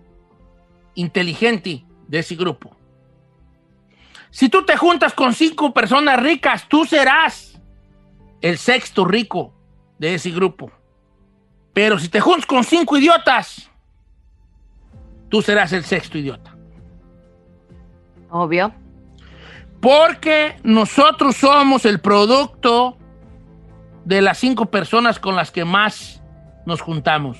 inteligente 0.95 1.85
de 2.07 2.19
ese 2.19 2.35
grupo. 2.35 2.74
Si 4.35 4.49
tú 4.49 4.65
te 4.65 4.75
juntas 4.75 5.13
con 5.13 5.33
cinco 5.33 5.73
personas 5.73 6.21
ricas, 6.21 6.67
tú 6.67 6.83
serás 6.83 7.57
el 8.41 8.57
sexto 8.57 9.05
rico 9.05 9.53
de 9.97 10.15
ese 10.15 10.29
grupo. 10.29 10.73
Pero 11.71 11.97
si 11.97 12.09
te 12.09 12.19
juntas 12.19 12.45
con 12.45 12.65
cinco 12.65 12.97
idiotas, 12.97 13.71
tú 15.29 15.41
serás 15.41 15.71
el 15.71 15.85
sexto 15.85 16.17
idiota. 16.17 16.53
Obvio. 18.29 18.73
Porque 19.79 20.57
nosotros 20.63 21.37
somos 21.37 21.85
el 21.85 22.01
producto 22.01 22.97
de 24.03 24.21
las 24.21 24.37
cinco 24.37 24.65
personas 24.65 25.17
con 25.17 25.37
las 25.37 25.49
que 25.49 25.63
más 25.63 26.21
nos 26.65 26.81
juntamos. 26.81 27.37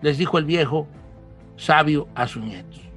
Les 0.00 0.16
dijo 0.16 0.38
el 0.38 0.46
viejo 0.46 0.88
sabio 1.56 2.08
a 2.14 2.26
sus 2.26 2.42
nietos. 2.42 2.89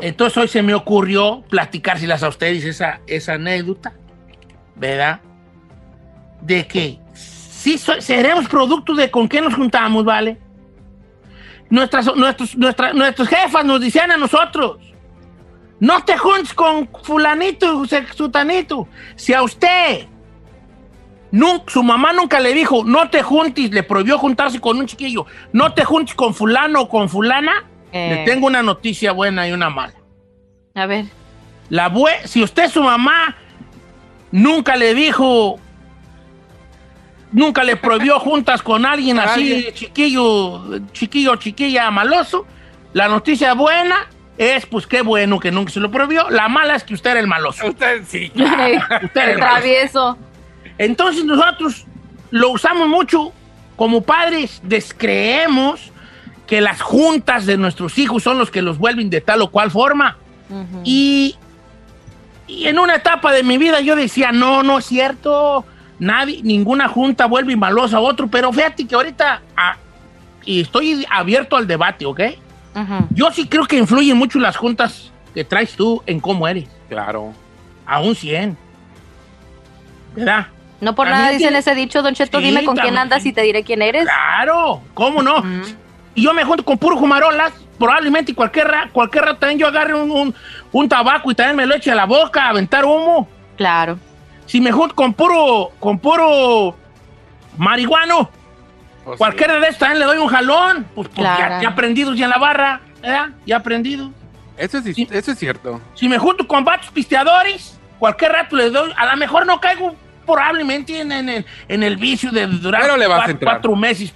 Entonces 0.00 0.36
hoy 0.38 0.48
se 0.48 0.62
me 0.62 0.74
ocurrió 0.74 1.42
platicárselas 1.50 2.22
a 2.22 2.28
ustedes 2.28 2.64
esa, 2.64 3.00
esa 3.06 3.34
anécdota, 3.34 3.92
¿verdad? 4.76 5.20
De 6.40 6.66
que 6.66 6.98
sí 7.14 7.78
so- 7.78 8.00
seremos 8.00 8.48
producto 8.48 8.94
de 8.94 9.10
con 9.10 9.28
qué 9.28 9.40
nos 9.40 9.54
juntamos, 9.54 10.04
¿vale? 10.04 10.38
nuestras, 11.70 12.06
nuestros, 12.16 12.56
nuestra- 12.56 12.94
nuestros 12.94 13.28
jefas 13.28 13.62
nos 13.64 13.78
decían 13.80 14.10
a 14.10 14.16
nosotros, 14.16 14.78
no 15.80 16.02
te 16.02 16.16
juntes 16.16 16.54
con 16.54 16.88
fulanito, 17.04 17.84
se- 17.84 18.06
sutanito. 18.14 18.88
Si 19.16 19.34
a 19.34 19.42
usted, 19.42 20.06
nun- 21.30 21.62
su 21.66 21.82
mamá 21.82 22.14
nunca 22.14 22.40
le 22.40 22.54
dijo, 22.54 22.84
no 22.84 23.10
te 23.10 23.22
juntes, 23.22 23.70
le 23.70 23.82
prohibió 23.82 24.16
juntarse 24.18 24.58
con 24.60 24.78
un 24.78 24.86
chiquillo, 24.86 25.26
no 25.52 25.74
te 25.74 25.84
juntes 25.84 26.14
con 26.14 26.32
fulano 26.32 26.80
o 26.82 26.88
con 26.88 27.08
fulana, 27.10 27.52
Eh. 27.92 28.14
le 28.16 28.24
tengo 28.24 28.46
una 28.46 28.62
noticia 28.62 29.12
buena 29.12 29.48
y 29.48 29.52
una 29.52 29.70
mala. 29.70 29.94
A 30.74 30.86
ver. 30.86 31.06
La 31.70 31.92
si 32.24 32.42
usted, 32.42 32.70
su 32.70 32.82
mamá, 32.82 33.36
nunca 34.30 34.76
le 34.76 34.94
dijo, 34.94 35.58
nunca 37.32 37.64
le 37.64 37.76
prohibió 37.76 38.18
juntas 38.20 38.62
con 38.62 38.86
alguien 38.86 39.18
así, 39.18 39.52
Alguien. 39.52 39.74
chiquillo, 39.74 40.80
chiquillo, 40.92 41.36
chiquilla, 41.36 41.90
maloso, 41.90 42.46
la 42.92 43.08
noticia 43.08 43.54
buena 43.54 44.08
es, 44.38 44.66
pues 44.66 44.86
qué 44.86 45.02
bueno 45.02 45.38
que 45.40 45.50
nunca 45.50 45.72
se 45.72 45.80
lo 45.80 45.90
prohibió. 45.90 46.30
La 46.30 46.48
mala 46.48 46.76
es 46.76 46.84
que 46.84 46.94
usted 46.94 47.10
era 47.10 47.20
el 47.20 47.26
maloso. 47.26 47.66
Usted 47.66 48.02
sí. 48.06 48.32
Usted 48.34 49.20
era 49.20 49.32
El 49.32 49.36
travieso. 49.36 50.16
Entonces 50.78 51.24
nosotros 51.24 51.86
lo 52.30 52.50
usamos 52.50 52.88
mucho 52.88 53.32
como 53.76 54.00
padres, 54.00 54.60
descreemos 54.62 55.92
que 56.48 56.60
las 56.60 56.80
juntas 56.80 57.46
de 57.46 57.56
nuestros 57.58 57.96
hijos 57.98 58.22
son 58.24 58.38
los 58.38 58.50
que 58.50 58.62
los 58.62 58.78
vuelven 58.78 59.10
de 59.10 59.20
tal 59.20 59.42
o 59.42 59.50
cual 59.50 59.70
forma. 59.70 60.16
Y, 60.82 61.36
y 62.46 62.66
en 62.66 62.78
una 62.78 62.96
etapa 62.96 63.32
de 63.32 63.42
mi 63.42 63.58
vida 63.58 63.80
yo 63.80 63.94
decía, 63.94 64.32
no, 64.32 64.62
no 64.62 64.78
es 64.78 64.86
cierto, 64.86 65.64
nadie, 65.98 66.40
ninguna 66.42 66.88
junta 66.88 67.26
vuelve 67.26 67.54
malosa 67.54 67.98
a 67.98 68.00
otro, 68.00 68.28
pero 68.28 68.50
fíjate 68.50 68.86
que 68.86 68.94
ahorita, 68.94 69.42
ah, 69.56 69.76
y 70.46 70.62
estoy 70.62 71.06
abierto 71.10 71.54
al 71.56 71.66
debate, 71.66 72.06
¿ok? 72.06 72.20
Yo 73.10 73.30
sí 73.32 73.46
creo 73.46 73.66
que 73.66 73.76
influyen 73.76 74.16
mucho 74.16 74.38
las 74.38 74.56
juntas 74.56 75.10
que 75.34 75.44
traes 75.44 75.72
tú 75.74 76.02
en 76.06 76.20
cómo 76.20 76.48
eres. 76.48 76.68
Claro. 76.88 77.32
A 77.84 78.00
un 78.00 78.14
100. 78.14 78.56
¿Verdad? 80.14 80.46
No 80.80 80.94
por 80.94 81.08
nada 81.08 81.26
dicen 81.30 81.38
tiene- 81.38 81.58
ese 81.58 81.74
dicho, 81.74 82.02
Don 82.02 82.14
Cheto, 82.14 82.38
Sí, 82.38 82.44
dime 82.46 82.64
con 82.64 82.76
quién 82.76 82.96
andas 82.96 83.26
y 83.26 83.32
te 83.32 83.42
diré 83.42 83.64
quién 83.64 83.82
eres. 83.82 84.04
Claro, 84.04 84.80
¿cómo 84.94 85.22
no? 85.22 85.42
Y 86.18 86.22
yo 86.22 86.34
me 86.34 86.42
junto 86.42 86.64
con 86.64 86.76
puro 86.76 86.96
jumarolas, 86.96 87.52
probablemente 87.78 88.34
cualquier, 88.34 88.68
cualquier 88.92 89.24
rato 89.24 89.38
también 89.38 89.60
yo 89.60 89.68
agarre 89.68 89.94
un, 89.94 90.10
un- 90.10 90.34
un 90.72 90.88
tabaco 90.88 91.30
y 91.30 91.34
también 91.36 91.54
me 91.54 91.64
lo 91.64 91.76
eche 91.76 91.92
a 91.92 91.94
la 91.94 92.06
boca, 92.06 92.46
a 92.46 92.48
aventar 92.48 92.84
humo. 92.84 93.28
Claro. 93.56 93.96
Si 94.44 94.60
me 94.60 94.72
junto 94.72 94.96
con 94.96 95.14
puro, 95.14 95.70
con 95.78 95.96
puro 96.00 96.74
marihuano, 97.56 98.28
Pues 99.04 99.16
cualquiera 99.16 99.54
de 99.60 99.60
estos 99.68 99.78
también 99.78 100.00
le 100.00 100.06
doy 100.06 100.18
un 100.18 100.26
jalón. 100.26 100.86
Pues, 100.92 101.06
pues, 101.08 101.20
Claro. 101.20 101.54
ya, 101.56 101.62
ya 101.62 101.68
aprendidos 101.68 102.18
ya 102.18 102.24
en 102.24 102.30
la 102.30 102.38
barra, 102.38 102.80
¿verdad? 103.00 103.28
Ya 103.46 103.56
aprendidos. 103.58 104.10
Eso 104.56 104.78
es, 104.78 104.86
eso 104.98 105.30
es 105.32 105.38
cierto. 105.38 105.80
Si 105.94 106.08
me 106.08 106.18
junto 106.18 106.48
con 106.48 106.64
vatos 106.64 106.90
pisteadores, 106.90 107.78
cualquier 108.00 108.32
rato 108.32 108.56
le 108.56 108.70
doy, 108.70 108.90
a 108.96 109.06
lo 109.06 109.16
mejor 109.16 109.46
no 109.46 109.60
caigo 109.60 109.94
probablemente 110.34 111.00
en, 111.00 111.10
en- 111.12 111.44
en- 111.68 111.82
el 111.82 111.96
vicio 111.96 112.30
de 112.30 112.46
durar 112.46 112.82
Pero 112.82 112.96
le 112.96 113.06
vas 113.06 113.28
a 113.28 113.34
cuatro, 113.38 113.74
meses 113.76 114.12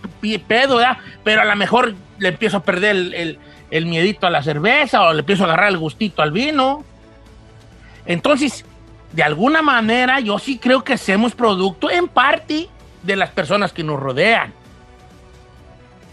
pedo, 0.47 0.77
¿verdad? 0.77 0.99
Pero 1.25 1.43
a 1.43 1.45
lo 1.45 1.57
mejor 1.57 1.95
le 2.19 2.29
empiezo 2.29 2.59
a 2.59 2.63
perder 2.63 2.97
el, 2.97 3.15
el- 3.15 3.39
el 3.71 3.87
miedito 3.87 4.27
a 4.27 4.31
la 4.31 4.43
cerveza 4.43 5.03
o 5.03 5.13
le 5.13 5.21
empiezo 5.21 5.45
a 5.45 5.47
agarrar 5.47 5.69
el 5.71 5.79
gustito 5.79 6.21
al 6.23 6.31
vino. 6.31 6.85
Entonces, 8.05 8.65
de 9.13 9.23
alguna 9.23 9.63
manera, 9.63 10.21
yo 10.21 10.39
sí 10.39 10.59
creo 10.59 10.85
que 10.85 10.93
hacemos 10.95 11.35
producto 11.35 11.91
en 11.91 12.07
parte 12.09 12.69
de 13.03 13.17
las 13.17 13.31
personas 13.31 13.73
que 13.73 13.83
nos 13.83 13.99
rodean. 13.99 14.53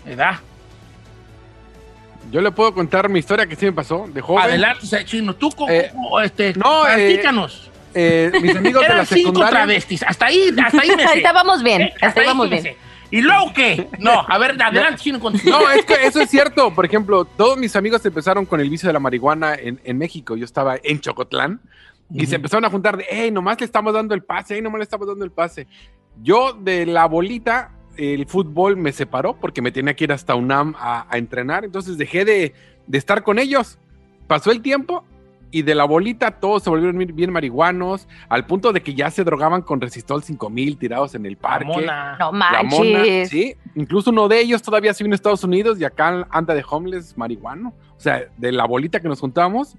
¿Verdad? 0.05 0.39
Yo 2.31 2.41
le 2.41 2.51
puedo 2.51 2.73
contar 2.73 3.09
mi 3.09 3.19
historia 3.19 3.45
que 3.47 3.55
sí 3.55 3.65
me 3.65 3.71
pasó 3.73 4.05
de 4.07 4.21
joven. 4.21 4.43
Adelante, 4.43 5.05
Chino, 5.05 5.35
tú, 5.35 5.49
Eh, 5.67 5.91
este, 6.23 6.53
no, 6.53 6.87
eh, 6.87 6.93
platícanos. 6.95 7.68
Eh, 7.93 8.31
mis 8.41 8.55
amigos 8.55 8.81
de 8.81 8.85
Eran 8.85 8.97
la 8.99 9.05
cinco 9.05 9.19
secundaria. 9.29 9.49
travestis. 9.59 10.03
Hasta 10.03 10.25
ahí, 10.27 10.49
hasta 10.63 10.81
ahí 10.81 10.89
me 10.89 11.03
sé. 11.03 11.09
Ahí 11.09 11.17
estábamos 11.17 11.63
bien, 11.63 11.81
Eh, 11.83 11.93
hasta 12.01 12.19
ahí 12.21 12.25
ahí 12.25 12.27
vamos 12.27 12.45
sí 12.47 12.49
me 12.55 12.61
bien. 12.61 12.73
sé. 12.75 12.79
¿Y 13.11 13.21
luego 13.21 13.51
qué? 13.55 13.87
No, 13.97 14.23
a 14.27 14.37
ver, 14.37 14.51
adelante, 14.61 15.01
Chino. 15.01 15.17
No, 15.19 15.69
es 15.71 15.83
que 15.85 15.95
eso 16.05 16.21
es 16.21 16.29
cierto. 16.29 16.73
Por 16.75 16.85
ejemplo, 16.85 17.25
todos 17.25 17.57
mis 17.57 17.75
amigos 17.75 18.05
empezaron 18.05 18.45
con 18.45 18.59
el 18.59 18.69
vicio 18.69 18.87
de 18.87 18.93
la 18.93 18.99
marihuana 18.99 19.55
en, 19.55 19.79
en 19.83 19.97
México. 19.97 20.35
Yo 20.37 20.45
estaba 20.45 20.77
en 20.83 20.99
Chocotlán 20.99 21.59
y 22.13 22.25
se 22.27 22.35
empezaron 22.35 22.65
a 22.65 22.69
juntar 22.69 22.97
de, 22.97 23.05
hey, 23.09 23.31
nomás 23.31 23.59
le 23.59 23.65
estamos 23.65 23.93
dando 23.93 24.13
el 24.15 24.23
pase, 24.23 24.55
hey, 24.55 24.61
nomás 24.61 24.79
le 24.79 24.83
estamos 24.83 25.07
dando 25.07 25.25
el 25.25 25.31
pase. 25.31 25.67
Yo 26.21 26.53
de 26.53 26.85
la 26.85 27.05
bolita, 27.05 27.71
el 27.97 28.25
fútbol 28.27 28.77
me 28.77 28.91
separó 28.91 29.35
porque 29.39 29.61
me 29.61 29.71
tenía 29.71 29.95
que 29.95 30.03
ir 30.05 30.11
hasta 30.11 30.35
UNAM 30.35 30.75
a, 30.77 31.05
a 31.09 31.17
entrenar. 31.17 31.65
Entonces 31.65 31.97
dejé 31.97 32.25
de, 32.25 32.53
de 32.87 32.97
estar 32.97 33.23
con 33.23 33.39
ellos. 33.39 33.77
Pasó 34.27 34.51
el 34.51 34.61
tiempo 34.61 35.03
y 35.51 35.61
de 35.63 35.73
la 35.75 35.83
bolita 35.85 36.31
todos 36.31 36.63
se 36.63 36.69
volvieron 36.69 36.97
bien- 37.15 37.31
marihuanos, 37.31 38.07
al 38.29 38.45
punto 38.45 38.71
de 38.73 38.81
que 38.81 38.93
ya 38.93 39.09
se 39.11 39.23
drogaban 39.23 39.61
con 39.61 39.81
Resistol 39.81 40.23
5000 40.23 40.77
tirados 40.77 41.15
en 41.15 41.25
el 41.25 41.37
parque. 41.37 41.65
mona. 41.65 42.17
No 42.19 42.31
La 42.31 42.63
mona, 42.63 42.97
manches. 42.99 43.29
sí. 43.29 43.55
Incluso 43.75 44.11
uno 44.11 44.27
de 44.27 44.39
ellos 44.41 44.61
todavía 44.61 44.93
se 44.93 45.03
vino 45.03 45.13
a 45.13 45.15
Estados 45.15 45.43
Unidos 45.43 45.79
y 45.79 45.85
acá 45.85 46.27
anda 46.31 46.53
de 46.53 46.63
homeless 46.69 47.17
marihuano. 47.17 47.73
O 47.97 47.99
sea, 47.99 48.23
de 48.37 48.51
la 48.51 48.65
bolita 48.65 48.99
que 48.99 49.07
nos 49.07 49.19
juntamos, 49.19 49.75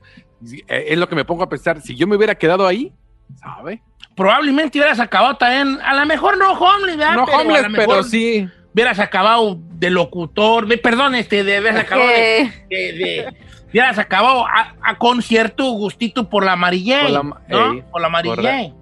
eh, 0.69 0.87
es 0.89 0.99
lo 0.99 1.09
que 1.09 1.15
me 1.15 1.25
pongo 1.25 1.43
a 1.43 1.49
pensar. 1.49 1.81
Si 1.81 1.95
yo 1.95 2.07
me 2.07 2.17
hubiera 2.17 2.35
quedado 2.35 2.67
ahí, 2.67 2.93
¿sabe? 3.37 3.83
Probablemente 4.17 4.79
hubieras 4.79 4.99
acabado 5.01 5.37
también, 5.37 5.79
a 5.83 5.95
lo 5.95 6.05
mejor 6.07 6.37
no 6.37 6.53
homeless, 6.53 6.97
¿verdad? 6.97 7.15
No 7.15 7.27
pero 7.27 7.39
homeless, 7.39 7.67
pero 7.75 8.03
sí. 8.03 8.49
Hubieras 8.75 8.99
acabado 9.01 9.59
de 9.73 9.91
locutor, 9.91 10.67
de, 10.69 10.79
perdón, 10.79 11.15
este, 11.15 11.43
de 11.43 11.61
hubieras 11.61 11.81
acabado 11.85 12.09
de, 12.09 12.51
de- 12.69 12.93
de- 12.93 13.37
hubieras 13.71 13.99
acabado 13.99 14.47
a, 14.47 14.75
a 14.83 14.99
con 14.99 15.23
cierto 15.23 15.65
gustito 15.71 16.29
por 16.29 16.45
la 16.45 16.53
amarillé, 16.53 17.01
Por 17.03 17.11
la 17.11 17.23
¿no? 17.23 17.73
ey, 17.73 17.83
por 17.91 18.01
la 18.01 18.23
correcto. 18.23 18.77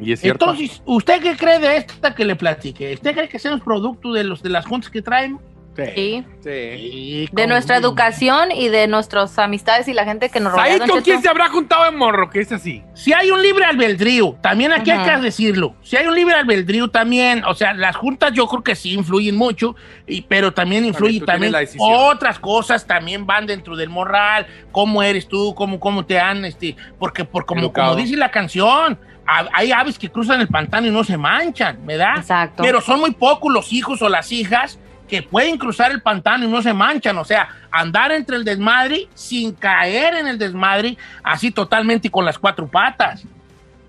Y 0.00 0.12
es 0.12 0.20
cierto. 0.20 0.46
Entonces, 0.50 0.82
¿usted 0.84 1.22
qué 1.22 1.36
cree 1.36 1.58
de 1.58 1.76
esta 1.76 2.14
que 2.14 2.24
le 2.24 2.34
platiqué? 2.34 2.94
¿Usted 2.94 3.14
cree 3.14 3.28
que 3.28 3.38
seamos 3.38 3.60
producto 3.60 4.12
de 4.12 4.24
los 4.24 4.42
de 4.42 4.48
las 4.48 4.66
juntas 4.66 4.90
que 4.90 5.02
traen? 5.02 5.38
Sí. 5.76 6.24
Sí. 6.42 7.28
De 7.32 7.46
nuestra 7.46 7.76
educación 7.76 8.50
y 8.52 8.68
de 8.68 8.86
nuestras 8.88 9.38
amistades 9.38 9.88
y 9.88 9.94
la 9.94 10.04
gente 10.04 10.28
que 10.28 10.38
nos 10.40 10.52
rodea. 10.52 10.64
¿Ahí 10.74 10.78
con 10.80 11.00
quién 11.00 11.22
se 11.22 11.28
habrá 11.28 11.48
juntado 11.48 11.84
de 11.84 11.92
morro? 11.92 12.28
Que 12.28 12.40
es 12.40 12.52
así. 12.52 12.82
Si 12.94 13.12
hay 13.12 13.30
un 13.30 13.40
libre 13.40 13.64
albedrío, 13.64 14.36
también 14.42 14.72
aquí 14.72 14.90
hay 14.90 15.08
que 15.08 15.16
decirlo. 15.22 15.74
Si 15.82 15.96
hay 15.96 16.06
un 16.06 16.14
libre 16.14 16.34
albedrío 16.34 16.88
también, 16.88 17.44
o 17.44 17.54
sea, 17.54 17.72
las 17.72 17.96
juntas 17.96 18.32
yo 18.34 18.46
creo 18.48 18.62
que 18.62 18.74
sí 18.74 18.92
influyen 18.92 19.36
mucho, 19.36 19.74
y, 20.06 20.22
pero 20.22 20.52
también 20.52 20.84
influye 20.84 21.20
tú 21.20 21.26
también, 21.26 21.54
otras 21.78 22.38
cosas 22.38 22.86
también 22.86 23.24
van 23.26 23.46
dentro 23.46 23.74
del 23.76 23.88
moral, 23.88 24.46
cómo 24.72 25.02
eres 25.02 25.26
tú, 25.26 25.54
cómo, 25.54 25.80
cómo 25.80 26.04
te 26.04 26.18
han, 26.20 26.44
este, 26.44 26.76
porque 26.98 27.24
por 27.24 27.46
como, 27.46 27.72
como 27.72 27.96
dice 27.96 28.16
la 28.16 28.30
canción, 28.30 28.98
ha- 29.26 29.48
hay 29.54 29.72
aves 29.72 29.98
que 29.98 30.10
cruzan 30.10 30.40
el 30.40 30.48
pantano 30.48 30.86
y 30.86 30.90
no 30.90 31.02
se 31.04 31.16
manchan, 31.16 31.78
¿verdad? 31.86 32.16
Exacto. 32.18 32.62
Pero 32.62 32.80
son 32.80 33.00
muy 33.00 33.12
pocos 33.12 33.52
los 33.52 33.72
hijos 33.72 34.02
o 34.02 34.08
las 34.08 34.30
hijas 34.32 34.78
que 35.12 35.22
pueden 35.22 35.58
cruzar 35.58 35.90
el 35.90 36.00
pantano 36.00 36.46
y 36.46 36.48
no 36.48 36.62
se 36.62 36.72
manchan, 36.72 37.18
o 37.18 37.24
sea, 37.26 37.46
andar 37.70 38.12
entre 38.12 38.34
el 38.34 38.44
desmadre 38.44 39.08
sin 39.12 39.52
caer 39.52 40.14
en 40.14 40.26
el 40.26 40.38
desmadre, 40.38 40.96
así 41.22 41.50
totalmente 41.50 42.08
con 42.10 42.24
las 42.24 42.38
cuatro 42.38 42.66
patas. 42.66 43.22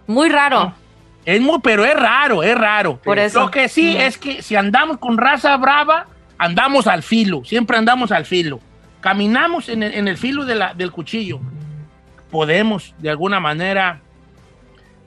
Muy 0.06 0.28
raro. 0.28 0.74
Es 1.24 1.40
muy, 1.40 1.60
pero 1.64 1.86
es 1.86 1.96
raro, 1.98 2.44
es 2.44 2.54
raro. 2.58 2.98
Por 2.98 3.20
eso. 3.20 3.40
Lo 3.40 3.52
que 3.52 3.70
sí 3.70 3.94
Mm. 3.98 4.02
es 4.02 4.18
que 4.18 4.42
si 4.42 4.58
andamos 4.58 4.98
con 4.98 5.18
raza 5.18 5.56
brava, 5.56 6.08
andamos 6.38 6.88
al 6.88 7.04
filo, 7.04 7.46
siempre 7.46 7.78
andamos 7.78 8.12
al 8.12 8.26
filo. 8.26 8.60
Caminamos 9.00 9.70
en 9.70 9.82
el, 9.84 9.94
en 9.94 10.10
el 10.10 10.18
filo 10.18 10.44
de 10.44 10.56
la- 10.56 10.74
del 10.74 10.92
cuchillo. 10.92 11.40
Podemos, 12.32 12.94
de 12.98 13.10
alguna 13.12 13.40
manera, 13.40 14.02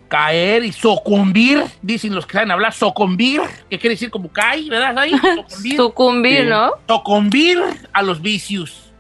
caer 0.09 0.64
y 0.64 0.72
sucumbir, 0.72 1.64
dicen 1.82 2.14
los 2.14 2.26
que 2.26 2.34
saben 2.34 2.50
hablar, 2.50 2.72
sucumbir, 2.72 3.40
que 3.68 3.78
quiere 3.78 3.94
decir 3.94 4.11
como 4.11 4.28
cae, 4.30 4.68
¿verdad? 4.70 4.96
Ahí, 4.98 5.12
sucumbir. 5.18 5.76
Sucumbir, 5.76 6.40
Sí. 6.42 6.46
¿no? 6.48 6.70
Sucumbir 6.88 7.59
a 7.92 8.02
los 8.02 8.22
vicios, 8.22 8.92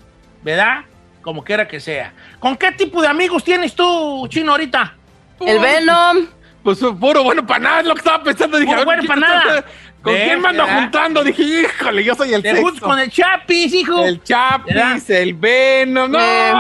¿verdad? 0.42 0.80
Como 1.22 1.42
quiera 1.44 1.66
que 1.68 1.80
sea. 1.80 2.12
¿Con 2.38 2.56
qué 2.56 2.72
tipo 2.72 3.00
de 3.02 3.08
amigos 3.08 3.42
tienes 3.44 3.74
tú, 3.74 4.26
Chino, 4.28 4.52
ahorita? 4.52 4.94
El 5.40 5.58
Venom. 5.58 6.26
Pues 6.62 6.78
puro 6.98 7.22
bueno 7.22 7.46
para 7.46 7.60
nada, 7.60 7.80
es 7.80 7.86
lo 7.86 7.94
que 7.94 8.00
estaba 8.00 8.22
pensando. 8.24 8.58
Dije, 8.58 8.72
Puro 8.72 8.84
bueno 8.84 9.02
¿quién 9.02 9.08
pa' 9.08 9.14
está- 9.26 9.44
nada. 9.44 9.64
¿Con 10.02 10.14
¿Ves, 10.14 10.24
quién 10.24 10.40
me 10.40 10.48
ando 10.48 10.66
juntando? 10.66 11.24
Dije, 11.24 11.42
híjole, 11.42 12.04
yo 12.04 12.14
soy 12.14 12.32
el 12.34 12.42
Te 12.42 12.54
juntas 12.60 12.80
con 12.80 12.98
el 12.98 13.10
Chapis, 13.10 13.74
hijo. 13.74 14.04
El 14.04 14.22
Chapis, 14.22 14.74
¿Verdad? 14.74 15.10
el 15.10 15.34
Venom, 15.34 16.10
no, 16.10 16.18
Eh. 16.20 16.52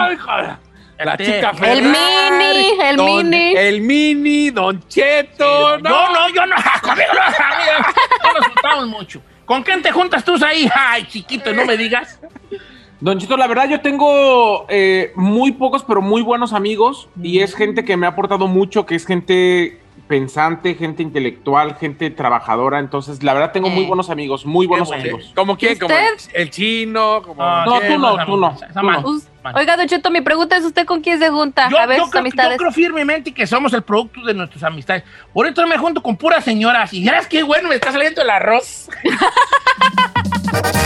La 0.98 1.12
Este, 1.12 1.24
chica 1.26 1.52
el 1.62 1.82
Mini, 1.82 2.80
el 2.82 2.96
Don- 2.96 3.28
Mini. 3.28 3.54
El 3.56 3.80
Mini, 3.82 4.50
Don 4.50 4.86
Cheto. 4.88 5.78
No, 5.78 6.10
no, 6.12 6.28
yo 6.30 6.46
no. 6.46 6.56
Conmigo 6.82 7.08
no. 7.12 8.28
No 8.28 8.38
nos 8.38 8.46
juntamos 8.46 8.86
mucho. 8.88 9.20
¿Con 9.44 9.62
quién 9.62 9.82
te 9.82 9.92
juntas 9.92 10.24
tú 10.24 10.34
ahí? 10.44 10.68
Ay, 10.74 11.04
chiquito, 11.06 11.52
no 11.52 11.64
me 11.66 11.76
digas. 11.76 12.18
Don 12.98 13.18
Chito, 13.18 13.36
la 13.36 13.46
verdad 13.46 13.68
yo 13.68 13.80
tengo 13.80 14.64
eh, 14.70 15.12
muy 15.16 15.52
pocos 15.52 15.84
pero 15.84 16.00
muy 16.00 16.22
buenos 16.22 16.54
amigos 16.54 17.08
y 17.22 17.40
es 17.40 17.54
gente 17.54 17.84
que 17.84 17.96
me 17.98 18.06
ha 18.06 18.10
aportado 18.10 18.46
mucho, 18.48 18.86
que 18.86 18.94
es 18.94 19.06
gente 19.06 19.80
pensante, 20.08 20.74
gente 20.74 21.02
intelectual, 21.02 21.76
gente 21.76 22.10
trabajadora. 22.10 22.78
Entonces, 22.78 23.22
la 23.22 23.34
verdad, 23.34 23.52
tengo 23.52 23.68
muy 23.70 23.84
Eh. 23.84 23.86
buenos 23.88 24.08
amigos, 24.10 24.46
muy 24.46 24.66
buenos 24.66 24.88
bueno. 24.88 25.02
amigos. 25.02 25.32
¿Como 25.34 25.56
quién? 25.56 25.78
Como 25.78 25.94
el, 25.94 26.14
el 26.34 26.50
chino, 26.50 27.22
como... 27.22 27.42
No, 27.42 27.80
tú 27.80 27.98
no, 27.98 28.24
tú 28.26 28.36
no. 28.36 28.56
tú 28.56 28.76
no. 29.42 29.52
Oiga, 29.54 29.76
Don 29.76 29.86
Cheto, 29.86 30.10
mi 30.10 30.20
pregunta 30.22 30.56
es 30.56 30.64
usted 30.64 30.84
con 30.86 31.00
quién 31.00 31.18
se 31.20 31.28
junta. 31.30 31.68
Yo, 31.70 31.78
a 31.78 31.86
ver 31.86 31.98
yo 31.98 32.04
sus 32.04 32.10
creo, 32.10 32.20
amistades. 32.20 32.52
yo 32.52 32.58
creo 32.58 32.72
firmemente 32.72 33.32
que 33.32 33.46
somos 33.46 33.72
el 33.72 33.82
producto 33.82 34.20
de 34.22 34.34
nuestras 34.34 34.62
amistades. 34.64 35.04
Por 35.32 35.46
eso 35.46 35.66
me 35.66 35.78
junto 35.78 36.02
con 36.02 36.16
puras 36.16 36.44
señoras. 36.44 36.92
Y 36.92 37.04
verás 37.04 37.26
qué 37.28 37.42
bueno 37.44 37.68
me 37.68 37.76
está 37.76 37.92
saliendo 37.92 38.22
el 38.22 38.30
arroz. 38.30 38.88